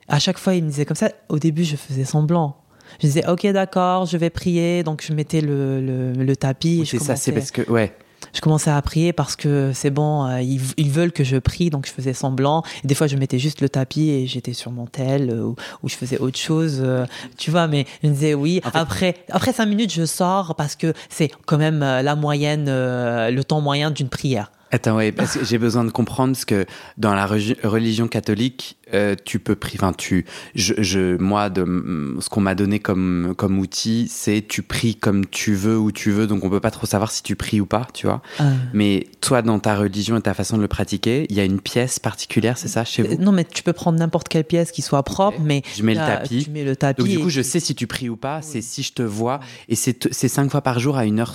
À 0.08 0.20
chaque 0.20 0.38
fois, 0.38 0.56
il 0.56 0.64
me 0.64 0.70
disait 0.70 0.86
comme 0.86 0.96
ça. 0.96 1.10
Au 1.30 1.40
début, 1.40 1.64
je 1.64 1.76
faisais 1.76 2.06
semblant. 2.06 2.58
Je 3.02 3.08
disais, 3.08 3.28
ok, 3.28 3.48
d'accord, 3.48 4.06
je 4.06 4.18
vais 4.18 4.30
prier. 4.30 4.84
Donc, 4.84 5.04
je 5.06 5.14
mettais 5.14 5.42
le, 5.42 6.14
le, 6.14 6.36
tapis. 6.36 6.84
c'est 6.86 7.00
ça, 7.00 7.16
c'est 7.16 7.32
parce 7.32 7.52
que, 7.52 7.70
ouais. 7.70 7.96
Je 8.34 8.42
commençais 8.42 8.72
à 8.72 8.82
prier 8.82 9.14
parce 9.14 9.36
que 9.36 9.72
c'est 9.74 9.90
bon, 9.90 10.26
euh, 10.26 10.42
ils, 10.42 10.92
veulent 10.92 11.12
que 11.12 11.24
je 11.24 11.38
prie, 11.38 11.70
donc 11.70 11.86
je 11.88 11.92
faisais 11.92 12.14
semblant. 12.14 12.64
Et 12.84 12.88
des 12.88 12.96
fois, 12.96 13.08
je 13.08 13.16
mettais 13.16 13.40
juste 13.40 13.62
le 13.62 13.70
tapis 13.70 14.10
et 14.10 14.28
j'étais 14.28 14.54
sur 14.54 14.72
mon 14.72 14.88
tel 14.88 15.30
euh, 15.30 15.54
ou, 15.84 15.90
je 15.90 15.96
faisais 15.96 16.18
autre 16.18 16.38
chose, 16.38 16.82
euh, 16.84 17.06
tu 17.38 17.52
vois. 17.52 17.68
Mais 17.68 17.86
je 18.04 18.10
me 18.10 18.14
disais 18.14 18.34
oui. 18.34 18.62
après, 18.74 19.16
après 19.30 19.54
cinq 19.54 19.68
minutes, 19.68 19.94
je 19.94 20.06
sors 20.06 20.56
parce 20.56 20.76
que 20.76 20.94
c'est 21.10 21.32
quand 21.46 21.58
même 21.58 21.80
la 21.80 22.16
moyenne, 22.16 22.66
le 22.66 23.42
temps 23.44 23.62
moyen 23.62 23.92
d'une 23.92 24.10
prière. 24.10 24.52
Attends, 24.76 24.98
ouais, 24.98 25.14
parce 25.14 25.38
que 25.38 25.46
j'ai 25.46 25.58
besoin 25.58 25.86
de 25.86 25.90
comprendre 25.90 26.36
ce 26.36 26.46
que 26.46 26.66
dans 26.98 27.14
la 27.14 27.26
religion 27.26 28.10
catholique, 28.10 28.78
euh, 28.94 29.16
tu 29.24 29.40
peux 29.40 29.56
prier. 29.56 29.78
Enfin, 29.80 29.94
tu, 29.94 30.26
je, 30.54 30.74
je, 30.80 31.16
moi, 31.16 31.50
de 31.50 32.18
ce 32.20 32.28
qu'on 32.28 32.42
m'a 32.42 32.56
donné 32.56 32.80
comme 32.80 33.36
comme 33.38 33.58
outil, 33.58 34.08
c'est 34.10 34.46
tu 34.46 34.64
pries 34.64 34.96
comme 34.96 35.28
tu 35.28 35.56
veux 35.56 35.78
où 35.78 35.94
tu 35.94 36.12
veux. 36.12 36.28
Donc, 36.28 36.44
on 36.44 36.50
peut 36.50 36.60
pas 36.60 36.72
trop 36.72 36.86
savoir 36.86 37.10
si 37.12 37.24
tu 37.24 37.38
pries 37.38 37.62
ou 37.62 37.66
pas, 37.66 37.88
tu 37.94 38.06
vois. 38.06 38.22
Ah. 38.38 38.52
Mais 38.74 39.08
toi, 39.22 39.42
dans 39.42 39.60
ta 39.60 39.78
religion 39.78 40.18
et 40.18 40.22
ta 40.22 40.34
façon 40.34 40.58
de 40.58 40.62
le 40.62 40.68
pratiquer, 40.68 41.26
il 41.30 41.38
y 41.38 41.40
a 41.40 41.46
une 41.46 41.62
pièce 41.62 41.98
particulière, 41.98 42.58
c'est 42.58 42.68
ça, 42.68 42.84
chez 42.84 43.04
vous? 43.04 43.16
Non, 43.16 43.32
mais 43.32 43.46
tu 43.46 43.64
peux 43.64 43.72
prendre 43.72 43.98
n'importe 43.98 44.28
quelle 44.28 44.44
pièce 44.44 44.74
qui 44.74 44.82
soit 44.82 45.04
propre, 45.04 45.40
mais 45.42 45.62
je 45.74 45.84
mets 45.84 45.94
le 45.94 46.02
tapis. 46.02 46.44
Tu 46.44 46.50
mets 46.50 46.66
le 46.66 46.76
tapis. 46.76 47.02
Donc, 47.02 47.10
du 47.10 47.20
coup, 47.20 47.30
je 47.30 47.42
sais 47.42 47.62
si 47.62 47.76
tu 47.76 47.88
pries 47.88 48.10
ou 48.10 48.18
pas. 48.18 48.42
C'est 48.42 48.62
si 48.62 48.84
je 48.84 48.92
te 48.92 49.04
vois, 49.04 49.40
et 49.70 49.76
c'est 49.76 50.28
cinq 50.28 50.52
fois 50.52 50.62
par 50.62 50.80
jour 50.80 50.98
à 50.98 51.06
une 51.06 51.22
heure 51.22 51.34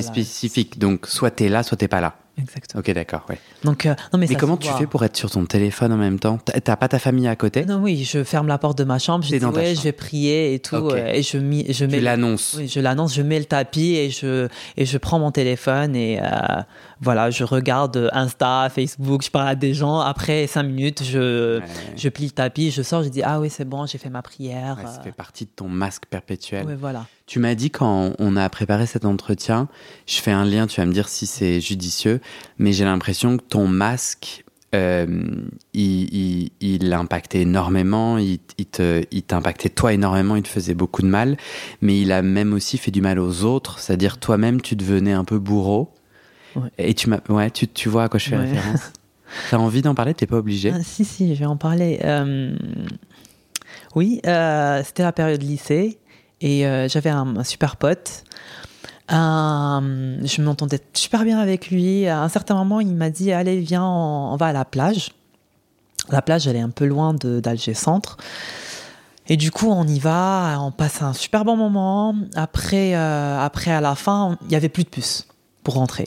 spécifique. 0.00 0.80
Donc, 0.80 1.06
soit 1.06 1.30
tu 1.30 1.44
es 1.44 1.48
là, 1.48 1.62
soit 1.62 1.76
t'es 1.76 1.86
pas 1.86 2.00
là. 2.00 2.16
Exactement. 2.40 2.80
Ok, 2.80 2.90
d'accord, 2.92 3.26
ouais. 3.28 3.38
Donc, 3.64 3.86
euh, 3.86 3.94
non, 4.12 4.18
mais, 4.18 4.26
mais 4.28 4.34
comment 4.34 4.56
tu 4.56 4.70
fais 4.72 4.86
pour 4.86 5.04
être 5.04 5.16
sur 5.16 5.30
ton 5.30 5.44
téléphone 5.44 5.92
en 5.92 5.96
même 5.96 6.18
temps? 6.18 6.38
T'as 6.38 6.76
pas 6.76 6.88
ta 6.88 6.98
famille 6.98 7.28
à 7.28 7.36
côté? 7.36 7.64
Non, 7.64 7.80
oui, 7.82 8.04
je 8.04 8.24
ferme 8.24 8.46
la 8.48 8.58
porte 8.58 8.78
de 8.78 8.84
ma 8.84 8.98
chambre, 8.98 9.24
je 9.24 9.36
dis 9.36 9.44
ouais, 9.44 9.74
je 9.74 9.82
vais 9.82 9.92
prier 9.92 10.54
et 10.54 10.58
tout, 10.58 10.76
euh, 10.76 11.12
et 11.12 11.22
je, 11.22 11.38
je 11.38 11.84
mets. 11.84 11.98
Tu 11.98 12.00
l'annonces. 12.00 12.56
Oui, 12.58 12.68
je 12.68 12.80
l'annonce, 12.80 13.14
je 13.14 13.22
mets 13.22 13.38
le 13.38 13.44
tapis 13.44 13.94
et 13.94 14.10
je 14.10 14.48
et 14.76 14.84
je 14.84 14.98
prends 14.98 15.18
mon 15.18 15.30
téléphone 15.30 15.94
et 15.96 16.20
euh, 16.20 16.26
voilà, 17.00 17.30
je 17.30 17.44
regarde 17.44 18.10
Insta, 18.12 18.68
Facebook, 18.68 19.22
je 19.24 19.30
parle 19.30 19.48
à 19.48 19.54
des 19.54 19.72
gens. 19.72 20.00
Après 20.00 20.46
cinq 20.46 20.64
minutes, 20.64 21.02
je 21.02 21.60
je 21.96 22.08
plie 22.08 22.26
le 22.26 22.30
tapis, 22.30 22.70
je 22.70 22.82
sors, 22.82 23.02
je 23.02 23.08
dis 23.08 23.22
ah 23.22 23.40
oui, 23.40 23.48
c'est 23.48 23.64
bon, 23.64 23.86
j'ai 23.86 23.98
fait 23.98 24.10
ma 24.10 24.22
prière. 24.22 24.76
ça 24.84 25.00
fait 25.02 25.12
partie 25.12 25.44
de 25.44 25.50
ton 25.54 25.68
masque 25.68 26.04
perpétuel. 26.06 26.76
Voilà. 26.78 27.06
Tu 27.26 27.38
m'as 27.38 27.54
dit 27.54 27.70
quand 27.70 28.12
on 28.18 28.36
a 28.36 28.48
préparé 28.50 28.86
cet 28.86 29.04
entretien, 29.04 29.68
je 30.06 30.20
fais 30.20 30.32
un 30.32 30.44
lien, 30.44 30.66
tu 30.66 30.80
vas 30.80 30.86
me 30.86 30.92
dire 30.92 31.08
si 31.08 31.26
c'est 31.26 31.60
judicieux, 31.60 32.20
mais 32.58 32.72
j'ai 32.72 32.84
l'impression 32.84 33.36
que 33.36 33.42
ton 33.42 33.66
masque, 33.66 34.44
euh, 34.74 35.06
il, 35.72 36.50
il, 36.60 36.92
impactait 36.92 37.40
énormément, 37.40 38.18
il, 38.18 38.40
il 38.58 39.22
t'impactait 39.22 39.68
toi 39.68 39.92
énormément, 39.92 40.36
il 40.36 40.42
te 40.42 40.48
faisait 40.48 40.74
beaucoup 40.74 41.02
de 41.02 41.08
mal, 41.08 41.36
mais 41.80 42.00
il 42.00 42.12
a 42.12 42.22
même 42.22 42.52
aussi 42.52 42.78
fait 42.78 42.90
du 42.90 43.00
mal 43.00 43.18
aux 43.18 43.44
autres, 43.44 43.78
c'est-à-dire 43.78 44.18
toi-même, 44.18 44.60
tu 44.60 44.76
devenais 44.76 45.12
un 45.12 45.24
peu 45.24 45.38
bourreau. 45.38 45.92
Et 46.78 46.94
tu, 46.94 47.08
m'as, 47.08 47.20
ouais, 47.28 47.50
tu, 47.50 47.68
tu 47.68 47.88
vois 47.88 48.04
à 48.04 48.08
quoi 48.08 48.18
je 48.18 48.28
fais 48.28 48.36
référence 48.36 48.92
T'as 49.50 49.58
envie 49.58 49.82
d'en 49.82 49.94
parler? 49.94 50.14
T'es 50.14 50.26
pas 50.26 50.36
obligé? 50.36 50.72
Ah, 50.74 50.82
Si, 50.82 51.04
si, 51.04 51.34
je 51.34 51.40
vais 51.40 51.46
en 51.46 51.56
parler. 51.56 52.00
Euh, 52.04 52.54
oui, 53.94 54.20
euh, 54.26 54.82
c'était 54.84 55.02
la 55.02 55.12
période 55.12 55.42
lycée. 55.42 55.98
Et 56.40 56.66
euh, 56.66 56.88
j'avais 56.88 57.10
un, 57.10 57.44
super 57.44 57.76
pote. 57.76 58.24
Je 59.08 60.42
m'entendais 60.42 60.80
super 60.94 61.24
bien 61.24 61.38
avec 61.38 61.70
lui. 61.70 62.06
À 62.06 62.22
un 62.22 62.28
certain 62.28 62.54
moment, 62.54 62.80
il 62.80 62.94
m'a 62.94 63.10
dit 63.10 63.32
Allez, 63.32 63.60
viens, 63.60 63.84
on, 63.84 64.36
va 64.36 64.46
à 64.46 64.52
la 64.52 64.64
plage. 64.64 65.12
La 66.10 66.22
plage, 66.22 66.46
elle 66.46 66.56
est 66.56 66.60
un 66.60 66.70
peu 66.70 66.86
loin 66.86 67.14
d'Alger 67.14 67.74
Centre. 67.74 68.16
Et 69.28 69.36
du 69.36 69.52
coup, 69.52 69.68
on 69.68 69.86
y 69.86 70.00
va, 70.00 70.58
on 70.60 70.72
passe 70.72 71.02
un 71.02 71.12
super 71.12 71.44
bon 71.44 71.56
moment. 71.56 72.16
Après, 72.34 72.94
après 72.94 73.70
à 73.70 73.80
la 73.80 73.94
fin, 73.94 74.36
il 74.42 74.48
n'y 74.48 74.56
avait 74.56 74.68
plus 74.68 74.82
de 74.82 74.88
puces 74.88 75.28
pour 75.62 75.74
rentrer. 75.74 76.06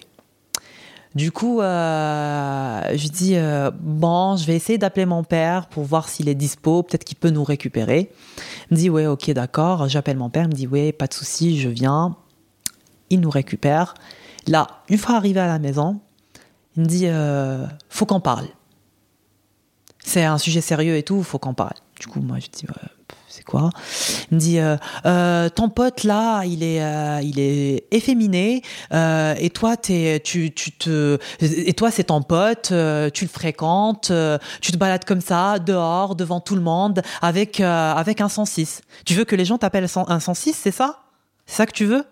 Du 1.15 1.31
coup, 1.31 1.61
euh, 1.61 2.81
je 2.95 3.07
dis 3.07 3.35
euh, 3.35 3.69
bon, 3.71 4.35
je 4.35 4.45
vais 4.45 4.55
essayer 4.55 4.79
d'appeler 4.79 5.05
mon 5.05 5.23
père 5.23 5.67
pour 5.67 5.83
voir 5.83 6.09
s'il 6.09 6.27
est 6.27 6.35
dispo, 6.35 6.81
peut-être 6.81 7.03
qu'il 7.03 7.17
peut 7.17 7.29
nous 7.29 7.43
récupérer. 7.43 8.11
Il 8.71 8.75
me 8.75 8.77
dit 8.77 8.89
ouais, 8.89 9.05
ok, 9.05 9.29
d'accord. 9.31 9.87
J'appelle 9.87 10.17
mon 10.17 10.31
père, 10.31 10.43
il 10.43 10.49
me 10.49 10.53
dit 10.53 10.65
ouais, 10.65 10.91
pas 10.91 11.05
de 11.05 11.13
souci, 11.13 11.59
je 11.59 11.69
viens. 11.69 12.17
Il 13.11 13.19
nous 13.19 13.29
récupère. 13.29 13.93
Là, 14.47 14.67
une 14.89 14.97
fois 14.97 15.15
arrivé 15.15 15.39
à 15.39 15.47
la 15.47 15.59
maison, 15.59 15.99
il 16.75 16.83
me 16.83 16.87
dit 16.87 17.05
euh, 17.05 17.67
faut 17.89 18.07
qu'on 18.07 18.19
parle. 18.19 18.47
C'est 20.03 20.25
un 20.25 20.39
sujet 20.39 20.61
sérieux 20.61 20.97
et 20.97 21.03
tout, 21.03 21.21
faut 21.21 21.37
qu'on 21.37 21.53
parle. 21.53 21.75
Du 21.99 22.07
coup, 22.07 22.21
moi, 22.21 22.39
je 22.39 22.47
dis 22.47 22.65
c'est 23.35 23.43
quoi? 23.43 23.71
Il 24.29 24.35
me 24.35 24.39
dit 24.39 24.59
euh, 24.59 24.77
euh, 25.07 25.49
ton 25.49 25.67
pote 25.69 26.03
là, 26.03 26.43
il 26.43 26.61
est 26.61 26.83
euh, 26.83 27.19
il 27.23 27.39
est 27.39 27.87
efféminé 27.89 28.61
et 28.91 29.49
toi 29.49 29.75
t'es 29.75 30.21
tu 30.23 30.53
tu 30.53 30.71
te 30.71 31.17
et 31.39 31.73
toi 31.73 31.89
c'est 31.89 32.03
ton 32.05 32.21
pote, 32.21 32.65
tu 33.13 33.25
le 33.25 33.29
fréquentes, 33.29 34.11
tu 34.61 34.71
te 34.71 34.77
balades 34.77 35.05
comme 35.05 35.21
ça 35.21 35.57
dehors 35.57 36.15
devant 36.15 36.41
tout 36.41 36.53
le 36.53 36.61
monde 36.61 37.01
avec 37.23 37.59
avec 37.59 38.21
un 38.21 38.29
106. 38.29 38.81
Tu 39.03 39.15
veux 39.15 39.25
que 39.25 39.35
les 39.35 39.45
gens 39.45 39.57
t'appellent 39.57 39.87
un 39.95 40.19
106, 40.19 40.53
c'est 40.53 40.71
ça? 40.71 40.99
C'est 41.47 41.55
ça 41.55 41.65
que 41.65 41.73
tu 41.73 41.85
veux? 41.85 42.05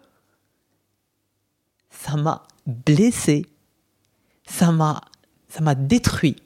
Ça 1.92 2.18
m'a 2.18 2.44
blessé. 2.66 3.46
Ça 4.48 4.72
m'a 4.72 5.02
ça 5.50 5.62
m'a 5.62 5.76
détruit 5.76 6.38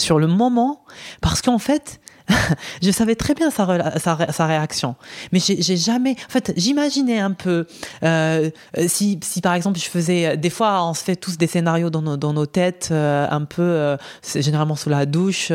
sur 0.00 0.18
le 0.18 0.26
moment 0.26 0.84
parce 1.20 1.42
qu'en 1.42 1.58
fait 1.58 2.00
je 2.82 2.90
savais 2.90 3.14
très 3.14 3.34
bien 3.34 3.50
sa, 3.50 3.66
sa, 3.98 4.46
réaction. 4.46 4.96
Mais 5.32 5.40
j'ai 5.40 5.76
jamais. 5.76 6.16
En 6.28 6.30
fait, 6.30 6.52
j'imaginais 6.56 7.18
un 7.18 7.32
peu 7.32 7.66
euh, 8.04 8.50
si, 8.86 9.18
si, 9.22 9.40
par 9.40 9.54
exemple, 9.54 9.78
je 9.78 9.86
faisais. 9.86 10.36
Des 10.36 10.50
fois, 10.50 10.84
on 10.86 10.94
se 10.94 11.02
fait 11.02 11.16
tous 11.16 11.38
des 11.38 11.46
scénarios 11.46 11.90
dans 11.90 12.02
nos, 12.02 12.16
dans 12.16 12.32
nos 12.32 12.46
têtes, 12.46 12.88
euh, 12.92 13.26
un 13.30 13.44
peu, 13.44 13.62
euh, 13.62 13.96
généralement 14.34 14.76
sous 14.76 14.90
la 14.90 15.06
douche. 15.06 15.50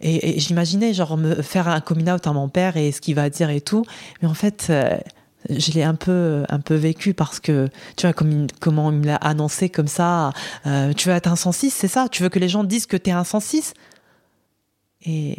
et, 0.00 0.40
j'imaginais, 0.40 0.92
genre, 0.92 1.16
me 1.16 1.42
faire 1.42 1.68
un 1.68 1.80
coming 1.80 2.10
out 2.10 2.26
à 2.26 2.32
mon 2.32 2.48
père 2.48 2.76
et 2.76 2.92
ce 2.92 3.00
qu'il 3.00 3.14
va 3.14 3.30
dire 3.30 3.50
et 3.50 3.60
tout. 3.60 3.84
Mais 4.22 4.28
en 4.28 4.34
fait 4.34 4.72
je 5.50 5.72
l'ai 5.72 5.82
un 5.82 5.94
peu 5.94 6.44
un 6.48 6.60
peu 6.60 6.74
vécu 6.74 7.14
parce 7.14 7.40
que 7.40 7.68
tu 7.96 8.06
vois 8.06 8.12
comme 8.14 8.46
comment 8.60 8.90
il 8.90 8.98
me 8.98 9.06
l'a 9.06 9.16
annoncé 9.16 9.68
comme 9.68 9.88
ça 9.88 10.32
tu 10.64 11.08
veux 11.08 11.14
être 11.14 11.26
un 11.26 11.36
106 11.36 11.70
c'est 11.70 11.88
ça? 11.88 12.08
Tu 12.10 12.22
veux 12.22 12.28
que 12.28 12.38
les 12.38 12.48
gens 12.48 12.64
disent 12.64 12.86
que 12.86 12.96
tu 12.96 13.10
es 13.10 13.12
un 13.12 13.24
106 13.24 13.74
et 15.04 15.36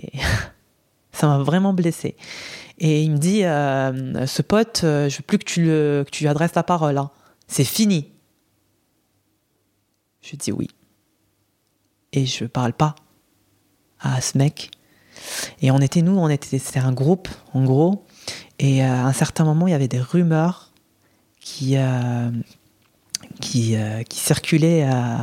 ça 1.11 1.27
m'a 1.27 1.39
vraiment 1.39 1.73
blessé. 1.73 2.15
Et 2.77 3.03
il 3.03 3.11
me 3.11 3.17
dit, 3.17 3.45
euh, 3.45 4.27
ce 4.27 4.41
pote, 4.41 4.81
euh, 4.83 5.09
je 5.09 5.17
veux 5.17 5.23
plus 5.23 5.37
que 5.37 5.45
tu, 5.45 5.63
le, 5.63 6.03
que 6.05 6.11
tu 6.11 6.23
lui 6.23 6.27
adresses 6.27 6.51
ta 6.51 6.63
parole. 6.63 6.97
Hein. 6.97 7.09
C'est 7.47 7.63
fini. 7.63 8.11
Je 10.21 10.35
dis 10.35 10.51
oui. 10.51 10.67
et 12.11 12.25
je 12.25 12.45
parle 12.45 12.73
pas 12.73 12.95
à 13.99 14.19
ce 14.21 14.37
mec. 14.37 14.71
Et 15.61 15.71
on 15.71 15.79
était, 15.79 16.01
nous, 16.01 16.17
on 16.17 16.27
était, 16.29 16.59
c'était 16.59 16.79
un 16.79 16.91
groupe, 16.91 17.29
en 17.53 17.63
gros. 17.63 18.05
Et 18.59 18.81
à 18.81 19.05
un 19.05 19.13
certain 19.13 19.43
moment, 19.43 19.67
il 19.67 19.71
y 19.71 19.73
avait 19.73 19.87
des 19.87 19.99
rumeurs 19.99 20.71
qui, 21.39 21.77
euh, 21.77 22.29
euh, 23.55 24.03
circulaient 24.09 24.89
euh, 24.91 25.17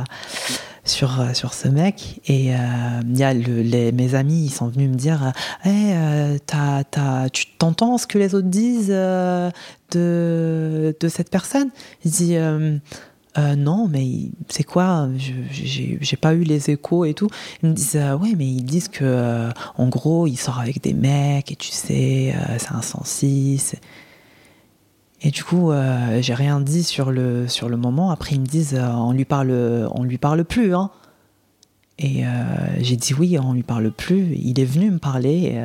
sur, 0.85 1.23
sur 1.33 1.53
ce 1.53 1.67
mec. 1.67 2.21
Et 2.27 2.45
y 2.45 2.53
a 2.53 3.33
mes 3.33 4.15
amis, 4.15 4.45
ils 4.45 4.51
sont 4.51 4.67
venus 4.67 4.89
me 4.89 4.95
dire 4.95 5.31
t'as, 6.45 7.29
Tu 7.29 7.45
t'entends 7.57 7.97
ce 7.97 8.07
que 8.07 8.17
les 8.17 8.35
autres 8.35 8.47
disent 8.47 8.87
de, 8.87 9.51
de 9.91 11.07
cette 11.07 11.29
personne? 11.29 11.69
Il 12.05 12.11
dit 12.11 12.37
euh, 13.37 13.55
non, 13.55 13.87
mais 13.87 14.29
c'est 14.49 14.63
quoi? 14.63 15.09
J'ai 15.17 16.17
pas 16.17 16.33
eu 16.33 16.43
les 16.43 16.69
échos 16.69 17.05
et 17.05 17.13
tout. 17.13 17.29
Ils 17.61 17.69
me 17.69 17.73
disent 17.73 17.95
euh, 17.95 18.15
ouais, 18.15 18.33
mais 18.37 18.45
ils 18.45 18.63
disent 18.63 18.89
que 18.89 19.03
euh, 19.03 19.49
en 19.75 19.87
gros, 19.87 20.27
il 20.27 20.37
sort 20.37 20.59
avec 20.59 20.81
des 20.81 20.93
mecs 20.93 21.51
et 21.51 21.55
tu 21.55 21.69
sais, 21.69 22.35
c'est 22.59 22.71
un 22.71 22.81
106. 22.81 23.75
Et 25.25 25.31
du 25.31 25.43
coup, 25.43 25.71
j'ai 26.19 26.33
rien 26.33 26.59
dit 26.59 26.83
sur 26.83 27.11
le 27.11 27.47
sur 27.47 27.69
le 27.69 27.77
moment. 27.77 28.11
Après, 28.11 28.35
ils 28.35 28.41
me 28.41 28.45
disent 28.45 28.77
on 28.79 29.13
lui 29.13 29.25
parle, 29.25 29.51
on 29.91 30.03
lui 30.03 30.17
parle 30.17 30.43
plus. 30.43 30.75
Hein. 30.75 30.91
Et 31.97 32.23
j'ai 32.79 32.97
dit 32.97 33.13
oui, 33.13 33.39
on 33.39 33.53
lui 33.53 33.63
parle 33.63 33.89
plus. 33.91 34.35
Il 34.35 34.59
est 34.59 34.65
venu 34.65 34.91
me 34.91 34.99
parler 34.99 35.63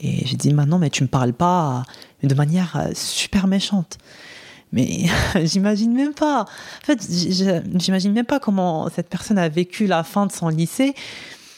et 0.00 0.26
j'ai 0.26 0.36
dit 0.36 0.52
maintenant, 0.52 0.78
mais 0.78 0.90
tu 0.90 1.02
me 1.04 1.08
parles 1.08 1.32
pas 1.32 1.84
de 2.22 2.34
manière 2.34 2.90
super 2.92 3.46
méchante. 3.46 3.96
Mais 4.72 5.06
j'imagine 5.44 5.92
même 5.92 6.14
pas. 6.14 6.42
En 6.42 6.84
fait, 6.84 7.06
j'imagine 7.74 8.12
même 8.12 8.26
pas 8.26 8.40
comment 8.40 8.88
cette 8.90 9.08
personne 9.08 9.38
a 9.38 9.48
vécu 9.48 9.86
la 9.86 10.04
fin 10.04 10.26
de 10.26 10.32
son 10.32 10.48
lycée 10.48 10.94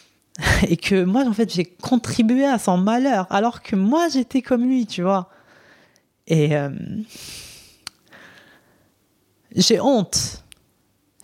et 0.69 0.77
que 0.77 1.05
moi, 1.05 1.25
en 1.27 1.33
fait, 1.33 1.53
j'ai 1.53 1.65
contribué 1.65 2.47
à 2.47 2.59
son 2.59 2.77
malheur 2.77 3.27
alors 3.31 3.63
que 3.63 3.77
moi, 3.77 4.09
j'étais 4.09 4.43
comme 4.43 4.65
lui, 4.69 4.87
tu 4.87 5.03
vois. 5.03 5.31
Et 6.27 6.57
euh, 6.57 6.71
j'ai 9.55 9.81
honte. 9.81 10.45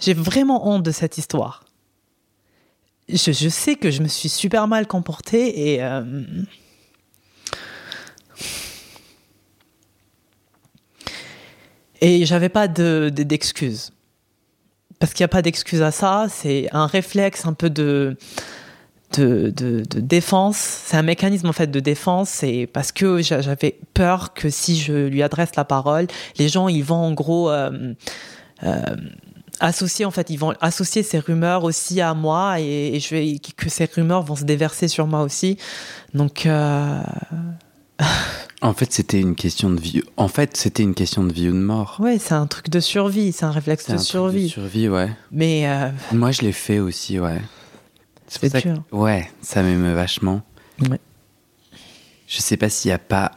J'ai 0.01 0.15
vraiment 0.15 0.69
honte 0.69 0.83
de 0.83 0.91
cette 0.91 1.17
histoire. 1.17 1.65
Je, 3.09 3.31
sais 3.49 3.77
que 3.77 3.91
je 3.93 4.03
me 4.03 4.09
suis 4.09 4.29
super 4.29 4.67
mal 4.67 4.87
comportée 4.87 5.75
et. 5.75 5.83
Euh, 5.83 6.25
Et 12.01 12.27
j'avais 12.27 12.49
pas 12.49 12.69
d'excuses. 12.69 13.91
De, 13.91 14.97
Parce 14.99 15.13
qu'il 15.13 15.23
n'y 15.23 15.27
a 15.27 15.29
pas 15.29 15.43
d'excuse 15.43 15.83
à 15.83 15.91
ça. 15.91 16.27
C'est 16.29 16.69
un 16.73 16.87
réflexe 16.87 17.47
un 17.47 17.53
peu 17.53 17.71
de, 17.71 18.17
de, 19.15 19.51
de, 19.51 20.01
défense. 20.01 20.57
C'est 20.57 20.97
un 20.97 21.03
mécanisme 21.03 21.49
en 21.49 21.53
fait 21.53 21.71
de 21.71 21.81
défense. 21.81 22.29
C'est 22.29 22.69
parce 22.73 22.93
que 22.93 23.23
j'avais 23.23 23.79
peur 23.95 24.35
que 24.35 24.51
si 24.51 24.79
je 24.79 25.07
lui 25.07 25.23
adresse 25.23 25.57
la 25.57 25.65
parole, 25.65 26.07
les 26.39 26.49
gens 26.49 26.69
ils 26.69 26.85
vont 26.85 26.97
en 26.97 27.13
gros 27.13 27.51
euh, 27.51 27.95
euh, 28.65 28.97
associer 29.61 30.05
en 30.05 30.11
fait, 30.11 30.31
ils 30.31 30.39
vont 30.39 30.53
associer 30.61 31.03
ces 31.03 31.19
rumeurs 31.19 31.65
aussi 31.65 32.01
à 32.01 32.15
moi 32.15 32.61
et, 32.61 32.99
que 33.57 33.71
ces 33.71 33.87
rumeurs 33.87 34.23
vont 34.23 34.37
se 34.37 34.45
déverser 34.45 34.89
sur 34.89 35.07
moi 35.07 35.23
aussi. 35.23 35.57
Donc 36.15 36.47
euh, 36.47 37.01
En 38.63 38.73
fait, 38.73 38.93
c'était 38.93 39.21
une 39.21 39.35
question 39.37 39.71
de 39.71 39.81
vie. 39.81 40.03
En 40.17 40.29
fait, 40.29 40.57
c'était 40.57 40.83
une 40.83 40.95
question 40.95 41.25
de 41.25 41.33
vie 41.33 41.49
ou 41.51 41.53
de 41.53 41.59
mort. 41.59 41.99
Ouais, 42.01 42.19
c'est 42.19 42.35
un 42.35 42.47
truc 42.47 42.71
de 42.71 42.81
survie, 42.81 43.33
c'est 43.33 43.45
un 43.45 43.51
réflexe 43.51 43.89
de 43.89 43.95
un 43.95 43.99
survie. 43.99 44.51
Truc 44.51 44.65
de 44.65 44.69
survie, 44.71 44.89
ouais. 44.89 45.11
Mais 45.31 45.69
euh, 45.69 45.91
moi, 46.13 46.33
je 46.33 46.43
l'ai 46.43 46.53
fait 46.53 46.79
aussi, 46.79 47.21
ouais. 47.21 47.41
C'est 48.27 48.49
ça 48.49 48.59
Ouais, 48.91 49.31
ça 49.41 49.63
m'émeut 49.63 49.95
vachement. 49.95 50.43
Ouais. 50.91 50.99
Je 52.27 52.41
sais 52.41 52.57
pas 52.57 52.69
s'il 52.69 52.89
y 52.89 52.93
a 52.93 52.99
pas. 52.99 53.33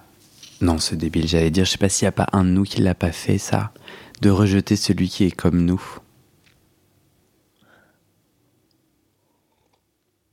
Non, 0.62 0.80
c'est 0.80 0.95
débile. 0.95 1.28
J'allais 1.28 1.51
dire, 1.51 1.66
je 1.66 1.72
sais 1.72 1.78
pas 1.78 1.89
s'il 1.89 2.05
y 2.05 2.07
a 2.07 2.12
pas 2.12 2.28
un 2.34 2.43
de 2.43 2.49
nous 2.49 2.64
qui 2.64 2.82
l'a 2.82 2.95
pas 2.95 3.12
fait, 3.12 3.38
ça, 3.38 3.72
de 4.22 4.30
rejeter 4.30 4.76
celui 4.76 5.10
qui 5.10 5.26
est 5.26 5.32
comme 5.32 5.64
nous. 5.64 5.82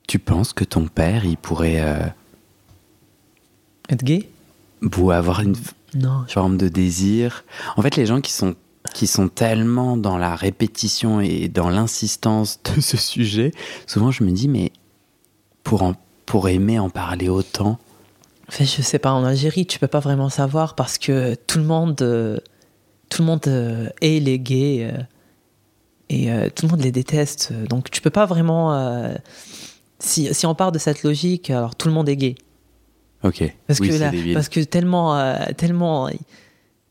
Tu 0.09 0.19
penses 0.19 0.53
que 0.53 0.65
ton 0.65 0.87
père, 0.87 1.25
il 1.25 1.37
pourrait 1.37 1.81
euh, 1.81 2.07
être 3.89 4.05
gay? 4.05 4.29
Ou 4.99 5.11
avoir 5.11 5.41
une 5.41 5.57
forme 6.29 6.57
de 6.57 6.69
désir. 6.69 7.45
En 7.77 7.83
fait, 7.83 7.97
les 7.97 8.07
gens 8.07 8.21
qui 8.21 8.33
sont 8.33 8.55
qui 8.95 9.07
sont 9.07 9.29
tellement 9.29 9.97
dans 9.97 10.17
la 10.17 10.37
répétition 10.37 11.21
et 11.21 11.49
dans 11.49 11.69
l'insistance 11.69 12.61
de 12.63 12.81
ce 12.81 12.97
sujet, 12.97 13.53
souvent 13.87 14.11
je 14.11 14.25
me 14.25 14.31
dis 14.31 14.49
mais 14.49 14.73
pour 15.65 15.83
en, 15.83 15.95
pour 16.25 16.49
aimer 16.49 16.79
en 16.79 16.89
parler 16.89 17.29
autant. 17.29 17.79
En 18.49 18.53
fait, 18.53 18.65
je 18.65 18.81
sais 18.83 19.01
pas 19.01 19.13
en 19.13 19.25
Algérie, 19.25 19.67
tu 19.67 19.79
peux 19.81 19.89
pas 19.89 19.99
vraiment 19.99 20.29
savoir 20.29 20.77
parce 20.77 20.99
que 20.99 21.35
tout 21.35 21.59
le 21.59 21.65
monde 21.65 22.01
euh, 22.01 22.39
tout 23.09 23.23
le 23.23 23.27
monde 23.27 23.47
euh, 23.49 23.89
est 24.01 24.21
les 24.21 24.39
gays 24.39 24.89
euh, 24.93 25.03
et 26.09 26.51
tout 26.53 26.67
le 26.67 26.71
monde 26.71 26.83
les 26.83 26.93
déteste. 26.93 27.53
Donc 27.69 27.91
tu 27.91 28.01
peux 28.01 28.11
pas 28.11 28.27
vraiment 28.27 29.11
si, 29.99 30.33
si 30.33 30.47
on 30.47 30.55
part 30.55 30.71
de 30.71 30.79
cette 30.79 31.03
logique, 31.03 31.51
alors 31.51 31.75
tout 31.75 31.89
le 31.89 31.95
monde 31.95 32.09
est 32.09 32.17
gay. 32.17 32.37
Ok. 33.27 33.53
Parce 33.67 33.81
que 33.81 34.35
parce 34.35 34.49
que 34.49 34.61
tellement 34.61 35.17
euh, 35.17 35.37
tellement 35.57 36.09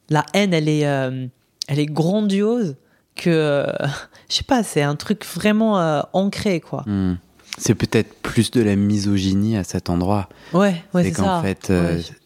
la 0.09 0.25
haine 0.33 0.53
elle 0.53 0.67
est 0.67 0.85
euh, 0.85 1.27
elle 1.67 1.79
est 1.79 1.85
grandiose 1.85 2.75
que 3.15 3.29
euh, 3.29 3.65
je 4.29 4.35
sais 4.35 4.43
pas 4.43 4.63
c'est 4.63 4.81
un 4.81 4.95
truc 4.95 5.25
vraiment 5.25 6.03
ancré 6.13 6.59
quoi. 6.59 6.83
Hmm. 6.85 7.15
C'est 7.57 7.75
peut-être 7.75 8.13
plus 8.21 8.51
de 8.51 8.61
la 8.61 8.75
misogynie 8.75 9.55
à 9.55 9.63
cet 9.63 9.89
endroit. 9.89 10.27
Ouais, 10.51 10.83
ouais 10.93 11.05
c'est 11.05 11.11
qu'en 11.13 11.41
fait 11.41 11.71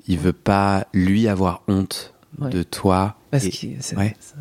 il 0.07 0.17
veut 0.17 0.33
pas 0.33 0.87
lui 0.93 1.27
avoir 1.27 1.61
honte 1.67 2.13
de 2.39 2.63
toi. 2.63 3.15
Parce 3.29 3.47
que 3.47 3.67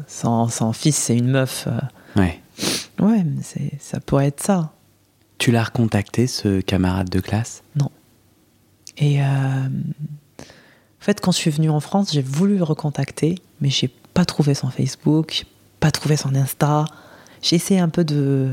son, 0.06 0.48
son, 0.48 0.72
fils 0.72 0.96
c'est 0.96 1.16
une 1.16 1.28
meuf. 1.28 1.68
Ouais. 2.16 2.40
Ouais, 3.00 3.24
ça 3.78 4.00
pourrait 4.00 4.28
être 4.28 4.42
ça. 4.42 4.72
Tu 5.36 5.52
l'as 5.52 5.64
recontacté 5.64 6.26
ce 6.26 6.60
camarade 6.60 7.10
de 7.10 7.20
classe? 7.20 7.62
Non. 7.76 7.90
Et 8.98 9.22
euh, 9.22 9.24
en 9.24 10.44
fait, 11.00 11.20
quand 11.20 11.32
je 11.32 11.36
suis 11.36 11.50
venue 11.50 11.70
en 11.70 11.80
France, 11.80 12.12
j'ai 12.12 12.22
voulu 12.22 12.56
le 12.56 12.64
recontacter, 12.64 13.36
mais 13.60 13.70
j'ai 13.70 13.88
pas 13.88 14.24
trouvé 14.24 14.54
son 14.54 14.70
Facebook, 14.70 15.44
pas 15.80 15.90
trouvé 15.90 16.16
son 16.16 16.34
Insta. 16.34 16.84
J'ai 17.40 17.56
essayé 17.56 17.80
un 17.80 17.88
peu 17.88 18.04
de, 18.04 18.50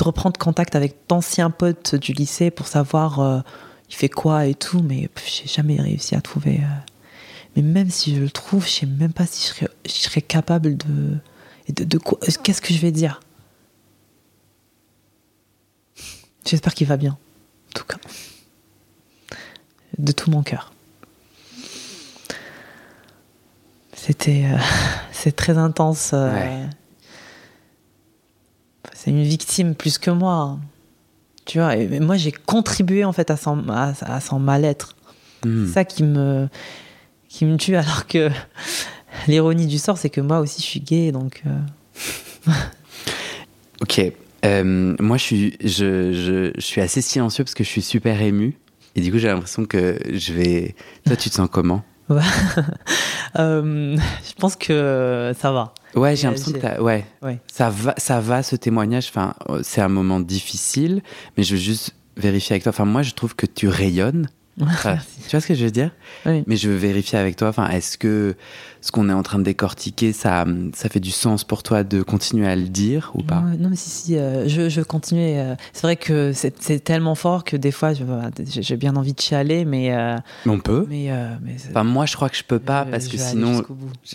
reprendre 0.00 0.36
contact 0.36 0.74
avec 0.74 0.96
d'anciens 1.08 1.50
potes 1.50 1.94
du 1.94 2.12
lycée 2.12 2.50
pour 2.50 2.66
savoir 2.66 3.20
euh, 3.20 3.40
il 3.88 3.94
fait 3.94 4.08
quoi 4.08 4.46
et 4.46 4.54
tout, 4.54 4.82
mais 4.82 5.08
j'ai 5.24 5.46
jamais 5.46 5.80
réussi 5.80 6.14
à 6.14 6.20
trouver. 6.20 6.58
Euh. 6.58 6.90
Mais 7.54 7.62
même 7.62 7.88
si 7.88 8.16
je 8.16 8.20
le 8.20 8.30
trouve, 8.30 8.66
je 8.66 8.70
sais 8.70 8.86
même 8.86 9.12
pas 9.12 9.26
si 9.26 9.46
je 9.46 9.54
serais, 9.54 9.68
je 9.86 9.92
serais 9.92 10.22
capable 10.22 10.76
de. 10.76 11.18
de, 11.68 11.84
de 11.84 11.98
quoi 11.98 12.18
Qu'est-ce 12.42 12.60
que 12.60 12.74
je 12.74 12.80
vais 12.80 12.90
dire? 12.90 13.20
J'espère 16.44 16.74
qu'il 16.74 16.88
va 16.88 16.96
bien, 16.96 17.12
en 17.12 17.78
tout 17.78 17.84
cas 17.84 17.98
de 19.98 20.12
tout 20.12 20.30
mon 20.30 20.42
cœur. 20.42 20.72
C'était 23.94 24.46
euh, 24.46 24.58
c'est 25.12 25.36
très 25.36 25.58
intense. 25.58 26.10
Euh, 26.12 26.66
c'est 28.92 29.10
une 29.10 29.22
victime 29.22 29.74
plus 29.74 29.98
que 29.98 30.10
moi. 30.10 30.58
Tu 31.44 31.58
vois, 31.58 31.76
et 31.76 32.00
moi 32.00 32.16
j'ai 32.16 32.32
contribué 32.32 33.04
en 33.04 33.12
fait 33.12 33.30
à 33.30 33.36
son, 33.36 33.68
à, 33.68 34.20
son 34.20 34.38
mal-être. 34.38 34.96
Hmm. 35.44 35.66
C'est 35.66 35.72
ça 35.72 35.84
qui 35.84 36.02
me, 36.04 36.48
qui 37.28 37.44
me 37.44 37.56
tue 37.56 37.76
alors 37.76 38.06
que 38.06 38.30
l'ironie 39.26 39.66
du 39.66 39.78
sort 39.78 39.98
c'est 39.98 40.10
que 40.10 40.20
moi 40.20 40.38
aussi 40.40 40.60
je 40.62 40.66
suis 40.66 40.80
gay 40.80 41.12
donc. 41.12 41.42
Euh. 41.46 42.52
ok. 43.82 44.12
moi, 45.00 45.16
je 45.16 45.22
suis, 45.22 45.56
je, 45.62 46.12
je, 46.12 46.52
je, 46.56 46.60
suis 46.60 46.80
assez 46.80 47.02
silencieux 47.02 47.44
parce 47.44 47.54
que 47.54 47.64
je 47.64 47.68
suis 47.68 47.82
super 47.82 48.20
ému. 48.20 48.56
Et 48.94 49.00
du 49.00 49.10
coup, 49.10 49.18
j'ai 49.18 49.28
l'impression 49.28 49.64
que 49.64 49.98
je 50.12 50.32
vais. 50.32 50.74
Toi, 51.06 51.16
tu 51.16 51.30
te 51.30 51.34
sens 51.34 51.48
comment 51.50 51.82
euh, 53.38 53.96
Je 53.96 54.34
pense 54.38 54.56
que 54.56 55.32
ça 55.38 55.52
va. 55.52 55.74
Ouais, 55.94 56.16
j'ai 56.16 56.26
l'impression 56.26 56.52
que 56.52 56.80
ouais, 56.80 57.04
ouais, 57.22 57.38
ça 57.50 57.70
va, 57.70 57.94
ça 57.96 58.20
va 58.20 58.42
ce 58.42 58.56
témoignage. 58.56 59.08
Enfin, 59.08 59.34
c'est 59.62 59.80
un 59.80 59.88
moment 59.88 60.20
difficile, 60.20 61.02
mais 61.36 61.42
je 61.42 61.54
veux 61.54 61.60
juste 61.60 61.94
vérifier 62.16 62.54
avec 62.54 62.62
toi. 62.64 62.70
Enfin, 62.70 62.84
moi, 62.84 63.02
je 63.02 63.12
trouve 63.12 63.34
que 63.34 63.46
tu 63.46 63.68
rayonnes 63.68 64.28
tu 64.58 64.64
vois 64.64 65.40
ce 65.40 65.46
que 65.46 65.54
je 65.54 65.64
veux 65.64 65.70
dire? 65.70 65.90
Mais 66.26 66.56
je 66.56 66.68
veux 66.68 66.76
vérifier 66.76 67.18
avec 67.18 67.36
toi. 67.36 67.48
Enfin, 67.48 67.68
est-ce 67.70 67.96
que 67.96 68.36
ce 68.82 68.92
qu'on 68.92 69.08
est 69.08 69.12
en 69.12 69.22
train 69.22 69.38
de 69.38 69.44
décortiquer, 69.44 70.12
ça, 70.12 70.44
ça 70.74 70.88
fait 70.88 71.00
du 71.00 71.10
sens 71.10 71.44
pour 71.44 71.62
toi 71.62 71.84
de 71.84 72.02
continuer 72.02 72.46
à 72.46 72.54
le 72.54 72.64
dire 72.64 73.12
ou 73.14 73.22
pas? 73.22 73.42
Non, 73.58 73.70
mais 73.70 73.76
si, 73.76 73.88
si. 73.88 74.18
Euh, 74.18 74.46
je, 74.48 74.68
je 74.68 74.82
continue. 74.82 75.38
Euh, 75.38 75.54
c'est 75.72 75.82
vrai 75.82 75.96
que 75.96 76.32
c'est 76.32 76.84
tellement 76.84 77.14
fort 77.14 77.44
que 77.44 77.56
des 77.56 77.70
fois, 77.72 77.92
j'ai 78.46 78.76
bien 78.76 78.96
envie 78.96 79.14
de 79.14 79.20
chialer, 79.20 79.64
mais. 79.64 79.94
Euh, 79.94 80.18
on 80.44 80.58
peut. 80.58 80.86
Mais, 80.88 81.10
enfin, 81.70 81.84
moi, 81.84 82.04
je 82.04 82.14
crois 82.14 82.28
que 82.28 82.36
je 82.36 82.44
peux 82.44 82.58
pas 82.58 82.84
parce 82.84 83.08
que 83.08 83.16
sinon, 83.16 83.62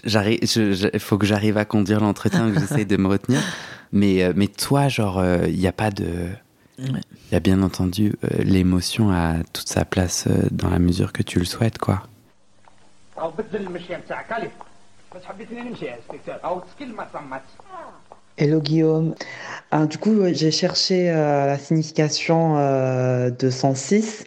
il 0.06 1.00
faut 1.00 1.18
que 1.18 1.26
j'arrive 1.26 1.58
à 1.58 1.66
conduire 1.66 2.00
l'entretien, 2.00 2.52
que 2.52 2.60
j'essaye 2.60 2.86
de 2.86 2.98
me 2.98 3.08
retenir. 3.08 3.42
Mais, 3.94 4.34
mais 4.36 4.48
toi, 4.48 4.90
genre, 4.90 5.24
il 5.48 5.58
n'y 5.58 5.66
a 5.66 5.72
pas 5.72 5.92
de 5.92 6.28
Il 6.80 7.02
y 7.32 7.36
a 7.36 7.40
bien 7.40 7.64
entendu 7.64 8.14
euh, 8.24 8.44
l'émotion 8.44 9.10
a 9.10 9.38
toute 9.52 9.68
sa 9.68 9.84
place 9.84 10.28
euh, 10.28 10.48
dans 10.52 10.70
la 10.70 10.78
mesure 10.78 11.12
que 11.12 11.24
tu 11.24 11.40
le 11.40 11.46
souhaites, 11.46 11.80
quoi. 11.80 12.04
Hello 18.38 18.62
Guillaume. 18.62 19.16
Ah, 19.72 19.88
du 19.88 19.98
coup, 19.98 20.16
j'ai 20.32 20.52
cherché 20.52 21.10
euh, 21.10 21.48
la 21.48 21.58
signification 21.58 22.58
de 22.58 23.50
106 23.50 24.26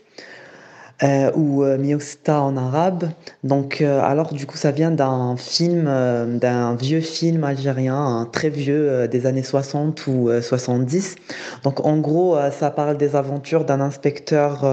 euh, 1.02 1.30
ou 1.34 1.64
euh, 1.64 1.98
en 2.28 2.56
arabe. 2.56 3.10
Donc, 3.44 3.80
euh, 3.80 4.00
alors 4.02 4.32
du 4.32 4.46
coup, 4.46 4.56
ça 4.56 4.70
vient 4.70 4.90
d'un 4.90 5.36
film, 5.36 5.86
euh, 5.88 6.38
d'un 6.38 6.74
vieux 6.74 7.00
film 7.00 7.44
algérien, 7.44 8.28
très 8.32 8.50
vieux 8.50 9.08
des 9.08 9.26
années 9.26 9.42
60 9.42 10.06
ou 10.06 10.30
70. 10.40 11.16
Donc, 11.64 11.84
en 11.84 11.98
gros, 11.98 12.36
ça 12.58 12.70
parle 12.70 12.96
des 12.96 13.16
aventures 13.16 13.64
d'un 13.64 13.80
inspecteur 13.80 14.64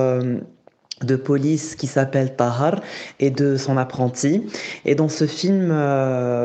de 1.03 1.15
police 1.15 1.75
qui 1.75 1.87
s'appelle 1.87 2.35
Tahar 2.35 2.81
et 3.19 3.29
de 3.29 3.55
son 3.55 3.77
apprenti. 3.77 4.43
Et 4.85 4.95
dans 4.95 5.09
ce 5.09 5.27
film, 5.27 5.73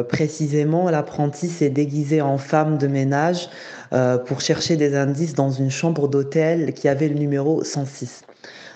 précisément, 0.09 0.91
l'apprenti 0.91 1.49
s'est 1.49 1.71
déguisé 1.71 2.21
en 2.21 2.39
femme 2.39 2.79
de 2.79 2.87
ménage 2.87 3.49
pour 4.27 4.41
chercher 4.41 4.77
des 4.77 4.95
indices 4.97 5.35
dans 5.35 5.51
une 5.51 5.71
chambre 5.71 6.09
d'hôtel 6.09 6.73
qui 6.75 6.89
avait 6.89 7.09
le 7.09 7.19
numéro 7.19 7.65
106. 7.65 8.25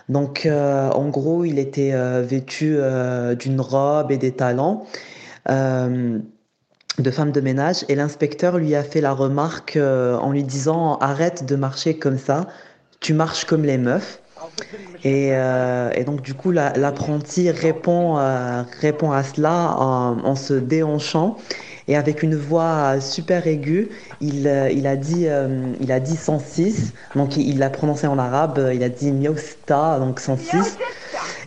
Donc, 0.09 0.47
euh, 0.47 0.91
en 0.91 1.09
gros, 1.09 1.45
il 1.45 1.59
était 1.59 1.93
euh, 1.93 2.23
vêtu 2.23 2.77
euh, 2.77 3.35
d'une 3.35 3.61
robe 3.61 4.13
et 4.13 4.19
des 4.19 4.33
talons 4.33 4.83
de 6.99 7.11
femme 7.11 7.31
de 7.31 7.41
ménage 7.41 7.85
et 7.89 7.95
l'inspecteur 7.95 8.57
lui 8.59 8.75
a 8.75 8.83
fait 8.83 9.01
la 9.01 9.13
remarque 9.13 9.77
en 9.77 10.33
lui 10.33 10.43
disant 10.43 10.97
arrête 10.97 11.45
de 11.45 11.55
marcher 11.55 11.99
comme 11.99 12.19
ça, 12.19 12.49
tu 12.99 13.13
marches 13.15 13.45
comme 13.45 13.63
les 13.63 13.79
meufs. 13.79 14.21
Et, 15.05 15.31
donc 16.05 16.23
du 16.23 16.35
coup 16.35 16.51
l'apprenti 16.51 17.49
répond, 17.51 18.15
répond 18.81 19.13
à 19.13 19.23
cela 19.23 19.77
en, 19.79 20.19
en 20.25 20.35
se 20.35 20.55
déhanchant 20.55 21.37
et 21.89 21.97
avec 21.97 22.23
une 22.23 22.35
voix 22.35 23.01
super 23.01 23.47
aiguë, 23.47 23.89
il, 24.21 24.49
euh, 24.49 24.71
il, 24.71 24.87
a, 24.87 24.97
dit, 24.97 25.27
euh, 25.29 25.73
il 25.81 25.93
a 25.93 26.01
dit 26.01 26.17
106, 26.17 26.93
donc 27.15 27.37
il 27.37 27.59
l'a 27.59 27.71
prononcé 27.71 28.07
en 28.07 28.19
arabe, 28.19 28.71
il 28.75 28.83
a 28.83 28.89
dit 28.89 29.13
Miosta, 29.13 29.99
donc 29.99 30.21
106. 30.21 30.79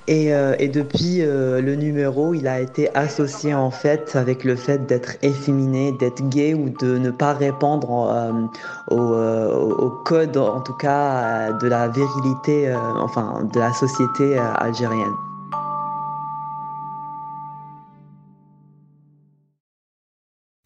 Et, 0.08 0.34
euh, 0.34 0.56
et 0.58 0.70
depuis 0.70 1.20
le 1.20 1.76
numéro, 1.76 2.34
il 2.34 2.48
a 2.48 2.60
été 2.60 2.90
associé 2.96 3.54
en 3.54 3.70
fait 3.70 4.16
avec 4.16 4.44
le 4.44 4.56
fait 4.56 4.88
d'être 4.88 5.18
efféminé, 5.22 5.92
d'être 5.92 6.28
gay 6.30 6.56
ou 6.56 6.70
de 6.70 6.98
ne 6.98 7.12
pas 7.12 7.34
répondre 7.34 8.50
au, 8.88 8.96
au, 8.96 9.90
code, 10.04 10.38
en 10.38 10.62
tout 10.62 10.74
cas, 10.74 11.52
de 11.52 11.68
la 11.68 11.88
virilité, 11.90 12.74
enfin, 12.96 13.48
de 13.54 13.60
la 13.60 13.72
société 13.72 14.38
algérienne. 14.38 15.29